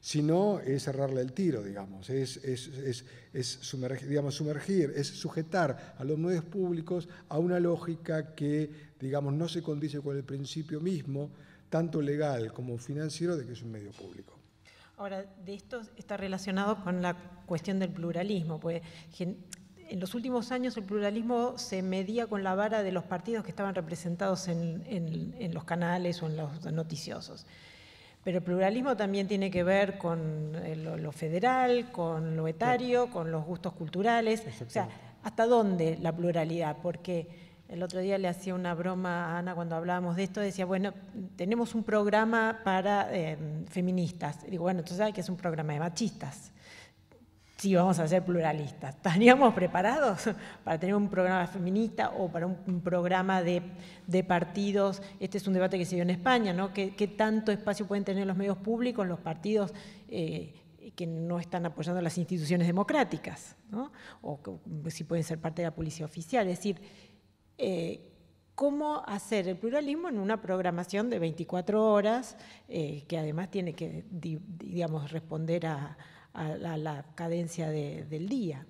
sino 0.00 0.60
es 0.60 0.84
cerrarle 0.84 1.20
el 1.20 1.32
tiro, 1.32 1.62
digamos, 1.62 2.08
es, 2.10 2.40
sumergir, 3.60 4.08
digamos, 4.08 4.34
sumergir, 4.34 4.92
es 4.96 5.08
sujetar 5.08 5.94
a 5.98 6.04
los 6.04 6.18
medios 6.18 6.44
públicos 6.44 7.08
a 7.28 7.38
una 7.38 7.58
lógica 7.58 8.34
que, 8.34 8.70
digamos, 9.00 9.34
no 9.34 9.48
se 9.48 9.62
condice 9.62 10.00
con 10.00 10.16
el 10.16 10.24
principio 10.24 10.80
mismo, 10.80 11.30
tanto 11.68 12.00
legal 12.00 12.52
como 12.52 12.78
financiero, 12.78 13.36
de 13.36 13.44
que 13.44 13.52
es 13.52 13.62
un 13.62 13.72
medio 13.72 13.90
público. 13.92 14.34
Ahora, 14.96 15.24
de 15.44 15.54
esto 15.54 15.82
está 15.96 16.16
relacionado 16.16 16.82
con 16.82 17.02
la 17.02 17.14
cuestión 17.46 17.78
del 17.78 17.90
pluralismo, 17.90 18.58
pues 18.58 18.82
en 19.18 20.00
los 20.00 20.14
últimos 20.14 20.52
años 20.52 20.76
el 20.76 20.84
pluralismo 20.84 21.56
se 21.56 21.82
medía 21.82 22.26
con 22.26 22.42
la 22.42 22.54
vara 22.54 22.82
de 22.82 22.92
los 22.92 23.04
partidos 23.04 23.44
que 23.44 23.50
estaban 23.50 23.74
representados 23.74 24.48
en 24.48 25.54
los 25.54 25.64
canales 25.64 26.22
o 26.22 26.26
en 26.26 26.36
los 26.36 26.72
noticiosos. 26.72 27.46
Pero 28.28 28.40
el 28.40 28.44
pluralismo 28.44 28.94
también 28.94 29.26
tiene 29.26 29.50
que 29.50 29.64
ver 29.64 29.96
con 29.96 30.54
eh, 30.56 30.76
lo, 30.76 31.12
federal, 31.12 31.90
con 31.90 32.36
lo 32.36 32.46
etario, 32.46 33.08
con 33.08 33.32
los 33.32 33.42
gustos 33.42 33.72
culturales. 33.72 34.42
O 34.60 34.68
sea, 34.68 34.86
¿hasta 35.22 35.46
dónde 35.46 35.96
la 35.98 36.14
pluralidad? 36.14 36.76
Porque 36.82 37.26
el 37.70 37.82
otro 37.82 38.00
día 38.00 38.18
le 38.18 38.28
hacía 38.28 38.54
una 38.54 38.74
broma 38.74 39.32
a 39.32 39.38
Ana 39.38 39.54
cuando 39.54 39.76
hablábamos 39.76 40.14
de 40.14 40.24
esto, 40.24 40.42
decía, 40.42 40.66
bueno, 40.66 40.92
tenemos 41.36 41.74
un 41.74 41.84
programa 41.84 42.60
para 42.64 43.08
eh, 43.16 43.38
feministas. 43.66 44.40
Y 44.46 44.50
digo, 44.50 44.64
bueno, 44.64 44.80
entonces 44.80 45.00
hay 45.00 45.14
que 45.14 45.22
es 45.22 45.28
un 45.30 45.38
programa 45.38 45.72
de 45.72 45.78
machistas 45.78 46.52
sí 47.58 47.74
vamos 47.74 47.98
a 47.98 48.06
ser 48.06 48.24
pluralistas. 48.24 48.94
¿Estaríamos 48.96 49.52
preparados 49.52 50.30
para 50.64 50.78
tener 50.78 50.94
un 50.94 51.08
programa 51.08 51.46
feminista 51.46 52.10
o 52.10 52.30
para 52.30 52.46
un, 52.46 52.80
programa 52.80 53.42
de, 53.42 53.62
partidos? 54.26 55.02
Este 55.20 55.38
es 55.38 55.46
un 55.46 55.54
debate 55.54 55.76
que 55.76 55.84
se 55.84 55.96
dio 55.96 56.02
en 56.02 56.10
España, 56.10 56.52
¿no? 56.52 56.72
¿Qué, 56.72 57.14
tanto 57.16 57.52
espacio 57.52 57.86
pueden 57.86 58.04
tener 58.04 58.26
los 58.26 58.36
medios 58.36 58.56
públicos, 58.58 59.06
los 59.06 59.18
partidos 59.18 59.74
eh, 60.08 60.54
que 60.94 61.06
no 61.06 61.38
están 61.38 61.66
apoyando 61.66 62.00
las 62.00 62.16
instituciones 62.16 62.66
democráticas? 62.66 63.56
¿no? 63.70 63.92
O 64.22 64.38
si 64.88 65.04
pueden 65.04 65.24
ser 65.24 65.38
parte 65.38 65.62
de 65.62 65.68
la 65.68 65.74
policía 65.74 66.06
oficial. 66.06 66.46
Es 66.48 66.58
decir, 66.58 66.80
eh, 67.58 68.08
cómo 68.54 69.02
hacer 69.06 69.48
el 69.48 69.56
pluralismo 69.56 70.08
en 70.08 70.18
una 70.18 70.40
programación 70.40 71.10
de 71.10 71.18
24 71.18 71.92
horas 71.92 72.36
eh, 72.68 73.04
que 73.08 73.18
además 73.18 73.50
tiene 73.50 73.72
que, 73.74 74.04
digamos, 74.10 75.10
responder 75.10 75.66
a 75.66 75.96
a 76.38 76.56
la, 76.56 77.04
cadencia 77.14 77.68
del 77.70 78.28
día. 78.28 78.64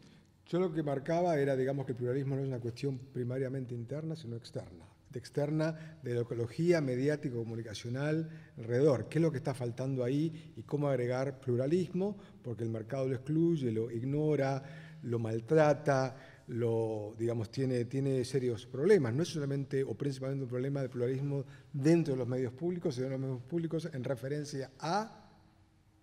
Yo 0.47 0.59
lo 0.59 0.73
que 0.73 0.83
marcaba 0.83 1.39
era, 1.39 1.55
digamos, 1.57 1.85
que 1.85 1.93
el 1.93 1.99
pluralismo 1.99 2.35
no 2.35 2.43
es 2.43 2.49
una 2.49 2.59
cuestión 2.59 2.99
primariamente 3.13 3.75
interna, 3.75 4.17
sino 4.17 4.37
externa. 4.37 4.87
De 5.11 5.19
externa, 5.19 5.99
de 6.03 6.15
la 6.15 6.21
ecología 6.23 6.81
mediático-comunicacional 6.81 8.29
alrededor. 8.57 9.09
¿Qué 9.09 9.19
es 9.19 9.23
lo 9.23 9.31
que 9.31 9.39
está 9.39 9.55
faltando 9.55 10.05
ahí 10.05 10.53
y 10.57 10.63
cómo 10.63 10.89
agregar 10.89 11.39
pluralismo? 11.41 12.17
Porque 12.43 12.65
el 12.65 12.71
mercado 12.71 13.09
lo 13.09 13.15
excluye, 13.15 13.71
lo 13.71 13.91
ignora, 13.91 14.63
lo 15.03 15.19
maltrata, 15.19 16.17
lo, 16.49 17.15
digamos, 17.19 17.51
tiene, 17.51 17.85
tiene 17.85 18.25
serios 18.25 18.67
problemas. 18.67 19.13
No 19.15 19.23
es 19.23 19.29
solamente 19.29 19.83
o 19.83 19.95
principalmente 19.95 20.45
un 20.45 20.51
problema 20.51 20.81
de 20.81 20.89
pluralismo 20.89 21.45
dentro 21.73 22.15
de 22.15 22.19
los 22.19 22.29
medios 22.29 22.53
públicos, 22.53 22.95
sino 22.95 23.07
de 23.07 23.13
los 23.13 23.21
medios 23.21 23.43
públicos 23.43 23.89
en 23.93 24.05
referencia 24.05 24.71
a 24.79 25.18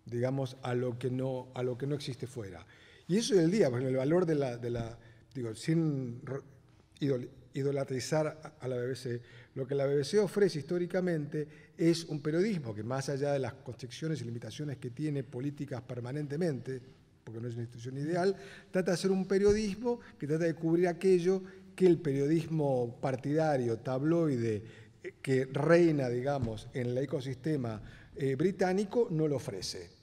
digamos, 0.05 0.57
a 0.61 0.73
lo 0.73 0.97
que 0.97 1.09
no, 1.09 1.49
a 1.53 1.63
lo 1.63 1.77
que 1.77 1.87
no 1.87 1.95
existe 1.95 2.27
fuera. 2.27 2.65
Y 3.07 3.17
eso 3.17 3.35
es 3.35 3.41
el 3.41 3.51
día, 3.51 3.69
porque 3.69 3.87
el 3.87 3.95
valor 3.95 4.25
de 4.25 4.35
la, 4.35 4.57
de 4.57 4.69
la 4.69 4.97
digo, 5.35 5.53
sin 5.53 6.21
idolatrizar 7.53 8.55
a 8.59 8.67
la 8.67 8.77
BBC, 8.77 9.21
lo 9.55 9.67
que 9.67 9.75
la 9.75 9.85
BBC 9.85 10.15
ofrece 10.21 10.59
históricamente 10.59 11.47
es 11.77 12.05
un 12.05 12.21
periodismo 12.21 12.73
que 12.73 12.83
más 12.83 13.09
allá 13.09 13.33
de 13.33 13.39
las 13.39 13.53
constricciones 13.53 14.21
y 14.21 14.25
limitaciones 14.25 14.77
que 14.77 14.91
tiene 14.91 15.23
políticas 15.23 15.81
permanentemente, 15.81 16.81
porque 17.23 17.41
no 17.41 17.47
es 17.47 17.53
una 17.53 17.63
institución 17.63 17.97
ideal, 17.97 18.35
trata 18.71 18.91
de 18.91 18.95
hacer 18.95 19.11
un 19.11 19.27
periodismo 19.27 19.99
que 20.17 20.27
trata 20.27 20.45
de 20.45 20.53
cubrir 20.53 20.87
aquello 20.87 21.43
que 21.75 21.85
el 21.85 21.99
periodismo 21.99 22.97
partidario, 23.01 23.77
tabloide, 23.79 24.63
que 25.21 25.45
reina, 25.45 26.09
digamos, 26.09 26.69
en 26.73 26.87
el 26.87 26.97
ecosistema 26.97 27.81
eh, 28.15 28.35
británico, 28.35 29.07
no 29.11 29.27
lo 29.27 29.37
ofrece 29.37 29.95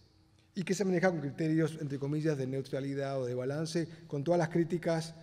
y 0.54 0.64
que 0.64 0.74
se 0.74 0.84
maneja 0.84 1.10
con 1.10 1.20
criterios, 1.20 1.78
entre 1.80 1.98
comillas, 1.98 2.36
de 2.36 2.46
neutralidad 2.46 3.20
o 3.20 3.24
de 3.24 3.34
balance, 3.34 3.88
con 4.06 4.22
todas 4.22 4.38
las 4.38 4.50
críticas 4.50 5.14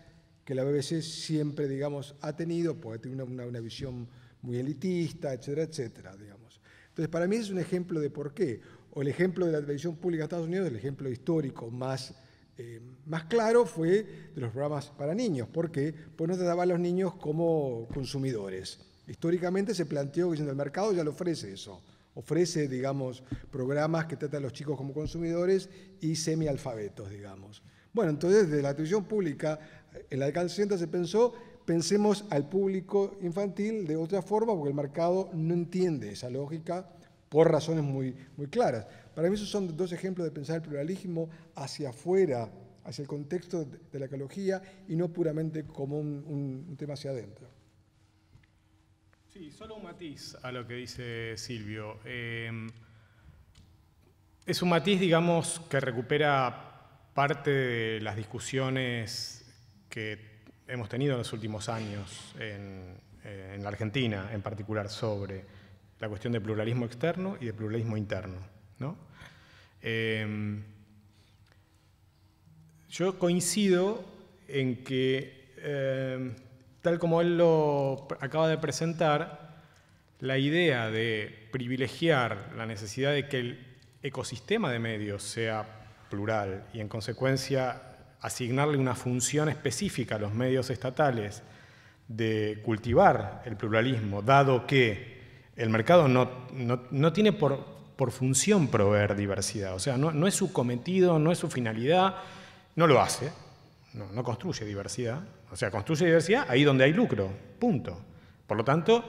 que 0.43 0.55
la 0.55 0.63
BBC 0.63 1.01
siempre, 1.01 1.67
digamos, 1.67 2.15
ha 2.21 2.36
tenido, 2.36 2.80
porque 2.80 2.99
tiene 2.99 3.21
una, 3.21 3.45
una, 3.45 3.59
visión 3.59 4.07
muy 4.41 4.57
elitista, 4.57 5.34
etcétera, 5.34 5.63
etcétera, 5.63 6.17
digamos. 6.17 6.59
Entonces, 6.89 7.09
para 7.09 7.27
mí 7.27 7.36
es 7.36 7.51
un 7.51 7.59
ejemplo 7.59 7.99
de 7.99 8.09
por 8.09 8.34
qué. 8.34 8.61
O 8.91 9.03
el 9.03 9.07
ejemplo 9.07 9.45
de 9.45 9.51
la 9.51 9.61
televisión 9.61 9.97
pública 9.97 10.21
de 10.21 10.25
Estados 10.25 10.47
Unidos, 10.47 10.67
el 10.67 10.75
ejemplo 10.75 11.07
histórico 11.09 11.69
más, 11.69 12.15
eh, 12.57 12.82
más 13.05 13.25
claro 13.25 13.67
fue 13.67 14.32
de 14.34 14.41
los 14.41 14.49
programas 14.49 14.89
para 14.89 15.13
niños. 15.13 15.47
¿Por 15.47 15.71
qué? 15.71 15.93
Pues 16.15 16.27
no 16.27 16.36
trataba 16.36 16.63
a 16.63 16.65
los 16.65 16.80
niños 16.80 17.13
como 17.13 17.88
consumidores. 17.93 18.88
Históricamente 19.10 19.76
se 19.76 19.86
planteó 19.86 20.32
que 20.32 20.38
el 20.38 20.55
mercado 20.55 20.93
ya 20.93 21.03
le 21.03 21.10
ofrece 21.10 21.51
eso 21.51 21.82
ofrece, 22.20 22.68
digamos, 22.68 23.24
programas 23.49 24.05
que 24.05 24.18
tratan 24.18 24.39
a 24.39 24.43
los 24.43 24.53
chicos 24.53 24.76
como 24.78 24.93
consumidores 24.93 25.70
y 26.01 26.18
semialfabetos, 26.18 27.10
digamos. 27.10 27.64
Bueno, 27.93 28.12
entonces 28.12 28.49
desde 28.49 28.62
la 28.62 28.74
televisión 28.74 29.05
pública, 29.05 29.60
en 30.10 30.20
la 30.20 30.26
década 30.26 30.43
del 30.43 30.49
60 30.49 30.78
se 30.78 30.88
pensó, 30.88 31.34
pensemos 31.66 32.26
al 32.30 32.49
público 32.49 33.18
infantil 33.22 33.88
de 33.88 33.95
otra 33.95 34.22
forma, 34.22 34.53
porque 34.53 34.70
el 34.70 34.76
mercado 34.76 35.30
no 35.34 35.53
entiende 35.53 36.12
esa 36.12 36.30
lógica 36.30 36.89
por 37.30 37.49
razones 37.49 37.86
muy, 37.86 38.16
muy 38.36 38.47
claras. 38.47 38.86
Para 39.16 39.30
mí 39.30 39.36
esos 39.36 39.49
son 39.49 39.76
dos 39.78 39.93
ejemplos 39.93 40.26
de 40.26 40.32
pensar 40.32 40.57
el 40.57 40.62
pluralismo 40.62 41.30
hacia 41.55 41.89
afuera, 41.89 42.49
hacia 42.84 43.03
el 43.03 43.07
contexto 43.07 43.66
de 43.66 43.99
la 43.99 44.07
ecología 44.07 44.62
y 44.88 44.95
no 44.95 45.07
puramente 45.07 45.64
como 45.64 45.99
un 45.99 46.76
tema 46.78 46.95
hacia 46.95 47.12
adentro. 47.12 47.49
Sí, 49.32 49.51
solo 49.51 49.75
un 49.75 49.84
matiz 49.84 50.36
a 50.41 50.51
lo 50.51 50.65
que 50.65 50.73
dice 50.73 51.38
Silvio. 51.38 51.99
Em, 52.03 52.67
es 54.43 54.63
un 54.63 54.69
matiz, 54.69 54.99
digamos, 54.99 55.61
que 55.69 55.80
recupera 55.80 57.11
parte 57.13 57.51
de 57.51 58.01
las 58.01 58.15
discusiones 58.15 59.45
que 59.88 60.39
hemos 60.67 60.89
tenido 60.89 61.11
en 61.11 61.19
los 61.19 61.32
últimos 61.32 61.69
años 61.69 62.34
en, 62.39 62.97
eh, 63.23 63.59
la 63.61 63.69
Argentina, 63.69 64.32
en 64.34 64.41
particular, 64.41 64.89
sobre 64.89 65.45
la 65.99 66.09
cuestión 66.09 66.34
de 66.34 66.41
pluralismo 66.41 66.88
externo 66.88 67.38
y 67.39 67.45
de 67.45 67.53
pluralismo 67.53 67.97
interno. 67.97 68.38
Em, 69.82 70.63
yo 72.89 73.19
coincido 73.19 74.03
en 74.47 74.84
que 74.84 75.53
em, 75.57 76.36
tal 76.82 76.99
como 76.99 77.21
él 77.21 77.38
lo 77.38 78.07
acaba 78.19 78.47
de 78.47 78.57
presentar, 78.57 79.49
la 80.19 80.38
idea 80.38 80.89
de 80.89 81.47
privilegiar 81.51 82.51
la 82.57 82.65
necesidad 82.65 83.13
de 83.13 83.27
que 83.27 83.39
el 83.39 83.67
ecosistema 84.03 84.71
de 84.71 84.80
medios 84.80 85.23
sea 85.23 85.65
plural 86.09 86.65
y 86.73 86.80
en 86.80 86.88
consecuencia 86.88 87.82
asignarle 88.21 88.77
una 88.77 88.95
función 88.95 89.47
específica 89.47 90.15
a 90.15 90.19
los 90.19 90.34
medios 90.34 90.69
estatales 90.69 91.41
de 92.07 92.61
cultivar 92.65 93.43
el 93.45 93.55
pluralismo, 93.55 94.21
dado 94.21 94.65
que 94.65 95.19
el 95.55 95.69
mercado 95.69 96.07
no, 96.07 97.13
tiene 97.13 97.32
por, 97.32 97.65
por, 97.95 98.11
función 98.11 98.67
proveer 98.67 99.15
diversidad, 99.15 99.75
o 99.75 99.80
sea, 99.80 99.97
no, 99.97 100.27
es 100.27 100.34
su 100.34 100.51
cometido, 100.51 101.19
no 101.19 101.32
es 101.32 101.38
su 101.38 101.49
finalidad, 101.49 102.15
no 102.75 102.88
lo 102.88 103.01
hace, 103.01 103.32
no 103.93 104.23
construye 104.23 104.65
diversidad, 104.65 105.21
o 105.52 105.56
sea, 105.56 105.72
construye 105.72 106.06
diversidad 106.06 106.45
ahí 106.50 106.64
donde 106.64 106.84
hay 106.84 106.93
lucro, 106.93 107.32
punto. 107.60 108.00
Por 108.47 108.58
lo 108.58 108.64
tanto, 108.64 109.04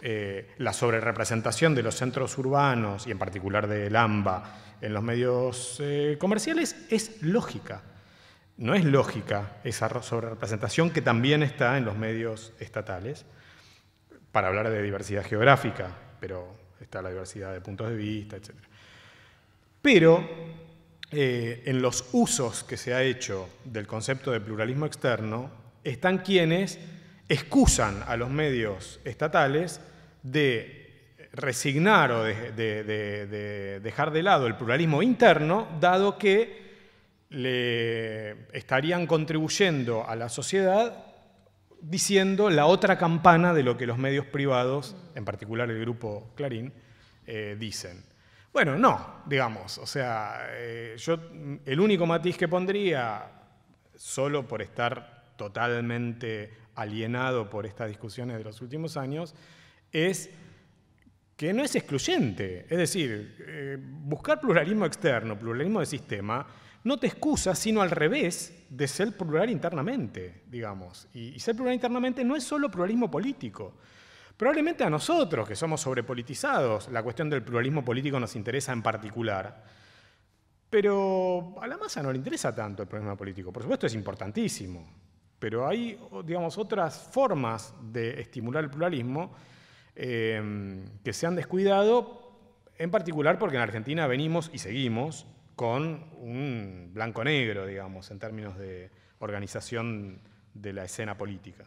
eh, 0.00 0.52
la 0.58 0.72
sobrerepresentación 0.72 1.74
de 1.74 1.82
los 1.82 1.94
centros 1.94 2.36
urbanos 2.38 3.06
y 3.06 3.10
en 3.10 3.18
particular 3.18 3.66
del 3.66 3.94
AMBA 3.94 4.78
en 4.80 4.92
los 4.92 5.02
medios 5.02 5.78
eh, 5.80 6.16
comerciales 6.18 6.76
es 6.90 7.22
lógica. 7.22 7.82
No 8.56 8.74
es 8.74 8.84
lógica 8.84 9.58
esa 9.64 10.02
sobrerepresentación 10.02 10.90
que 10.90 11.02
también 11.02 11.42
está 11.42 11.78
en 11.78 11.84
los 11.84 11.96
medios 11.96 12.52
estatales, 12.58 13.24
para 14.32 14.48
hablar 14.48 14.70
de 14.70 14.82
diversidad 14.82 15.24
geográfica, 15.24 15.90
pero 16.18 16.56
está 16.80 17.02
la 17.02 17.10
diversidad 17.10 17.52
de 17.52 17.60
puntos 17.60 17.88
de 17.90 17.96
vista, 17.96 18.36
etc. 18.36 18.50
Pero 19.80 20.26
eh, 21.10 21.62
en 21.66 21.82
los 21.82 22.08
usos 22.12 22.64
que 22.64 22.78
se 22.78 22.94
ha 22.94 23.02
hecho 23.02 23.48
del 23.64 23.86
concepto 23.86 24.32
de 24.32 24.40
pluralismo 24.40 24.86
externo, 24.86 25.50
están 25.84 26.18
quienes 26.18 26.78
excusan 27.28 28.02
a 28.06 28.16
los 28.16 28.30
medios 28.30 29.00
estatales 29.04 29.80
de 30.22 30.82
resignar 31.32 32.12
o 32.12 32.24
de, 32.24 33.80
dejar 33.82 34.10
de 34.10 34.22
lado 34.22 34.46
el 34.46 34.56
pluralismo 34.56 35.02
interno, 35.02 35.66
dado 35.80 36.18
que 36.18 36.62
le 37.30 38.48
estarían 38.52 39.06
contribuyendo 39.06 40.06
a 40.06 40.14
la 40.16 40.28
sociedad 40.28 41.06
diciendo 41.80 42.50
la 42.50 42.66
otra 42.66 42.96
campana 42.96 43.54
de 43.54 43.62
lo 43.62 43.76
que 43.76 43.86
los 43.86 43.98
medios 43.98 44.26
privados, 44.26 44.94
en 45.14 45.24
particular 45.24 45.70
el 45.70 45.80
grupo 45.80 46.32
Clarín, 46.36 46.72
eh, 47.26 47.56
dicen. 47.58 48.04
Bueno, 48.52 48.76
no, 48.76 49.22
digamos. 49.26 49.78
O 49.78 49.86
sea, 49.86 50.48
eh, 50.50 50.94
yo 50.98 51.18
el 51.64 51.80
único 51.80 52.06
matiz 52.06 52.36
que 52.36 52.46
pondría, 52.46 53.24
solo 53.96 54.46
por 54.46 54.62
estar 54.62 55.21
totalmente 55.42 56.52
alienado 56.76 57.50
por 57.50 57.66
estas 57.66 57.88
discusiones 57.88 58.38
de 58.38 58.44
los 58.44 58.60
últimos 58.60 58.96
años, 58.96 59.34
es 59.90 60.30
que 61.36 61.52
no 61.52 61.64
es 61.64 61.74
excluyente. 61.74 62.66
Es 62.70 62.78
decir, 62.78 63.36
eh, 63.40 63.76
buscar 63.80 64.40
pluralismo 64.40 64.86
externo, 64.86 65.36
pluralismo 65.36 65.80
de 65.80 65.86
sistema, 65.86 66.46
no 66.84 66.96
te 66.96 67.08
excusa, 67.08 67.56
sino 67.56 67.82
al 67.82 67.90
revés, 67.90 68.66
de 68.68 68.86
ser 68.86 69.16
plural 69.16 69.50
internamente, 69.50 70.42
digamos. 70.46 71.08
Y, 71.12 71.38
ser 71.40 71.56
plural 71.56 71.74
internamente 71.74 72.22
no 72.24 72.36
es 72.36 72.44
solo 72.44 72.70
pluralismo 72.70 73.10
político. 73.10 73.74
Probablemente 74.36 74.84
a 74.84 74.90
nosotros, 74.90 75.48
que 75.48 75.56
somos 75.56 75.80
sobrepolitizados, 75.80 76.88
la 76.88 77.02
cuestión 77.02 77.28
del 77.28 77.42
pluralismo 77.42 77.84
político 77.84 78.20
nos 78.20 78.36
interesa 78.36 78.72
en 78.72 78.82
particular. 78.82 79.64
Pero 80.70 81.56
a 81.60 81.66
la 81.66 81.76
masa 81.76 82.00
no 82.00 82.12
le 82.12 82.18
interesa 82.18 82.54
tanto 82.54 82.82
el 82.82 82.88
pluralismo 82.88 83.16
político. 83.16 83.52
Por 83.52 83.62
supuesto 83.62 83.88
es 83.88 83.94
importantísimo. 83.94 85.11
Pero 85.42 85.66
hay, 85.66 85.98
digamos, 86.24 86.56
otras 86.56 86.96
formas 87.10 87.74
de 87.90 88.20
estimular 88.20 88.62
el 88.62 88.70
pluralismo 88.70 89.34
eh, 89.96 90.84
que 91.02 91.12
se 91.12 91.26
han 91.26 91.34
descuidado, 91.34 92.38
en 92.78 92.92
particular 92.92 93.40
porque 93.40 93.56
en 93.56 93.62
Argentina 93.62 94.06
venimos 94.06 94.52
y 94.54 94.58
seguimos 94.58 95.26
con 95.56 96.04
un 96.20 96.92
blanco-negro, 96.94 97.66
digamos, 97.66 98.12
en 98.12 98.20
términos 98.20 98.56
de 98.56 98.92
organización 99.18 100.20
de 100.54 100.74
la 100.74 100.84
escena 100.84 101.18
política. 101.18 101.64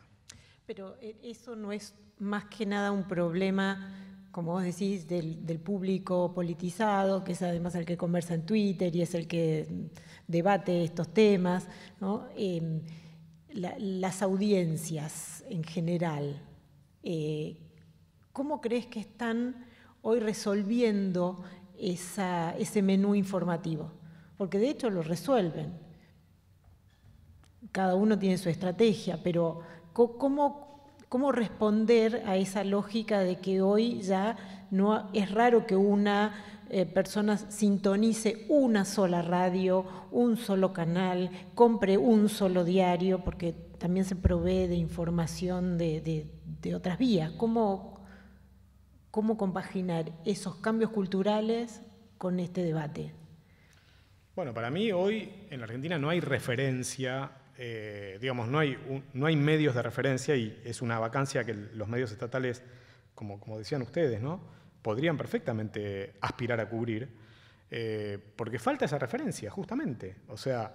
Pero 0.65 0.95
eh, 1.01 1.17
eso 1.21 1.57
no 1.57 1.73
es 1.73 1.95
más 2.17 2.45
que 2.45 2.65
nada 2.65 2.93
un 2.93 3.09
problema, 3.09 3.93
como 4.31 4.53
vos 4.53 4.63
decís, 4.63 5.05
del, 5.05 5.59
público 5.59 6.33
politizado, 6.33 7.25
que 7.25 7.33
es 7.33 7.41
además 7.41 7.75
el 7.75 7.85
que 7.85 7.97
conversa 7.97 8.35
en 8.35 8.45
Twitter 8.45 8.95
y 8.95 9.01
es 9.01 9.15
el 9.15 9.27
que 9.27 9.67
debate 10.29 10.81
estos 10.85 11.13
temas, 11.13 11.67
las 13.55 14.21
audiencias 14.21 15.43
en 15.49 15.63
general, 15.63 16.41
eh, 17.03 17.57
¿cómo 18.31 18.61
crees 18.61 18.85
que 18.85 18.99
están 18.99 19.65
hoy 20.01 20.19
resolviendo 20.19 21.43
ese 21.77 22.81
menú 22.81 23.15
informativo, 23.15 23.91
porque 24.37 24.59
de 24.59 24.69
hecho 24.69 24.89
lo 24.89 25.01
resuelven. 25.01 25.73
Cada 27.71 27.95
uno 27.95 28.17
tiene 28.17 28.37
su 28.37 28.49
estrategia, 28.49 29.19
pero 29.23 29.61
¿cómo, 29.93 30.85
cómo 31.09 31.31
responder 31.31 32.23
a 32.25 32.37
esa 32.37 32.63
lógica 32.63 33.19
de 33.19 33.37
que 33.37 33.61
hoy 33.61 34.01
ya 34.01 34.37
no 34.71 35.09
es 35.13 35.31
raro 35.31 35.65
que 35.65 35.75
una 35.75 36.54
eh, 36.69 36.85
persona 36.85 37.37
sintonice 37.37 38.45
una 38.49 38.85
sola 38.85 39.21
radio, 39.21 39.85
un 40.11 40.37
solo 40.37 40.73
canal, 40.73 41.29
compre 41.53 41.97
un 41.97 42.29
solo 42.29 42.63
diario, 42.63 43.23
porque 43.23 43.53
también 43.77 44.05
se 44.05 44.15
provee 44.15 44.67
de 44.67 44.75
información 44.75 45.77
de, 45.77 46.27
de 46.61 46.75
otras 46.75 46.97
vías. 46.97 47.31
¿Cómo, 47.31 47.95
cómo 49.15 49.37
compaginar 49.37 50.11
esos 50.25 50.57
cambios 50.57 50.91
culturales 50.91 51.81
con 52.17 52.37
este 52.41 52.63
debate. 52.63 53.13
Bueno, 54.35 54.53
para 54.53 54.69
mí 54.69 54.91
hoy 54.91 55.31
en 55.49 55.61
la 55.61 55.63
Argentina 55.67 55.97
no 55.97 56.09
hay 56.09 56.19
referencia, 56.19 57.31
eh, 57.57 58.17
digamos, 58.19 58.49
no 58.49 58.59
hay, 58.59 58.77
no 59.13 59.25
hay 59.25 59.37
medios 59.37 59.73
de 59.73 59.83
referencia 59.83 60.35
y 60.35 60.61
es 60.65 60.81
una 60.81 60.99
vacancia 60.99 61.45
que 61.45 61.53
los 61.53 61.87
medios 61.87 62.11
estatales, 62.11 62.61
como, 63.13 63.39
como 63.39 63.57
decían 63.57 63.81
ustedes, 63.83 64.21
¿no? 64.21 64.41
Podrían 64.85 65.17
perfectamente 65.17 66.13
aspirar 66.21 66.59
a 66.59 66.69
cubrir, 66.69 67.09
eh, 67.71 68.19
porque 68.35 68.59
falta 68.59 68.85
esa 68.85 68.99
referencia, 68.99 69.49
justamente. 69.49 70.17
O 70.27 70.37
sea, 70.37 70.71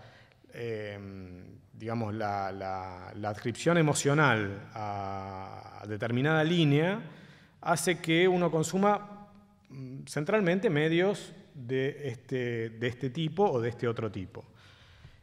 em, 0.52 1.44
digamos, 1.72 2.12
la, 2.12 2.50
la, 2.50 3.28
adscripción 3.28 3.78
emocional 3.78 4.68
a 4.74 5.84
determinada 5.86 6.42
línea 6.42 7.00
hace 7.60 8.00
que 8.00 8.26
uno 8.26 8.50
consuma 8.50 9.28
mm, 9.68 10.06
centralmente 10.08 10.70
medios 10.70 11.32
de 11.54 12.08
este, 12.08 12.70
de 12.70 12.88
este 12.88 13.10
tipo 13.10 13.48
o 13.48 13.60
de 13.60 13.68
este 13.68 13.86
otro 13.86 14.10
tipo. 14.10 14.44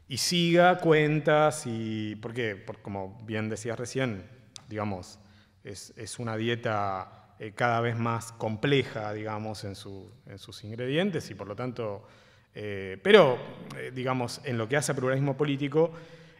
Y 0.08 0.16
siga 0.16 0.78
cuentas 0.78 1.64
y, 1.66 2.16
porque, 2.22 2.64
como 2.80 3.20
bien 3.26 3.50
decías 3.50 3.78
recién, 3.78 4.24
digamos, 4.66 5.18
es, 5.62 6.18
una 6.18 6.38
dieta 6.38 7.17
eh, 7.40 7.52
cada 7.54 7.80
vez 7.80 7.96
más 7.96 8.32
compleja, 8.32 9.12
digamos, 9.12 9.62
en, 9.62 9.76
sus 9.76 10.64
ingredientes 10.64 11.30
y 11.30 11.34
por 11.34 11.46
lo 11.46 11.54
tanto, 11.54 12.04
eh, 12.52 12.98
pero, 13.00 13.38
eh, 13.76 13.92
digamos, 13.94 14.40
en 14.44 14.58
lo 14.58 14.68
que 14.68 14.76
hace 14.76 14.90
a 14.90 14.96
pluralismo 14.96 15.36
político, 15.36 15.92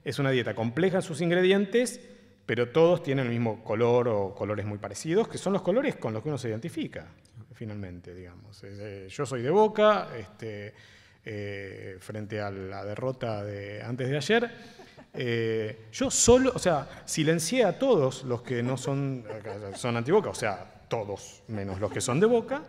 es 0.04 0.18
una 0.18 0.30
dieta 0.30 0.56
compleja 0.56 0.96
en 0.96 1.02
sus 1.02 1.20
ingredientes, 1.20 2.00
pero 2.46 2.70
todos 2.70 3.04
tienen 3.04 3.26
el 3.26 3.30
mismo 3.30 3.62
color 3.62 4.08
o 4.08 4.34
colores 4.34 4.66
muy 4.66 4.78
parecidos, 4.78 5.28
que 5.28 5.38
son 5.38 5.52
los 5.52 5.62
colores 5.62 5.94
con 5.94 6.12
los 6.12 6.20
que 6.20 6.30
uno 6.30 6.38
se 6.38 6.48
identifica, 6.48 7.06
finalmente, 7.54 8.12
digamos. 8.12 8.60
Yo 9.08 9.24
soy 9.24 9.42
de 9.42 9.50
Boca, 9.50 10.08
este, 10.16 10.74
frente 12.00 12.40
a 12.40 12.50
la 12.50 12.84
derrota 12.84 13.44
de 13.44 13.82
antes 13.82 14.08
de 14.08 14.16
ayer. 14.16 14.50
Yo 15.92 16.10
solo, 16.10 16.52
o 16.54 16.58
sea, 16.58 17.02
silencié 17.04 17.64
a 17.64 17.78
todos 17.78 18.24
los 18.24 18.42
que 18.42 18.62
no 18.64 18.76
son, 18.76 19.24
son 19.76 19.96
antiboca, 19.96 20.30
o 20.30 20.34
sea, 20.34 20.77
todos, 20.88 21.42
menos 21.48 21.80
los 21.80 21.92
que 21.92 22.00
son 22.00 22.20
de 22.20 22.26
Boca, 22.26 22.62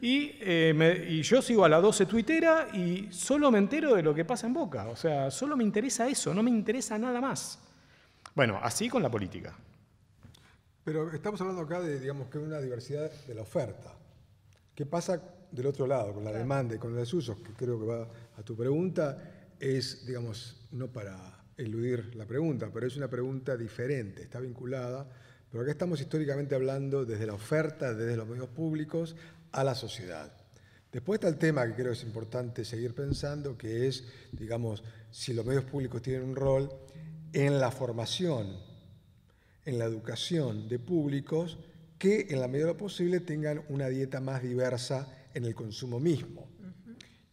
y, 0.00 0.42
y, 0.42 1.22
yo 1.22 1.40
sigo 1.40 1.64
a 1.64 1.68
la 1.68 1.80
12 1.80 2.06
tuitera 2.06 2.68
y 2.74 3.08
solo 3.10 3.50
me 3.50 3.58
entero 3.58 3.94
de 3.94 4.02
lo 4.02 4.14
que 4.14 4.24
pasa 4.24 4.46
en 4.46 4.52
Boca, 4.52 4.88
o 4.88 4.96
sea, 4.96 5.30
solo 5.30 5.56
me 5.56 5.64
interesa 5.64 6.06
eso, 6.08 6.34
no 6.34 6.42
me 6.42 6.50
interesa 6.50 6.98
nada 6.98 7.20
más. 7.20 7.58
Bueno, 8.34 8.58
así 8.62 8.88
con 8.88 9.02
la 9.02 9.10
política. 9.10 9.56
Pero 10.84 11.10
estamos 11.12 11.40
hablando 11.40 11.62
acá 11.62 11.80
de, 11.80 11.98
digamos, 11.98 12.28
que 12.28 12.38
una 12.38 12.60
diversidad 12.60 13.10
de 13.26 13.34
la 13.34 13.42
oferta. 13.42 13.94
¿Qué 14.74 14.84
pasa 14.84 15.22
del 15.50 15.66
otro 15.66 15.86
lado, 15.86 16.12
con 16.12 16.24
la 16.24 16.32
demanda 16.32 16.74
y 16.74 16.78
con 16.78 16.94
los 16.94 17.14
usos? 17.14 17.38
Que 17.38 17.52
creo 17.52 17.78
que 17.80 17.86
va 17.86 18.08
a 18.36 18.42
tu 18.42 18.56
pregunta. 18.56 19.16
Es, 19.58 20.04
digamos, 20.04 20.66
no 20.72 20.88
para 20.88 21.16
eludir 21.56 22.14
la 22.16 22.26
pregunta, 22.26 22.68
pero 22.74 22.86
es 22.86 22.96
una 22.96 23.08
pregunta 23.08 23.56
diferente, 23.56 24.22
está 24.22 24.40
vinculada. 24.40 25.06
Pero 25.54 25.62
acá 25.62 25.70
estamos 25.70 26.00
históricamente 26.00 26.56
hablando 26.56 27.04
desde 27.04 27.28
la 27.28 27.34
oferta, 27.34 27.94
desde 27.94 28.16
los 28.16 28.26
medios 28.26 28.48
públicos, 28.48 29.14
a 29.52 29.62
la 29.62 29.76
sociedad. 29.76 30.32
Después 30.90 31.18
está 31.18 31.28
el 31.28 31.36
tema 31.36 31.64
que 31.64 31.74
creo 31.74 31.92
que 31.92 31.98
es 31.98 32.02
importante 32.02 32.64
seguir 32.64 32.92
pensando, 32.92 33.56
que 33.56 33.86
es, 33.86 34.02
digamos, 34.32 34.82
si 35.12 35.32
los 35.32 35.46
medios 35.46 35.62
públicos 35.62 36.02
tienen 36.02 36.24
un 36.24 36.34
rol 36.34 36.68
en 37.32 37.60
la 37.60 37.70
formación, 37.70 38.48
en 39.64 39.78
la 39.78 39.84
educación 39.84 40.68
de 40.68 40.80
públicos 40.80 41.56
que 42.00 42.26
en 42.30 42.40
la 42.40 42.48
medida 42.48 42.66
de 42.66 42.72
lo 42.72 42.76
posible 42.76 43.20
tengan 43.20 43.62
una 43.68 43.88
dieta 43.88 44.20
más 44.20 44.42
diversa 44.42 45.06
en 45.34 45.44
el 45.44 45.54
consumo 45.54 46.00
mismo. 46.00 46.48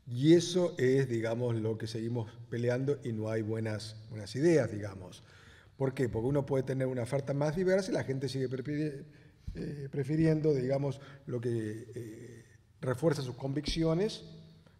Y 0.05 0.35
eso 0.35 0.75
es, 0.77 1.09
digamos, 1.09 1.55
lo 1.55 1.75
que 1.75 1.87
seguimos 1.87 2.31
peleando 2.51 2.99
y 3.03 3.13
no 3.13 3.31
hay 3.31 3.41
buenas, 3.41 3.95
buenas 4.11 4.35
ideas, 4.35 4.71
digamos. 4.71 5.23
¿Por 5.77 5.93
qué? 5.93 6.09
Porque 6.09 6.27
uno 6.27 6.45
puede 6.45 6.63
tener 6.63 6.87
una 6.87 7.03
oferta 7.03 7.33
más 7.33 7.55
diversa 7.55 7.91
y 7.91 7.95
la 7.95 8.03
gente 8.03 8.29
sigue 8.29 8.47
eh, 9.55 9.87
prefiriendo, 9.91 10.53
digamos, 10.53 11.01
lo 11.25 11.41
que 11.41 11.87
eh, 11.95 12.45
refuerza 12.81 13.21
sus 13.21 13.35
convicciones 13.35 14.23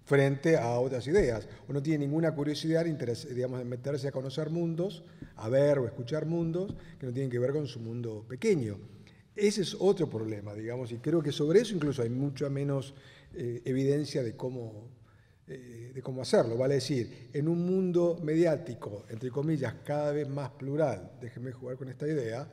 frente 0.04 0.58
a 0.58 0.80
otras 0.80 1.08
ideas. 1.08 1.48
O 1.68 1.74
tiene 1.82 2.06
ninguna 2.06 2.34
curiosidad 2.34 2.86
digamos, 2.86 3.62
en 3.62 3.70
meterse 3.70 4.08
a 4.08 4.12
conocer 4.12 4.50
mundos, 4.50 5.04
a 5.36 5.50
ver 5.50 5.80
o 5.80 5.86
escuchar 5.86 6.26
mundos 6.26 6.76
que 7.00 7.06
no 7.06 7.14
tienen 7.14 7.32
que 7.32 7.40
ver 7.40 7.52
con 7.52 7.68
su 7.68 7.80
mundo 7.80 8.26
pequeño. 8.28 8.78
Ese 9.36 9.62
es 9.62 9.76
otro 9.80 10.10
problema, 10.10 10.54
digamos, 10.54 10.92
y 10.92 10.98
creo 10.98 11.24
que 11.24 11.32
sobre 11.32 11.62
eso 11.62 11.74
incluso 11.74 12.02
hay 12.02 12.10
mucha 12.10 12.50
menos 12.50 12.94
eh, 13.34 13.62
evidencia 13.64 14.24
de 14.24 14.36
cómo, 14.36 14.90
eh, 15.54 15.92
de 15.94 16.02
cómo 16.02 16.22
hacerlo. 16.22 16.58
Vale 16.58 16.76
decir, 16.76 17.30
en 17.34 17.48
un 17.48 17.66
mundo 17.66 18.20
mediático, 18.24 19.06
entre 19.10 19.30
comillas, 19.30 19.76
cada 19.84 20.12
vez 20.12 20.30
más 20.30 20.52
plural, 20.52 21.12
déjenme 21.20 21.52
jugar 21.52 21.78
con 21.78 21.90
esta 21.90 22.08
idea, 22.08 22.48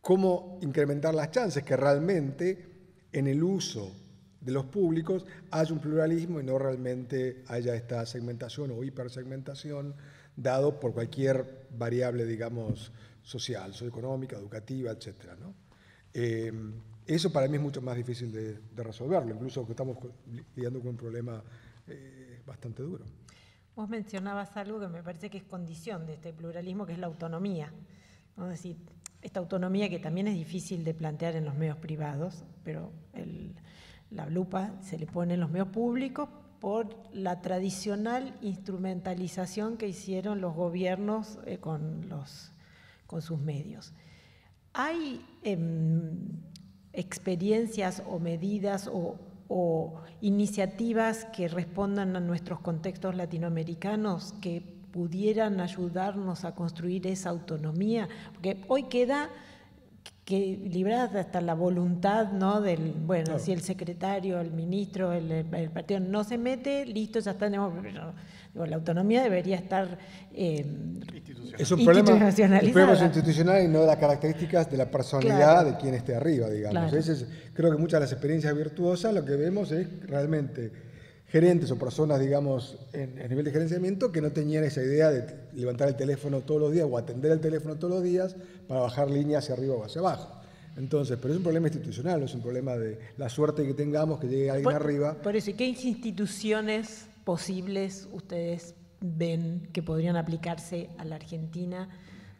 cómo 0.00 0.58
incrementar 0.62 1.14
las 1.14 1.30
chances 1.30 1.62
que 1.62 1.76
realmente 1.76 2.66
en 3.12 3.26
el 3.26 3.42
uso 3.42 3.92
de 4.40 4.52
los 4.52 4.64
públicos 4.64 5.24
haya 5.50 5.72
un 5.72 5.80
pluralismo 5.80 6.40
y 6.40 6.44
no 6.44 6.58
realmente 6.58 7.44
haya 7.46 7.74
esta 7.74 8.04
segmentación 8.06 8.70
o 8.72 8.82
hipersegmentación 8.82 9.94
dado 10.34 10.80
por 10.80 10.92
cualquier 10.92 11.66
variable, 11.76 12.24
digamos, 12.24 12.92
social, 13.22 13.72
socioeconómica, 13.72 14.36
educativa, 14.36 14.90
etc. 14.90 15.34
Eh, 16.14 16.52
eso 17.06 17.32
para 17.32 17.48
mí 17.48 17.56
es 17.56 17.62
mucho 17.62 17.82
más 17.82 17.96
difícil 17.96 18.32
de, 18.32 18.82
resolverlo, 18.82 19.34
incluso 19.34 19.64
que 19.66 19.72
estamos 19.72 19.98
lidiando 20.54 20.80
con 20.80 20.90
un 20.90 20.96
problema 20.96 21.42
eh, 21.86 22.21
bastante 22.46 22.82
duro. 22.82 23.04
Vos 23.74 23.88
mencionabas 23.88 24.56
algo 24.56 24.78
que 24.80 24.88
me 24.88 25.02
parece 25.02 25.30
que 25.30 25.38
es 25.38 25.44
condición 25.44 26.06
de 26.06 26.14
este 26.14 26.32
pluralismo, 26.32 26.84
que 26.84 26.92
es 26.92 26.98
la 26.98 27.06
autonomía. 27.06 27.72
Es 28.38 28.48
decir, 28.48 28.76
esta 29.22 29.40
autonomía 29.40 29.88
que 29.88 29.98
también 29.98 30.28
es 30.28 30.34
difícil 30.34 30.84
de 30.84 30.94
plantear 30.94 31.36
en 31.36 31.44
los 31.44 31.54
medios 31.54 31.76
privados, 31.78 32.44
pero 32.64 32.92
el, 33.14 33.54
la 34.10 34.26
lupa 34.26 34.74
se 34.82 34.98
le 34.98 35.06
pone 35.06 35.34
en 35.34 35.40
los 35.40 35.50
medios 35.50 35.68
públicos 35.68 36.28
por 36.60 36.96
la 37.12 37.40
tradicional 37.40 38.36
instrumentalización 38.40 39.76
que 39.76 39.88
hicieron 39.88 40.40
los 40.40 40.54
gobiernos 40.54 41.38
eh, 41.46 41.58
con, 41.58 42.08
los, 42.08 42.52
con 43.06 43.22
sus 43.22 43.40
medios. 43.40 43.92
¿Hay 44.72 45.24
em, 45.42 46.40
experiencias 46.92 48.02
o 48.06 48.18
medidas 48.18 48.88
o, 48.92 49.16
o 49.48 49.94
iniciativas 50.20 51.26
que 51.26 51.48
respondan 51.48 52.16
a 52.16 52.20
nuestros 52.20 52.60
contextos 52.60 53.14
latinoamericanos 53.14 54.34
que 54.40 54.62
pudieran 54.92 55.60
ayudarnos 55.60 56.44
a 56.44 56.54
construir 56.54 57.06
esa 57.06 57.30
autonomía? 57.30 58.08
Porque 58.32 58.62
hoy 58.68 58.84
queda 58.84 59.30
que 60.24 60.56
librada 60.70 61.20
hasta 61.20 61.40
la 61.40 61.54
voluntad, 61.54 62.32
¿no? 62.32 62.60
Del, 62.60 62.92
bueno, 62.92 63.38
si 63.38 63.52
el 63.52 63.60
secretario, 63.60 64.40
el 64.40 64.52
ministro, 64.52 65.12
el, 65.12 65.44
partido 65.70 65.98
no 66.00 66.22
se 66.22 66.38
mete, 66.38 66.86
listo, 66.86 67.18
ya 67.18 67.32
está. 67.32 67.50
La 68.54 68.76
autonomía 68.76 69.22
debería 69.22 69.56
estar 69.56 69.98
eh, 70.32 70.64
es 71.58 71.70
un 71.70 71.84
problema, 71.84 72.30
institucional 73.04 73.64
y 73.64 73.68
no 73.68 73.80
de 73.80 73.86
las 73.86 73.96
características 73.96 74.70
de 74.70 74.76
la 74.76 74.90
personalidad 74.90 75.64
de 75.64 75.76
quien 75.76 75.94
esté 75.94 76.14
arriba, 76.14 76.48
digamos. 76.48 76.92
creo 77.54 77.70
que 77.70 77.78
muchas 77.78 78.00
de 78.00 78.04
las 78.04 78.12
experiencias 78.12 78.54
virtuosas 78.56 79.14
lo 79.14 79.24
que 79.24 79.36
vemos 79.36 79.72
es 79.72 79.88
realmente 80.06 80.70
gerentes 81.26 81.70
o 81.70 81.78
personas, 81.78 82.20
digamos, 82.20 82.78
en, 82.92 83.16
nivel 83.28 83.44
de 83.44 83.52
gerenciamiento 83.52 84.12
que 84.12 84.20
no 84.20 84.32
tenían 84.32 84.64
esa 84.64 84.82
idea 84.82 85.10
de 85.10 85.24
levantar 85.54 85.88
el 85.88 85.96
teléfono 85.96 86.40
todos 86.40 86.60
los 86.60 86.72
días 86.72 86.86
o 86.90 86.98
atender 86.98 87.32
el 87.32 87.40
teléfono 87.40 87.76
todos 87.76 87.94
los 87.94 88.02
días 88.02 88.36
para 88.68 88.80
bajar 88.80 89.10
líneas 89.10 89.44
hacia 89.44 89.54
arriba 89.54 89.74
o 89.74 89.84
hacia 89.84 90.00
abajo. 90.00 90.40
Entonces, 90.76 91.18
pero 91.20 91.32
es 91.32 91.38
un 91.38 91.42
problema 91.42 91.68
institucional, 91.68 92.20
no 92.20 92.26
es 92.26 92.34
un 92.34 92.42
problema 92.42 92.76
de 92.76 92.98
la 93.18 93.28
suerte 93.28 93.66
que 93.66 93.74
tengamos 93.74 94.20
que 94.20 94.28
llegue 94.28 94.50
alguien 94.50 94.74
arriba. 94.74 95.14
Por 95.22 95.36
eso, 95.36 95.50
¿y 95.50 95.54
qué 95.54 95.66
instituciones 95.66 97.06
posibles 97.24 98.08
ustedes 98.12 98.74
ven 99.00 99.68
que 99.72 99.82
podrían 99.82 100.16
aplicarse 100.16 100.90
a 100.98 101.04
la 101.04 101.16
Argentina 101.16 101.88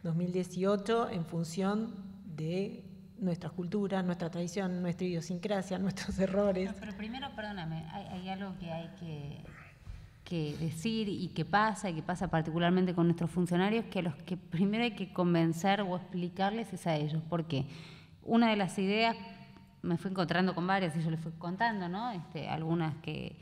2018 0.03 1.09
en 1.09 1.25
función 1.25 1.95
de 2.25 2.83
nuestra 3.17 3.49
cultura, 3.49 4.03
nuestra 4.03 4.29
tradición, 4.29 4.81
nuestra 4.81 5.07
idiosincrasia, 5.07 5.77
nuestros 5.79 6.17
errores. 6.19 6.71
pero 6.79 6.95
primero, 6.95 7.29
perdóname, 7.35 7.85
hay, 7.91 8.29
algo 8.29 8.57
que 8.59 8.71
hay 8.71 8.89
que, 8.99 9.43
que, 10.23 10.57
decir 10.57 11.07
y 11.09 11.29
que 11.29 11.45
pasa, 11.45 11.89
y 11.89 11.95
que 11.95 12.03
pasa 12.03 12.29
particularmente 12.29 12.93
con 12.93 13.07
nuestros 13.07 13.31
funcionarios, 13.31 13.85
que 13.85 13.99
a 13.99 14.03
los 14.03 14.15
que 14.15 14.37
primero 14.37 14.83
hay 14.83 14.95
que 14.95 15.13
convencer 15.13 15.81
o 15.81 15.95
explicarles 15.95 16.73
es 16.73 16.87
a 16.87 16.95
ellos. 16.95 17.21
porque 17.29 17.65
Una 18.23 18.49
de 18.49 18.57
las 18.57 18.77
ideas, 18.77 19.15
me 19.81 19.97
fui 19.97 20.11
encontrando 20.11 20.55
con 20.55 20.65
varias 20.65 20.95
y 20.95 21.01
yo 21.01 21.11
les 21.11 21.19
fui 21.19 21.33
contando, 21.33 21.89
¿no? 21.89 22.11
Este, 22.11 22.47
algunas 22.47 22.95
que, 22.97 23.37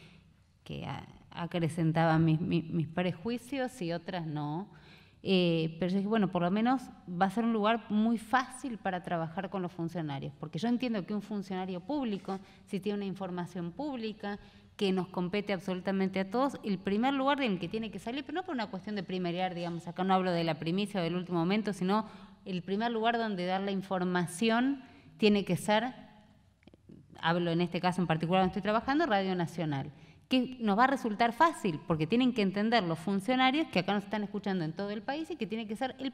que 0.63 0.87
acrecentaban 1.31 2.23
mis, 2.23 2.39
mis, 2.39 2.69
mis 2.69 2.87
prejuicios 2.87 3.81
y 3.81 3.93
otras 3.93 4.27
no. 4.27 4.69
Eh, 5.23 5.77
pero 5.79 5.91
yo 5.91 5.97
dije, 5.97 6.07
bueno, 6.07 6.31
por 6.31 6.41
lo 6.41 6.49
menos 6.49 6.81
va 7.09 7.27
a 7.27 7.29
ser 7.29 7.43
un 7.43 7.53
lugar 7.53 7.85
muy 7.89 8.17
fácil 8.17 8.79
para 8.79 9.03
trabajar 9.03 9.49
con 9.49 9.61
los 9.61 9.71
funcionarios, 9.71 10.33
porque 10.39 10.57
yo 10.57 10.67
entiendo 10.67 11.05
que 11.05 11.13
un 11.13 11.21
funcionario 11.21 11.79
público, 11.79 12.39
si 12.65 12.79
tiene 12.79 12.97
una 12.97 13.05
información 13.05 13.71
pública 13.71 14.39
que 14.77 14.91
nos 14.91 15.07
compete 15.09 15.53
absolutamente 15.53 16.19
a 16.19 16.29
todos, 16.31 16.57
el 16.63 16.79
primer 16.79 17.13
lugar 17.13 17.39
en 17.41 17.53
el 17.53 17.59
que 17.59 17.69
tiene 17.69 17.91
que 17.91 17.99
salir, 17.99 18.23
pero 18.23 18.37
no 18.37 18.43
por 18.43 18.55
una 18.55 18.71
cuestión 18.71 18.95
de 18.95 19.03
primeriar, 19.03 19.53
digamos, 19.53 19.87
acá 19.87 20.03
no 20.03 20.15
hablo 20.15 20.31
de 20.31 20.43
la 20.43 20.55
primicia 20.55 20.99
o 20.99 21.03
del 21.03 21.15
último 21.15 21.37
momento, 21.37 21.71
sino 21.71 22.07
el 22.45 22.63
primer 22.63 22.91
lugar 22.91 23.19
donde 23.19 23.45
dar 23.45 23.61
la 23.61 23.71
información 23.71 24.81
tiene 25.17 25.45
que 25.45 25.55
ser, 25.55 25.93
hablo 27.21 27.51
en 27.51 27.61
este 27.61 27.79
caso 27.79 28.01
en 28.01 28.07
particular 28.07 28.41
donde 28.41 28.53
estoy 28.53 28.63
trabajando, 28.63 29.05
Radio 29.05 29.35
Nacional 29.35 29.91
que 30.31 30.55
nos 30.59 30.79
va 30.79 30.85
a 30.85 30.87
resultar 30.87 31.33
fácil, 31.33 31.77
porque 31.85 32.07
tienen 32.07 32.33
que 32.33 32.41
entender 32.41 32.83
los 32.83 32.97
funcionarios 32.97 33.67
que 33.67 33.79
acá 33.79 33.93
nos 33.93 34.05
están 34.05 34.23
escuchando 34.23 34.63
en 34.63 34.71
todo 34.71 34.89
el 34.89 35.01
país 35.01 35.29
y 35.29 35.35
que 35.35 35.45
tiene 35.45 35.67
que 35.67 35.75
ser 35.75 35.93
el 35.99 36.13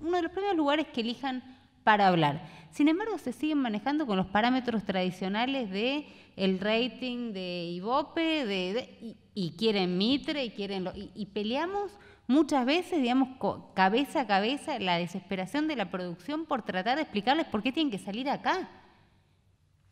uno 0.00 0.16
de 0.16 0.22
los 0.22 0.32
primeros 0.32 0.56
lugares 0.56 0.88
que 0.88 1.00
elijan 1.00 1.44
para 1.84 2.08
hablar. 2.08 2.42
Sin 2.72 2.88
embargo, 2.88 3.18
se 3.18 3.32
siguen 3.32 3.58
manejando 3.58 4.04
con 4.04 4.16
los 4.16 4.26
parámetros 4.26 4.82
tradicionales 4.82 5.70
de 5.70 6.06
el 6.34 6.58
rating 6.58 7.32
de 7.32 7.70
Ibope, 7.74 8.44
de, 8.46 9.14
y, 9.32 9.52
quieren 9.52 9.96
Mitre, 9.96 10.44
y 10.44 10.50
quieren 10.50 10.88
y, 11.14 11.26
peleamos 11.26 11.92
muchas 12.26 12.66
veces, 12.66 13.00
digamos, 13.00 13.28
cabeza 13.74 14.22
a 14.22 14.26
cabeza, 14.26 14.80
la 14.80 14.98
desesperación 14.98 15.68
de 15.68 15.76
la 15.76 15.88
producción 15.88 16.46
por 16.46 16.62
tratar 16.62 16.96
de 16.96 17.02
explicarles 17.02 17.46
por 17.46 17.62
qué 17.62 17.70
tienen 17.70 17.92
que 17.92 17.98
salir 17.98 18.28
acá. 18.28 18.68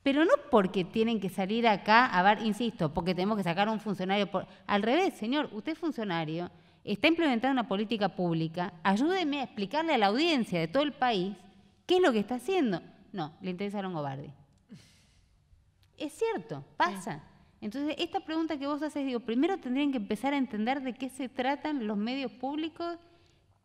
Pero 0.03 0.25
no 0.25 0.33
porque 0.51 0.85
tienen 0.85 1.21
que 1.21 1.29
salir 1.29 1.69
acá 1.69 2.07
a 2.07 2.23
ver, 2.23 2.43
insisto, 2.43 2.93
porque 2.93 3.15
tenemos 3.15 3.37
que 3.37 3.45
sacar 3.45 3.69
a 3.69 3.73
un 3.73 3.81
funcionario. 3.81 4.29
Al 4.67 4.83
revés, 4.83 5.15
señor, 5.15 5.51
usted 5.53 5.73
es 5.73 5.79
funcionario, 5.79 6.51
está 6.85 7.09
implementando 7.09 7.53
una 7.53 7.69
política 7.69 8.09
pública, 8.09 8.73
ayúdeme 8.83 9.41
a 9.41 9.45
explicarle 9.45 9.95
a 9.95 9.99
la 9.99 10.07
audiencia 10.07 10.59
de 10.59 10.69
todo 10.69 10.83
el 10.83 10.93
país 10.93 11.37
qué 11.87 11.97
es 11.97 12.03
lo 12.03 12.13
que 12.13 12.21
está 12.21 12.37
haciendo. 12.37 12.81
No, 13.13 13.35
le 13.43 13.51
interesa 13.51 13.81
a 13.81 13.83
Longobardi. 13.83 14.31
Es 15.99 16.15
cierto, 16.15 16.65
pasa. 16.79 17.23
Entonces, 17.61 17.95
esta 17.99 18.21
pregunta 18.21 18.59
que 18.59 18.67
vos 18.67 18.83
haces, 18.83 19.05
digo, 19.05 19.21
primero 19.21 19.59
tendrían 19.59 19.91
que 19.93 19.99
empezar 19.99 20.33
a 20.33 20.39
entender 20.39 20.81
de 20.81 20.95
qué 20.95 21.11
se 21.11 21.29
tratan 21.29 21.87
los 21.87 21.99
medios 21.99 22.33
públicos, 22.33 22.97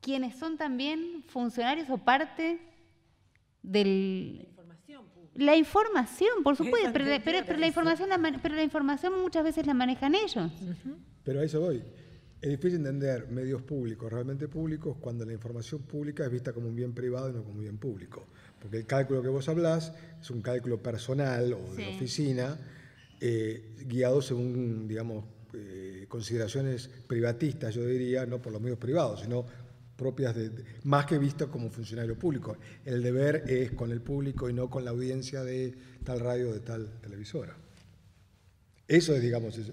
quienes 0.01 0.35
son 0.35 0.57
también 0.57 1.23
funcionarios 1.27 1.89
o 1.89 1.97
parte 1.97 2.59
del, 3.63 4.49
la 5.35 5.55
información, 5.55 6.43
por 6.43 6.55
supuesto, 6.55 6.89
pero, 6.93 7.05
la 7.05 7.67
información 7.67 8.09
pero 8.41 8.55
la 8.55 8.63
información 8.63 9.21
muchas 9.21 9.43
veces 9.43 9.65
la 9.67 9.73
manejan 9.73 10.15
ellos. 10.15 10.51
Pero 11.23 11.41
a 11.41 11.43
eso 11.43 11.59
voy. 11.59 11.83
Es 12.41 12.49
difícil 12.49 12.75
entender 12.75 13.27
medios 13.29 13.61
públicos, 13.63 14.11
realmente 14.11 14.47
públicos, 14.47 14.97
cuando 14.99 15.25
la 15.25 15.33
información 15.33 15.81
pública 15.81 16.25
es 16.25 16.31
vista 16.31 16.53
como 16.53 16.67
un 16.67 16.75
bien 16.75 16.93
privado 16.93 17.29
y 17.29 17.33
no 17.33 17.43
como 17.43 17.55
un 17.55 17.61
bien 17.61 17.77
público. 17.77 18.27
Porque 18.59 18.77
el 18.77 18.85
cálculo 18.85 19.21
que 19.21 19.29
vos 19.29 19.49
hablás 19.49 19.93
es 20.21 20.29
un 20.29 20.41
cálculo 20.41 20.81
personal 20.81 21.53
o 21.53 21.75
de 21.75 21.95
oficina, 21.95 22.57
eh, 23.19 23.75
guiado 23.87 24.21
según, 24.21 24.87
digamos, 24.87 25.25
eh, 25.53 26.05
consideraciones 26.07 26.89
privatistas, 27.07 27.73
yo 27.73 27.85
diría, 27.85 28.25
no 28.25 28.41
por 28.41 28.53
los 28.53 28.61
medios 28.61 28.77
privados, 28.77 29.21
sino 29.21 29.45
propias 29.95 30.35
de, 30.35 30.51
más 30.83 31.05
que 31.05 31.17
visto 31.17 31.49
como 31.49 31.69
funcionario 31.69 32.17
público. 32.17 32.57
El 32.83 33.01
deber 33.01 33.43
es 33.47 33.71
con 33.71 33.91
el 33.91 34.01
público 34.01 34.49
y 34.49 34.53
no 34.53 34.69
con 34.69 34.85
la 34.85 34.91
audiencia 34.91 35.43
de 35.43 35.73
tal 36.03 36.19
radio, 36.19 36.53
de 36.53 36.59
tal 36.59 36.89
televisora. 37.01 37.55
Eso 38.87 39.15
es, 39.15 39.21
digamos, 39.21 39.57
es, 39.57 39.71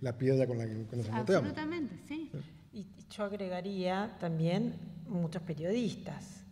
la 0.00 0.18
piedra 0.18 0.46
con 0.46 0.58
la 0.58 0.66
que 0.66 0.74
nos 0.74 1.06
encontramos. 1.06 1.28
Absolutamente, 1.28 1.96
sí. 2.08 2.30
Y 2.72 2.86
yo 3.10 3.24
agregaría 3.24 4.16
también 4.18 4.74
muchos 5.06 5.42
periodistas, 5.42 6.44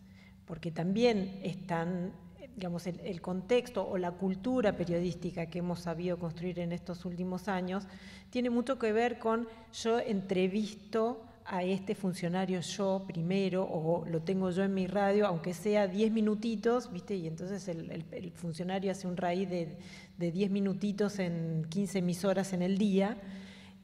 porque 0.45 0.71
también 0.71 1.39
están, 1.43 2.13
digamos, 2.55 2.87
el, 2.87 2.99
el 3.01 3.21
contexto 3.21 3.85
o 3.85 3.97
la 3.97 4.11
cultura 4.11 4.77
periodística 4.77 5.47
que 5.47 5.59
hemos 5.59 5.81
sabido 5.81 6.17
construir 6.17 6.59
en 6.59 6.71
estos 6.71 7.03
últimos 7.03 7.49
años 7.49 7.85
tiene 8.29 8.49
mucho 8.49 8.79
que 8.79 8.93
ver 8.93 9.19
con 9.19 9.47
yo 9.73 9.99
entrevisto 9.99 11.28
a 11.51 11.63
este 11.63 11.95
funcionario 11.95 12.59
yo 12.61 13.03
primero 13.07 13.63
o 13.63 14.05
lo 14.05 14.21
tengo 14.21 14.51
yo 14.51 14.63
en 14.63 14.73
mi 14.75 14.85
radio, 14.85 15.25
aunque 15.25 15.55
sea 15.55 15.87
10 15.87 16.11
minutitos, 16.11 16.91
¿viste? 16.91 17.15
Y 17.15 17.25
entonces 17.25 17.67
el, 17.67 18.31
funcionario 18.35 18.91
hace 18.91 19.07
un 19.07 19.17
raíz 19.17 19.49
de, 19.49 19.79
de 20.17 20.31
10 20.31 20.51
minutitos 20.51 21.17
en 21.17 21.65
15 21.67 21.99
emisoras 21.99 22.53
en 22.53 22.61
el 22.61 22.77
día. 22.77 23.17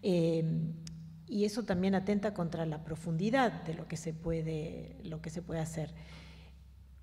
Em, 0.03 0.73
y 1.27 1.45
eso 1.45 1.63
también 1.63 1.95
atenta 1.95 2.35
contra 2.35 2.67
la 2.67 2.83
profundidad 2.83 3.63
de 3.63 3.73
lo 3.73 3.87
que 3.87 3.97
se 3.97 4.13
puede, 4.13 4.97
lo 5.03 5.23
que 5.23 5.31
se 5.31 5.41
puede 5.41 5.59
hacer. 5.59 5.91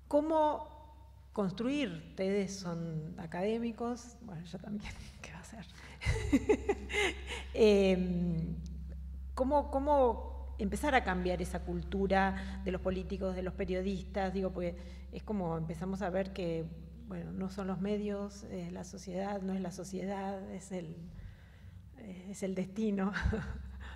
¿Cómo 0.07 1.27
construir? 1.33 2.05
Ustedes 2.11 2.55
son 2.55 3.15
académicos, 3.17 4.15
bueno, 4.21 4.45
yo 4.45 4.57
también, 4.59 4.93
¿qué 5.21 5.31
va 5.33 5.39
a 5.39 5.41
hacer? 5.41 5.65
Em, 7.53 8.55
¿Cómo, 9.35 9.69
cómo 9.69 10.32
empezar 10.57 10.95
a 10.95 11.03
cambiar 11.03 11.41
esa 11.41 11.59
cultura 11.59 12.61
de 12.63 12.71
los 12.71 12.81
políticos, 12.81 13.35
de 13.35 13.43
los 13.43 13.53
periodistas, 13.53 14.33
digo, 14.33 14.51
porque 14.51 14.75
es 15.11 15.23
como 15.23 15.57
empezamos 15.57 16.01
a 16.01 16.09
ver 16.09 16.33
que, 16.33 16.65
bueno, 17.07 17.31
no 17.31 17.49
son 17.49 17.67
los 17.67 17.79
medios, 17.81 18.43
es 18.45 18.71
la 18.71 18.83
sociedad, 18.83 19.41
no 19.41 19.53
es 19.53 19.61
la 19.61 19.71
sociedad, 19.71 20.49
es 20.51 20.71
el, 20.71 20.97
es 22.29 22.43
el 22.43 22.55
destino. 22.55 23.11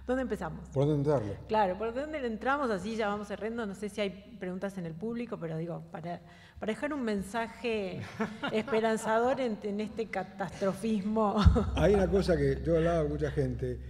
¿Dónde 0.08 0.22
empezamos? 0.22 0.70
¿Por 0.70 0.86
dónde 0.86 1.12
entrarle? 1.12 1.38
Claro, 1.49 1.78
¿por 1.78 1.93
dónde 1.93 2.26
entramos? 2.26 2.72
Así 2.72 2.95
ya 2.95 3.10
vamos 3.10 3.28
cerrando. 3.28 3.66
No 3.66 3.76
sé 3.76 3.89
si 3.89 3.99
hay 3.99 4.38
preguntas 4.39 4.78
en 4.78 4.86
el 4.86 4.93
público, 4.93 5.38
pero 5.38 5.58
digo, 5.58 5.84
para, 5.91 6.22
para 6.60 6.72
dejar 6.72 6.93
un 6.93 7.03
mensaje 7.03 8.01
esperanzador 8.53 9.41
en, 9.41 9.58
en 9.64 9.82
este 9.82 10.08
catastrofismo. 10.08 11.36
Hay 11.76 11.95
una 11.95 12.08
cosa 12.08 12.38
que 12.38 12.62
yo 12.66 12.76
he 12.76 12.78
hablado 12.78 13.03
con 13.03 13.12
mucha 13.14 13.32
gente 13.32 13.82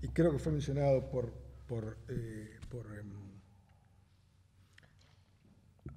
y 0.00 0.08
creo 0.08 0.30
que 0.30 0.38
fue 0.38 0.52
mencionado 0.52 1.10
por, 1.10 1.32
por... 1.66 1.98
Eh, 2.08 2.58
por 2.68 2.86
em, 2.98 3.12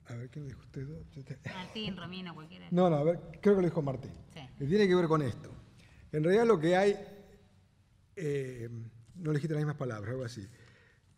a 0.06 0.16
ver, 0.16 0.30
¿quién 0.30 0.46
lo 0.46 0.50
dijo 0.50 0.62
usted? 0.62 1.38
Martín, 1.46 1.98
Romina, 1.98 2.34
cualquiera. 2.34 2.68
No, 2.72 2.90
no, 2.90 2.96
a 2.96 3.04
ver, 3.04 3.20
creo 3.42 3.56
que 3.56 3.62
lo 3.62 3.68
dijo 3.68 3.82
Martín. 3.82 4.12
Sí. 4.34 4.40
Que 4.58 4.66
tiene 4.66 4.88
que 4.88 4.96
ver 4.96 5.08
con 5.08 5.22
esto. 5.22 5.52
En 6.12 6.24
realidad 6.24 6.46
lo 6.46 6.60
que 6.60 6.76
hay, 6.76 6.96
eh, 8.16 8.70
no 9.16 9.32
elegiste 9.32 9.54
las 9.54 9.62
mismas 9.62 9.76
palabras, 9.76 10.10
algo 10.10 10.24
así. 10.24 10.48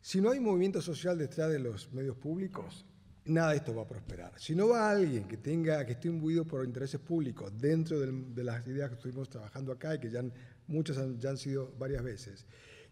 Si 0.01 0.21
no 0.21 0.31
hay 0.31 0.39
movimiento 0.39 0.81
social 0.81 1.17
detrás 1.17 1.51
de 1.51 1.59
los 1.59 1.91
medios 1.93 2.17
públicos, 2.17 2.85
nada 3.25 3.51
de 3.51 3.57
esto 3.57 3.75
va 3.75 3.83
a 3.83 3.87
prosperar. 3.87 4.33
Si 4.39 4.55
no 4.55 4.69
va 4.69 4.89
alguien 4.89 5.27
que 5.27 5.37
tenga, 5.37 5.85
que 5.85 5.93
esté 5.93 6.07
imbuido 6.07 6.45
por 6.45 6.65
intereses 6.65 6.99
públicos 6.99 7.51
dentro 7.57 7.99
de 7.99 8.43
las 8.43 8.65
ideas 8.67 8.89
que 8.89 8.95
estuvimos 8.95 9.29
trabajando 9.29 9.71
acá 9.71 9.95
y 9.95 9.99
que 9.99 10.09
ya 10.09 10.23
muchas 10.67 10.97
ya 11.19 11.29
han 11.29 11.37
sido 11.37 11.71
varias 11.77 12.03
veces, 12.03 12.45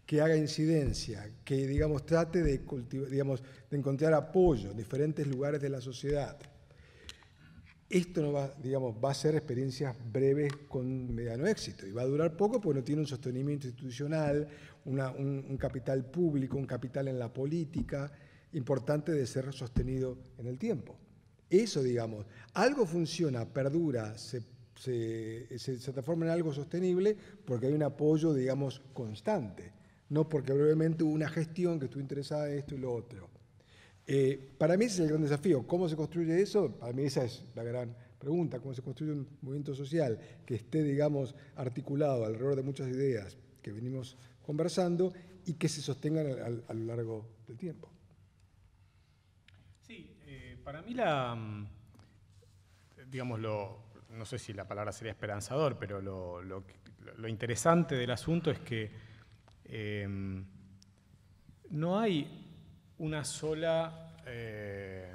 que 0.08 0.22
haga 0.22 0.38
incidencia, 0.38 1.30
que 1.44 1.66
digamos 1.66 2.06
trate 2.06 2.42
de 2.42 2.62
digamos, 3.10 3.42
de 3.70 3.76
encontrar 3.76 4.14
apoyo 4.14 4.70
en 4.70 4.76
diferentes 4.78 5.26
lugares 5.26 5.60
de 5.60 5.68
la 5.68 5.82
sociedad. 5.82 6.34
Esto 7.90 8.22
no 8.22 8.32
va, 8.32 8.54
digamos, 8.62 8.96
va 9.04 9.10
a 9.10 9.14
ser 9.14 9.34
experiencias 9.34 9.94
breves 10.10 10.50
con 10.66 11.14
mediano 11.14 11.46
éxito 11.46 11.86
y 11.86 11.92
va 11.92 12.00
a 12.00 12.06
durar 12.06 12.38
poco 12.38 12.58
porque 12.58 12.78
no 12.78 12.84
tiene 12.84 13.02
un 13.02 13.06
sostenimiento 13.06 13.66
institucional, 13.66 14.48
un 14.86 15.58
capital 15.58 16.06
público, 16.06 16.56
un 16.56 16.64
capital 16.64 17.08
en 17.08 17.18
la 17.18 17.30
política 17.30 18.10
importante 18.54 19.12
de 19.12 19.26
ser 19.26 19.52
sostenido 19.52 20.16
en 20.38 20.46
el 20.46 20.56
tiempo. 20.56 20.96
Eso, 21.50 21.82
digamos, 21.82 22.24
algo 22.54 22.86
funciona, 22.86 23.44
perdura, 23.44 24.16
se, 24.16 24.40
transforma 25.92 26.24
en 26.24 26.32
algo 26.32 26.54
sostenible 26.54 27.14
porque 27.44 27.66
hay 27.66 27.74
un 27.74 27.82
apoyo, 27.82 28.32
digamos, 28.32 28.80
constante, 28.94 29.76
no 30.10 30.28
porque 30.28 30.52
brevemente 30.52 31.04
hubo 31.04 31.12
una 31.12 31.28
gestión 31.28 31.78
que 31.78 31.86
estuvo 31.86 32.00
interesada 32.00 32.50
en 32.50 32.58
esto 32.58 32.74
y 32.74 32.78
lo 32.78 32.92
otro. 32.92 33.28
Eh, 34.06 34.54
para 34.56 34.76
mí 34.76 34.86
ese 34.86 34.94
es 34.94 35.00
el 35.00 35.08
gran 35.08 35.22
desafío. 35.22 35.66
¿Cómo 35.66 35.88
se 35.88 35.96
construye 35.96 36.40
eso? 36.40 36.72
Para 36.72 36.92
mí 36.92 37.04
esa 37.04 37.24
es 37.24 37.44
la 37.54 37.62
gran 37.62 37.94
pregunta. 38.18 38.58
¿Cómo 38.58 38.74
se 38.74 38.82
construye 38.82 39.12
un 39.12 39.28
movimiento 39.42 39.74
social 39.74 40.18
que 40.46 40.54
esté, 40.54 40.82
digamos, 40.82 41.34
articulado 41.56 42.24
alrededor 42.24 42.56
de 42.56 42.62
muchas 42.62 42.88
ideas 42.88 43.36
que 43.60 43.72
venimos 43.72 44.16
conversando 44.42 45.12
y 45.44 45.54
que 45.54 45.68
se 45.68 45.82
sostengan 45.82 46.26
a 46.66 46.74
lo 46.74 46.84
largo 46.84 47.26
del 47.46 47.58
tiempo? 47.58 47.90
Para 50.68 50.82
mí 50.82 50.92
la, 50.92 51.34
mm, 51.34 51.66
digamos, 53.10 53.40
no 53.40 54.24
sé 54.26 54.38
si 54.38 54.52
la 54.52 54.68
palabra 54.68 54.92
sería 54.92 55.12
esperanzador, 55.12 55.78
pero 55.78 56.02
lo, 56.02 57.26
interesante 57.26 57.94
del 57.94 58.10
asunto 58.10 58.50
es 58.50 58.58
que 58.58 58.90
em, 59.68 60.44
no 61.70 61.98
hay 61.98 62.26
una 62.98 63.24
sola, 63.24 64.16
eh, 64.26 65.14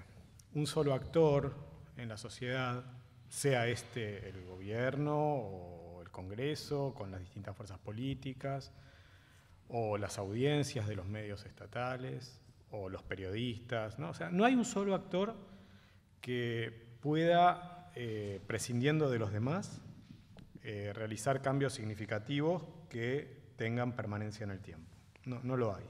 un 0.53 0.67
solo 0.67 0.93
actor 0.93 1.53
en 1.97 2.09
la 2.09 2.17
sociedad, 2.17 2.83
sea 3.27 3.67
este 3.67 4.29
el 4.29 4.45
gobierno 4.45 5.17
o 5.17 6.01
el 6.01 6.09
Congreso, 6.11 6.93
con 6.93 7.11
las 7.11 7.19
distintas 7.19 7.55
fuerzas 7.55 7.79
políticas, 7.79 8.71
o 9.67 9.97
las 9.97 10.17
audiencias 10.17 10.87
de 10.87 10.95
los 10.95 11.07
medios 11.07 11.45
estatales, 11.45 12.39
o 12.69 12.89
los 12.89 13.03
periodistas, 13.03 13.99
¿no? 13.99 14.09
O 14.09 14.13
sea, 14.13 14.29
no 14.29 14.45
hay 14.45 14.55
un 14.55 14.65
solo 14.65 14.95
actor 14.95 15.35
que 16.21 16.97
pueda, 17.01 17.91
eh, 17.95 18.41
prescindiendo 18.47 19.09
de 19.09 19.19
los 19.19 19.31
demás, 19.31 19.81
eh, 20.63 20.91
realizar 20.93 21.41
cambios 21.41 21.73
significativos 21.73 22.63
que 22.89 23.42
tengan 23.55 23.93
permanencia 23.93 24.43
en 24.43 24.51
el 24.51 24.59
tiempo. 24.59 24.95
No, 25.25 25.39
no 25.43 25.57
lo 25.57 25.75
hay. 25.75 25.85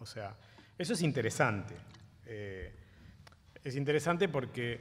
O 0.00 0.06
sea, 0.06 0.36
eso 0.76 0.92
es 0.92 1.02
interesante. 1.02 1.74
Eh, 2.26 2.74
es 3.62 3.76
interesante 3.76 4.28
porque, 4.28 4.80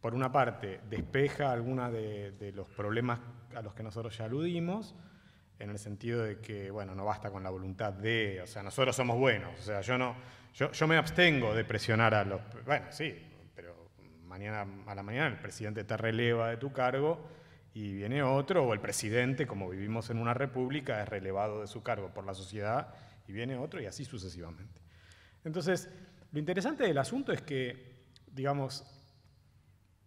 por 0.00 0.14
una 0.14 0.30
parte, 0.30 0.80
despeja 0.88 1.50
algunos 1.50 1.92
de, 1.92 2.32
de 2.32 2.52
los 2.52 2.68
problemas 2.68 3.18
a 3.54 3.62
los 3.62 3.74
que 3.74 3.82
nosotros 3.82 4.16
ya 4.16 4.26
aludimos, 4.26 4.94
en 5.58 5.70
el 5.70 5.78
sentido 5.78 6.22
de 6.22 6.38
que, 6.38 6.70
bueno, 6.70 6.94
no 6.94 7.04
basta 7.04 7.30
con 7.30 7.42
la 7.42 7.50
voluntad 7.50 7.92
de, 7.92 8.40
o 8.42 8.46
sea, 8.46 8.62
nosotros 8.62 8.94
somos 8.94 9.16
buenos, 9.18 9.58
o 9.58 9.62
sea, 9.62 9.80
yo 9.80 9.96
no, 9.96 10.16
yo, 10.54 10.70
yo 10.72 10.86
me 10.86 10.96
abstengo 10.96 11.54
de 11.54 11.64
presionar 11.64 12.14
a 12.14 12.24
los, 12.24 12.40
bueno, 12.64 12.86
sí, 12.90 13.14
pero 13.54 13.90
mañana 14.24 14.66
a 14.86 14.94
la 14.94 15.02
mañana 15.02 15.28
el 15.28 15.38
presidente 15.38 15.84
te 15.84 15.96
releva 15.96 16.50
de 16.50 16.58
tu 16.58 16.72
cargo 16.72 17.26
y 17.76 17.92
viene 17.92 18.22
otro, 18.22 18.64
o 18.64 18.72
el 18.72 18.80
presidente, 18.80 19.46
como 19.46 19.68
vivimos 19.68 20.08
en 20.08 20.16
una 20.16 20.32
república, 20.32 21.02
es 21.02 21.08
relevado 21.10 21.60
de 21.60 21.66
su 21.66 21.82
cargo 21.82 22.08
por 22.08 22.24
la 22.24 22.32
sociedad 22.32 22.94
y 23.28 23.32
viene 23.32 23.58
otro 23.58 23.82
y 23.82 23.84
así 23.84 24.02
sucesivamente. 24.06 24.80
Entonces, 25.44 25.90
lo 26.32 26.38
interesante 26.38 26.84
del 26.84 26.96
asunto 26.96 27.32
es 27.32 27.42
que, 27.42 28.06
digamos, 28.32 28.86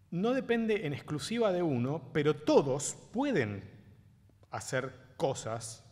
no 0.10 0.34
depende 0.34 0.88
en 0.88 0.94
exclusiva 0.94 1.52
de 1.52 1.62
uno, 1.62 2.10
pero 2.12 2.36
todos 2.36 2.98
pueden 3.14 3.70
hacer 4.50 4.92
cosas 5.16 5.86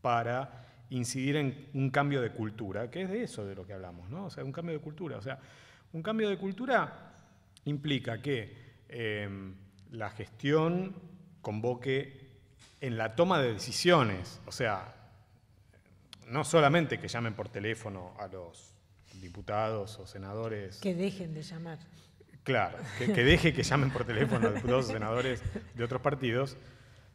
para 0.00 0.66
incidir 0.90 1.36
en 1.36 1.68
un 1.72 1.90
cambio 1.90 2.20
de 2.20 2.32
cultura, 2.32 2.90
que 2.90 3.02
es 3.02 3.08
de 3.08 3.22
eso 3.22 3.46
de 3.46 3.54
lo 3.54 3.64
que 3.64 3.74
hablamos, 3.74 4.10
¿no? 4.10 4.24
O 4.24 4.30
sea, 4.30 4.42
un 4.42 4.50
cambio 4.50 4.74
de 4.74 4.80
cultura. 4.80 5.18
O 5.18 5.22
sea, 5.22 5.38
un 5.92 6.02
cambio 6.02 6.28
de 6.28 6.36
cultura 6.36 7.14
implica 7.64 8.20
que 8.20 8.82
em, 8.88 9.54
la 9.92 10.10
gestión 10.10 11.11
convoque 11.42 12.30
en 12.80 12.96
la 12.96 13.14
toma 13.14 13.40
de 13.40 13.52
decisiones, 13.52 14.40
o 14.46 14.52
sea, 14.52 14.94
no 16.26 16.44
solamente 16.44 16.98
que 16.98 17.08
llamen 17.08 17.34
por 17.34 17.48
teléfono 17.48 18.14
a 18.18 18.26
los 18.28 18.74
diputados 19.20 19.98
o 19.98 20.06
senadores. 20.06 20.78
Que 20.78 20.94
dejen 20.94 21.34
de 21.34 21.42
llamar. 21.42 21.78
Claro, 22.42 22.78
que, 22.98 23.12
que 23.12 23.22
deje 23.22 23.52
que 23.52 23.62
llamen 23.62 23.90
por 23.90 24.04
teléfono 24.04 24.48
a 24.48 24.52
diputados 24.52 24.86
o 24.88 24.92
senadores 24.92 25.42
de 25.74 25.84
otros 25.84 26.00
partidos, 26.00 26.56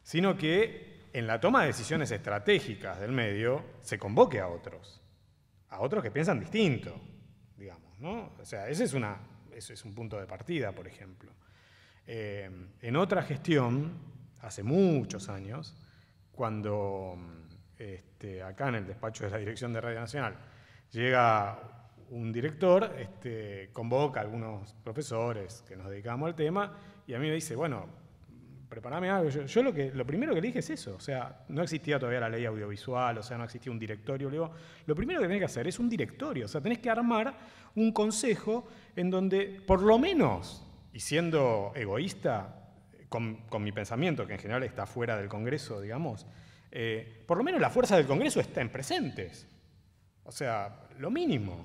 sino 0.02 0.38
que 0.38 1.08
en 1.12 1.26
la 1.26 1.40
toma 1.40 1.62
de 1.62 1.68
decisiones 1.68 2.10
estratégicas 2.10 3.00
del 3.00 3.12
medio 3.12 3.64
se 3.82 3.98
convoque 3.98 4.40
a 4.40 4.48
otros, 4.48 5.02
a 5.68 5.80
otros 5.80 6.02
que 6.02 6.10
piensan 6.10 6.40
distinto, 6.40 6.98
digamos, 7.56 7.98
¿no? 7.98 8.32
O 8.38 8.44
sea, 8.44 8.68
ese 8.68 8.84
es, 8.84 8.94
una, 8.94 9.18
es 9.54 9.84
un 9.84 9.94
punto 9.94 10.18
de 10.18 10.26
partida, 10.26 10.72
por 10.72 10.86
ejemplo. 10.86 11.32
Eh, 12.10 12.50
en 12.80 12.96
otra 12.96 13.22
gestión, 13.22 13.92
hace 14.42 14.62
muchos 14.62 15.28
años, 15.28 15.76
cuando 16.32 17.16
este, 17.76 18.42
acá 18.42 18.68
en 18.68 18.76
el 18.76 18.86
despacho 18.86 19.24
de 19.24 19.30
la 19.30 19.38
Dirección 19.38 19.72
de 19.72 19.80
Radio 19.80 20.00
Nacional 20.00 20.36
llega 20.90 21.58
un 22.10 22.32
director, 22.32 22.94
este, 22.98 23.70
convoca 23.72 24.20
a 24.20 24.22
algunos 24.22 24.74
profesores 24.82 25.64
que 25.68 25.76
nos 25.76 25.90
dedicamos 25.90 26.28
al 26.28 26.34
tema 26.34 26.72
y 27.06 27.14
a 27.14 27.18
mí 27.18 27.26
me 27.28 27.34
dice, 27.34 27.54
bueno, 27.54 27.86
preparame 28.68 29.10
algo. 29.10 29.28
Yo, 29.30 29.62
lo, 29.62 29.72
que, 29.72 29.90
lo 29.92 30.06
primero 30.06 30.34
que 30.34 30.40
le 30.40 30.46
dije 30.48 30.58
es 30.60 30.70
eso, 30.70 30.96
o 30.96 31.00
sea, 31.00 31.44
no 31.48 31.62
existía 31.62 31.98
todavía 31.98 32.20
la 32.20 32.28
ley 32.28 32.44
audiovisual, 32.44 33.18
o 33.18 33.22
sea, 33.22 33.38
no 33.38 33.44
existía 33.44 33.72
un 33.72 33.78
directorio. 33.78 34.30
Lo 34.86 34.94
primero 34.94 35.20
que 35.20 35.26
tenés 35.26 35.40
que 35.40 35.46
hacer 35.46 35.68
es 35.68 35.78
un 35.78 35.88
directorio, 35.88 36.46
o 36.46 36.48
sea, 36.48 36.60
tenés 36.60 36.78
que 36.78 36.90
armar 36.90 37.34
un 37.74 37.92
consejo 37.92 38.66
en 38.96 39.10
donde, 39.10 39.62
por 39.66 39.82
lo 39.82 39.98
menos, 39.98 40.66
y 40.92 41.00
siendo 41.00 41.72
egoísta, 41.74 42.67
con, 43.08 43.62
mi 43.62 43.72
pensamiento, 43.72 44.26
que 44.26 44.34
en 44.34 44.38
general 44.38 44.62
está 44.62 44.86
fuera 44.86 45.16
del 45.16 45.28
Congreso, 45.28 45.80
digamos, 45.80 46.26
eh, 46.70 47.24
por 47.26 47.38
lo 47.38 47.44
menos 47.44 47.60
la 47.60 47.70
fuerza 47.70 47.96
del 47.96 48.06
Congreso 48.06 48.40
estén 48.40 48.70
presentes. 48.70 49.46
O 50.24 50.32
sea, 50.32 50.88
lo 50.98 51.10
mínimo, 51.10 51.64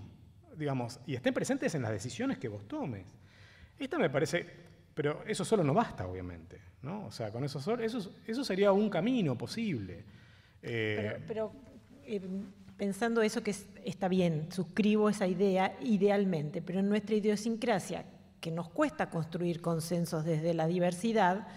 digamos, 0.56 1.00
y 1.06 1.16
estén 1.16 1.34
presentes 1.34 1.76
en 1.76 1.82
las 1.82 1.91
decisiones 1.91 2.38
que 2.38 2.48
vos 2.48 2.68
tomes. 2.68 3.06
Esta 3.78 3.98
me 3.98 4.10
parece, 4.10 4.46
pero 4.94 5.24
eso 5.28 5.44
solo 5.44 5.64
no 5.64 5.74
basta, 5.74 6.08
obviamente. 6.08 6.74
¿no? 6.84 7.06
O 7.06 7.12
sea, 7.12 7.32
con 7.32 7.44
eso, 7.44 7.60
eso, 7.80 8.12
eso 8.28 8.44
sería 8.44 8.72
un 8.72 8.89
camino 8.89 9.38
posible. 9.38 10.04
Eh, 10.62 11.20
pero, 11.28 11.52
eh, 12.06 12.22
pensando 12.78 13.22
eso 13.22 13.41
que 13.41 13.56
está 13.86 14.08
bien, 14.08 14.52
suscribo 14.52 15.10
esa 15.10 15.26
idea 15.26 15.78
idealmente, 15.82 16.62
pero 16.62 16.80
en 16.80 16.89
nuestra 16.89 17.16
idiosincrasia, 17.16 18.06
que 18.44 18.52
nos 18.52 18.68
cuesta 18.68 19.10
construir 19.10 19.62
consensos 19.62 20.26
desde 20.26 20.54
la 20.54 20.68
diversidad, 20.68 21.48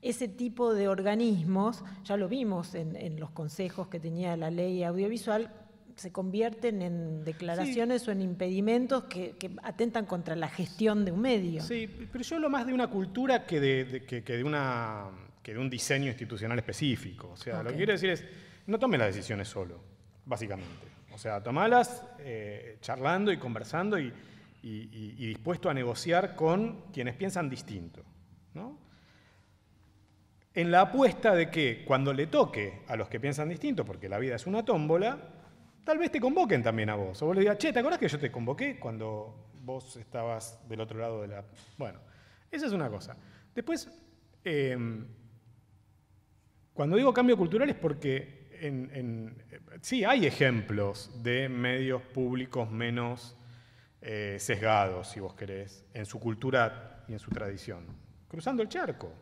ese 0.00 0.28
tipo 0.28 0.72
de 0.72 0.86
organismos, 0.86 1.82
ya 2.04 2.16
lo 2.16 2.28
vimos 2.28 2.76
en, 2.76 2.94
en 2.94 3.18
los 3.18 3.30
consejos 3.30 3.88
que 3.88 3.98
tenía 3.98 4.36
la 4.36 4.48
ley 4.48 4.84
audiovisual, 4.84 5.52
se 5.96 6.12
convierten 6.12 6.82
en 6.82 7.24
declaraciones 7.24 8.06
o 8.06 8.12
en 8.12 8.22
impedimentos 8.22 9.04
que, 9.04 9.34
atentan 9.64 10.06
contra 10.06 10.36
la 10.36 10.48
gestión 10.48 11.04
de 11.04 11.10
un 11.10 11.20
medio. 11.20 11.62
Sí, 11.62 11.90
pero 12.12 12.22
yo 12.22 12.36
hablo 12.36 12.48
más 12.48 12.64
de 12.64 12.74
una 12.74 12.86
cultura 12.86 13.44
que 13.44 13.58
de, 13.58 14.04
que, 14.06 14.22
de, 14.22 14.44
una, 14.44 15.06
que 15.42 15.52
de 15.52 15.58
un 15.58 15.68
diseño 15.68 16.06
institucional 16.06 16.56
específico. 16.60 17.30
O 17.32 17.36
sea, 17.36 17.64
lo 17.64 17.70
que 17.70 17.76
quiero 17.76 17.92
decir 17.92 18.10
es, 18.10 18.24
no 18.68 18.78
tome 18.78 18.96
las 18.96 19.08
decisiones 19.16 19.48
solo, 19.48 19.82
básicamente. 20.24 20.86
O 21.12 21.18
sea, 21.18 21.42
tomalas 21.42 22.04
eh, 22.20 22.78
charlando 22.80 23.32
y 23.32 23.36
conversando 23.36 23.98
y, 23.98 24.12
dispuesto 24.62 25.70
a 25.70 25.74
negociar 25.74 26.36
con 26.36 26.90
quienes 26.92 27.14
piensan 27.14 27.48
distinto. 27.48 28.04
¿no? 28.54 28.78
En 30.52 30.70
la 30.70 30.82
apuesta 30.82 31.34
de 31.34 31.50
que 31.50 31.84
cuando 31.84 32.12
le 32.12 32.26
toque 32.26 32.82
a 32.88 32.96
los 32.96 33.08
que 33.08 33.20
piensan 33.20 33.48
distinto, 33.48 33.84
porque 33.84 34.08
la 34.08 34.18
vida 34.18 34.36
es 34.36 34.46
una 34.46 34.64
tómbola, 34.64 35.18
tal 35.84 35.98
vez 35.98 36.10
te 36.10 36.20
convoquen 36.20 36.62
también 36.62 36.90
a 36.90 36.96
vos. 36.96 37.22
O 37.22 37.26
vos 37.26 37.36
le 37.36 37.40
digas, 37.42 37.58
che, 37.58 37.72
¿te 37.72 37.78
acordás 37.78 37.98
que 37.98 38.08
yo 38.08 38.18
te 38.18 38.30
convoqué 38.30 38.78
cuando 38.78 39.50
vos 39.62 39.96
estabas 39.96 40.66
del 40.68 40.80
otro 40.80 40.98
lado 40.98 41.22
de 41.22 41.28
la... 41.28 41.44
Bueno, 41.78 42.00
esa 42.50 42.66
es 42.66 42.72
una 42.72 42.88
cosa. 42.88 43.16
Después, 43.54 43.88
em, 44.44 45.06
Cuando 46.72 46.96
digo 46.96 47.12
cambio 47.12 47.36
cultural 47.36 47.68
es 47.68 47.76
porque 47.76 48.40
sí 49.82 50.04
hay 50.04 50.26
ejemplos 50.26 51.22
de 51.22 51.48
medios 51.48 52.02
públicos 52.02 52.70
menos 52.70 53.36
eh, 54.02 54.36
sesgados, 54.38 55.08
si 55.08 55.20
vos 55.20 55.34
querés, 55.34 55.84
en 55.92 56.06
su 56.06 56.18
cultura 56.18 57.04
y 57.06 57.12
en 57.12 57.18
su 57.18 57.30
tradición. 57.30 57.84
Cruzando 58.28 58.62
el 58.62 58.68
charco. 58.68 59.12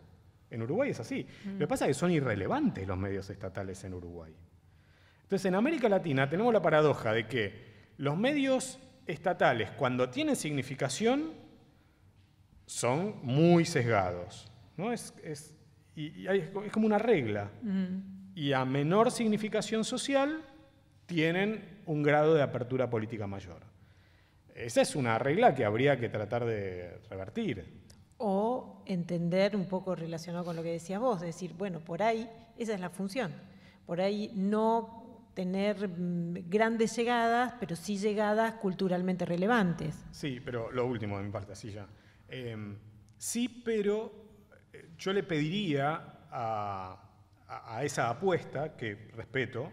En 0.51 0.63
Uruguay 0.63 0.91
es 0.91 1.01
así. 1.01 1.27
Lo 1.45 1.59
que 1.59 1.67
pasa 1.67 1.87
es 1.87 1.91
que 1.91 2.01
son 2.01 2.11
irrelevantes 2.11 2.87
los 2.87 2.97
medios 2.97 3.29
estatales 3.29 3.83
en 3.85 3.95
Uruguay. 3.95 4.35
Entonces, 5.23 5.45
en 5.45 5.55
América 5.55 5.89
Latina 5.89 6.29
tenemos 6.29 6.55
la 6.55 6.63
paradoja 6.63 7.13
de 7.13 7.27
que 7.27 7.69
los 7.99 8.17
medios 8.17 8.79
estatales, 9.07 9.71
cuando 9.73 10.09
tienen 10.09 10.37
significación, 10.37 11.33
son 12.65 13.17
muy 13.23 13.65
sesgados. 13.65 14.51
¿no? 14.77 14.93
Es, 14.93 15.13
y, 15.95 16.27
es 16.27 16.51
como 16.73 16.87
una 16.87 16.99
regla. 16.99 17.51
Y 18.35 18.53
a 18.53 18.65
menor 18.65 19.11
significación 19.11 19.85
social, 19.85 20.43
tienen 21.07 21.81
un 21.87 22.03
grado 22.03 22.35
de 22.35 22.43
apertura 22.43 22.89
política 22.89 23.27
mayor. 23.27 23.68
Esa 24.59 24.81
es 24.81 24.97
una 24.97 25.19
regla 25.19 25.55
que 25.55 25.65
habría 25.65 25.99
que 25.99 26.09
tratar 26.09 26.45
de 26.45 26.99
revertir. 27.09 27.65
O 28.19 28.83
entender 28.87 29.55
un 29.55 29.67
poco 29.67 29.95
relacionado 29.95 30.45
con 30.45 30.57
lo 30.57 30.63
que 30.65 30.73
decías 30.73 31.01
vos, 31.01 31.21
decir, 31.21 31.55
bueno, 31.55 31.79
por 31.79 32.03
ahí 32.03 32.29
esa 32.57 32.75
es 32.75 32.81
la 32.81 32.91
función. 32.91 33.33
Por 33.87 34.01
ahí 34.01 34.33
no 34.35 35.31
tener 35.35 35.89
mm, 35.89 36.51
grandes 36.51 36.97
llegadas, 36.97 37.55
pero 37.61 37.77
sí 37.77 37.97
llegadas 37.97 38.55
culturalmente 38.55 39.25
relevantes. 39.25 39.95
Sí, 40.11 40.41
pero 40.45 40.73
lo 40.73 40.85
último 40.85 41.17
de 41.19 41.23
mi 41.23 41.31
parte, 41.31 41.53
así 41.53 41.71
ya. 41.71 41.87
Em, 42.29 42.77
sí, 43.17 43.49
pero 43.65 44.13
eh, 44.73 44.89
yo 44.99 45.13
le 45.13 45.23
pediría 45.23 46.27
a, 46.33 47.05
esa 47.83 48.11
apuesta, 48.11 48.77
que 48.77 49.13
respeto, 49.15 49.71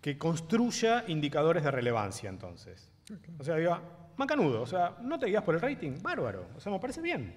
que 0.00 0.16
construya 0.16 1.04
indicadores 1.06 1.62
de 1.62 1.70
relevancia 1.70 2.30
entonces. 2.30 2.90
O 3.38 3.44
sea, 3.44 3.56
diga, 3.56 3.80
macanudo, 4.16 4.62
o 4.62 4.66
sea, 4.66 4.96
no 5.02 5.18
te 5.18 5.26
guías 5.26 5.42
por 5.42 5.54
el 5.54 5.60
rating, 5.60 6.00
bárbaro, 6.02 6.46
o 6.56 6.60
sea, 6.60 6.72
me 6.72 6.78
parece 6.78 7.00
bien. 7.00 7.34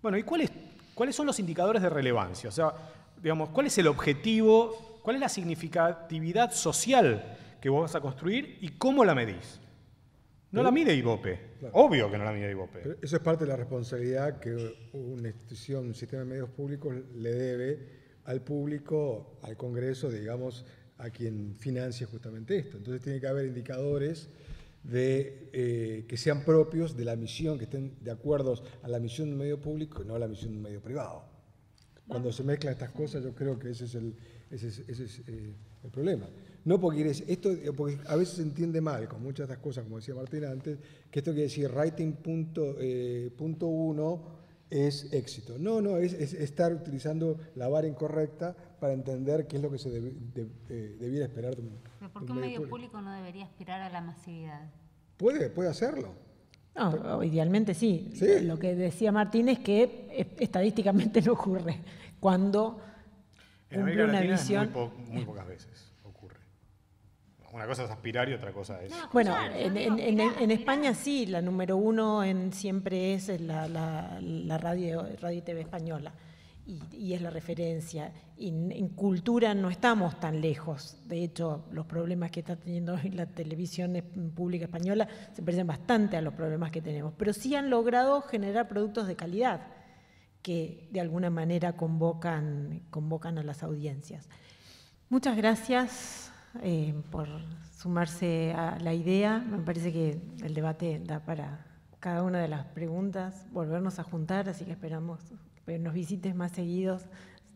Bueno, 0.00 0.16
¿y 0.16 0.22
cuáles, 0.22 0.50
cuáles 0.94 1.14
son 1.14 1.26
los 1.26 1.38
indicadores 1.38 1.82
de 1.82 1.90
relevancia? 1.90 2.48
O 2.48 2.52
sea, 2.52 2.72
digamos, 3.20 3.50
¿cuál 3.50 3.66
es 3.66 3.76
el 3.78 3.88
objetivo, 3.88 5.00
cuál 5.02 5.16
es 5.16 5.20
la 5.20 5.28
significatividad 5.28 6.52
social 6.52 7.36
que 7.60 7.68
vos 7.68 7.82
vas 7.82 7.94
a 7.94 8.00
construir 8.00 8.58
y 8.60 8.70
cómo 8.70 9.04
la 9.04 9.14
medís? 9.14 9.60
No 10.52 10.62
la 10.62 10.70
mide 10.70 10.94
IVOPE, 10.94 11.38
obvio 11.72 12.10
que 12.10 12.16
no 12.16 12.24
la 12.24 12.32
mide 12.32 12.50
IVOPE. 12.52 12.98
eso 13.02 13.16
es 13.16 13.22
parte 13.22 13.44
de 13.44 13.50
la 13.50 13.56
responsabilidad 13.56 14.38
que 14.38 14.54
una 14.92 15.28
institución, 15.28 15.86
un 15.86 15.94
sistema 15.94 16.22
de 16.22 16.28
medios 16.28 16.48
públicos 16.48 16.94
le 17.14 17.34
debe 17.34 17.88
al 18.24 18.40
público, 18.40 19.38
al 19.42 19.56
Congreso, 19.56 20.08
digamos, 20.08 20.64
a 20.98 21.10
quien 21.10 21.56
financia 21.58 22.06
justamente 22.06 22.56
esto. 22.56 22.78
Entonces 22.78 23.02
tiene 23.02 23.20
que 23.20 23.26
haber 23.26 23.46
indicadores 23.46 24.30
de, 24.86 25.50
eh, 25.52 26.04
que 26.08 26.16
sean 26.16 26.44
propios 26.44 26.96
de 26.96 27.04
la 27.04 27.16
misión, 27.16 27.58
que 27.58 27.64
estén 27.64 27.96
de 28.00 28.10
acuerdo 28.10 28.54
a 28.82 28.88
la 28.88 28.98
misión 28.98 29.28
de 29.28 29.32
un 29.32 29.38
medio 29.40 29.60
público 29.60 30.02
y 30.02 30.06
no 30.06 30.14
a 30.14 30.18
la 30.18 30.28
misión 30.28 30.52
de 30.52 30.56
un 30.58 30.62
medio 30.62 30.80
privado. 30.80 31.24
Cuando 32.06 32.32
se 32.32 32.44
mezclan 32.44 32.72
estas 32.74 32.90
cosas, 32.90 33.24
yo 33.24 33.34
creo 33.34 33.58
que 33.58 33.70
ese 33.70 33.86
es 33.86 33.94
el, 33.96 34.14
ese 34.50 34.68
es, 34.68 35.22
eh, 35.26 35.54
el 35.82 35.90
problema. 35.90 36.28
No 36.64 36.80
porque, 36.80 37.08
esto, 37.08 37.50
porque 37.76 37.98
a 38.06 38.16
veces 38.16 38.36
se 38.36 38.42
entiende 38.42 38.80
mal, 38.80 39.08
con 39.08 39.22
muchas 39.22 39.48
de 39.48 39.54
estas 39.54 39.64
cosas, 39.64 39.84
como 39.84 39.96
decía 39.96 40.14
Martín 40.14 40.44
antes, 40.44 40.78
que 41.10 41.18
esto 41.18 41.32
quiere 41.32 41.44
decir 41.44 41.68
writing 41.68 42.12
punto, 42.14 42.76
eh, 42.78 43.30
punto 43.36 43.66
uno 43.66 44.36
es 44.70 45.12
éxito. 45.12 45.58
No, 45.58 45.80
no, 45.80 45.96
es, 45.96 46.12
estar 46.12 46.72
utilizando 46.72 47.38
la 47.54 47.68
vara 47.68 47.86
incorrecta 47.86 48.56
para 48.80 48.92
entender 48.92 49.46
qué 49.46 49.56
es 49.56 49.62
lo 49.62 49.70
que 49.70 49.78
se 49.78 49.90
debiera 49.90 51.26
esperar 51.26 51.56
de 51.56 51.62
un 51.62 51.78
¿Pero 51.98 52.12
por 52.12 52.26
qué 52.26 52.32
un 52.32 52.40
medio 52.40 52.68
público. 52.68 53.00
no 53.00 53.12
debería 53.12 53.44
aspirar 53.44 53.80
a 53.80 53.90
la 53.90 54.00
masividad? 54.00 54.70
Puede, 55.16 55.50
puede 55.50 55.70
hacerlo. 55.70 56.14
No, 56.74 57.22
idealmente 57.22 57.74
sí. 57.74 58.12
Lo 58.42 58.58
que 58.58 58.74
decía 58.74 59.10
Martín 59.10 59.48
es 59.48 59.58
que 59.60 60.34
estadísticamente 60.38 61.22
no 61.22 61.32
ocurre. 61.32 61.80
Cuando 62.20 62.80
cumple 63.72 64.04
una 64.04 64.20
visión... 64.20 64.70
muy 65.08 65.24
pocas 65.24 65.46
veces. 65.46 65.96
Una 67.56 67.66
cosa 67.66 67.84
es 67.84 67.90
aspirar 67.90 68.28
y 68.28 68.34
otra 68.34 68.52
cosa 68.52 68.82
es... 68.82 68.92
bueno, 69.14 69.34
en, 69.54 70.50
España 70.50 70.92
sí, 70.92 71.24
la 71.24 71.40
número 71.40 71.78
uno 71.78 72.22
en, 72.22 72.52
siempre 72.52 73.14
es 73.14 73.28
la, 73.40 73.66
la, 73.66 74.58
radio, 74.58 75.06
radio 75.22 75.38
y 75.38 75.40
TV 75.40 75.62
española. 75.62 76.12
Y, 76.66 77.14
es 77.14 77.22
la 77.22 77.30
referencia. 77.30 78.12
Y 78.36 78.48
en, 78.48 78.88
cultura 78.88 79.54
no 79.54 79.70
estamos 79.70 80.18
tan 80.18 80.40
lejos. 80.40 80.98
De 81.06 81.22
hecho, 81.22 81.64
los 81.70 81.86
problemas 81.86 82.30
que 82.30 82.40
está 82.40 82.56
teniendo 82.56 82.94
hoy 82.94 83.10
la 83.10 83.26
televisión 83.26 83.94
pública 84.34 84.64
española 84.64 85.08
se 85.32 85.42
parecen 85.42 85.66
bastante 85.66 86.16
a 86.16 86.22
los 86.22 86.34
problemas 86.34 86.70
que 86.72 86.82
tenemos. 86.82 87.12
Pero 87.16 87.32
sí 87.32 87.54
han 87.54 87.70
logrado 87.70 88.20
generar 88.22 88.68
productos 88.68 89.06
de 89.06 89.14
calidad 89.14 89.60
que 90.42 90.88
de 90.92 91.00
alguna 91.00 91.30
manera 91.30 91.76
convocan, 91.76 92.82
a 92.92 93.42
las 93.42 93.62
audiencias. 93.62 94.28
Muchas 95.08 95.36
gracias. 95.36 96.32
Eh, 96.62 96.94
por 97.10 97.28
sumarse 97.76 98.52
a 98.52 98.78
la 98.80 98.94
idea. 98.94 99.38
Me 99.38 99.58
parece 99.58 99.92
que 99.92 100.20
el 100.42 100.54
debate 100.54 101.00
da 101.04 101.20
para 101.20 101.66
cada 102.00 102.22
una 102.22 102.38
de 102.40 102.48
las 102.48 102.66
preguntas, 102.66 103.46
volvernos 103.52 103.98
a 103.98 104.02
juntar, 104.02 104.48
así 104.48 104.64
que 104.64 104.72
esperamos 104.72 105.20
nos 105.66 105.94
visites 105.94 106.34
más 106.34 106.52
seguidos. 106.52 107.02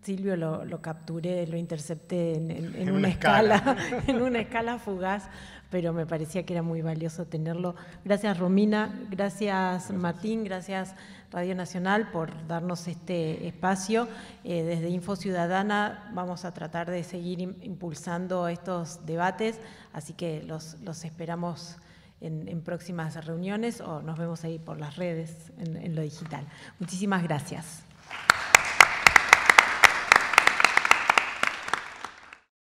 Silvio 0.03 0.35
lo, 0.37 0.81
capturé, 0.81 1.47
lo 1.47 1.59
intercepté 1.59 2.37
en, 2.37 2.91
una, 2.91 3.09
escala, 3.09 3.77
en 4.07 4.23
una 4.23 4.41
escala 4.41 4.79
fugaz, 4.79 5.29
pero 5.71 5.93
me 5.93 6.07
parecía 6.07 6.47
que 6.47 6.55
era 6.55 6.63
muy 6.63 6.81
valioso 6.81 7.27
tenerlo. 7.27 7.75
Gracias 8.03 8.39
Romina, 8.39 8.99
gracias 9.11 9.91
Martín, 9.91 10.43
gracias 10.43 10.95
Radio 11.31 11.55
Nacional 11.55 12.11
por 12.11 12.47
darnos 12.47 12.89
este 12.89 13.47
espacio. 13.47 14.09
Eh, 14.43 14.63
desde 14.63 14.89
Info 14.89 15.17
Ciudadana 15.17 16.11
vamos 16.15 16.47
a 16.47 16.55
tratar 16.55 16.91
de 16.91 17.05
seguir 17.05 17.41
impulsando 17.41 18.49
estos 18.49 19.05
debates, 19.05 19.61
así 19.93 20.15
que 20.15 20.43
los, 20.43 20.77
esperamos 21.05 21.77
en, 22.23 22.63
próximas 22.63 23.23
reuniones 23.27 23.83
o 23.83 24.01
nos 24.01 24.19
vemos 24.19 24.45
ahí 24.45 24.59
por 24.59 24.81
las 24.81 24.97
redes 24.97 25.53
en 25.59 25.95
lo 25.95 26.01
digital. 26.01 26.47
Muchísimas 26.79 27.23
gracias. 27.23 27.90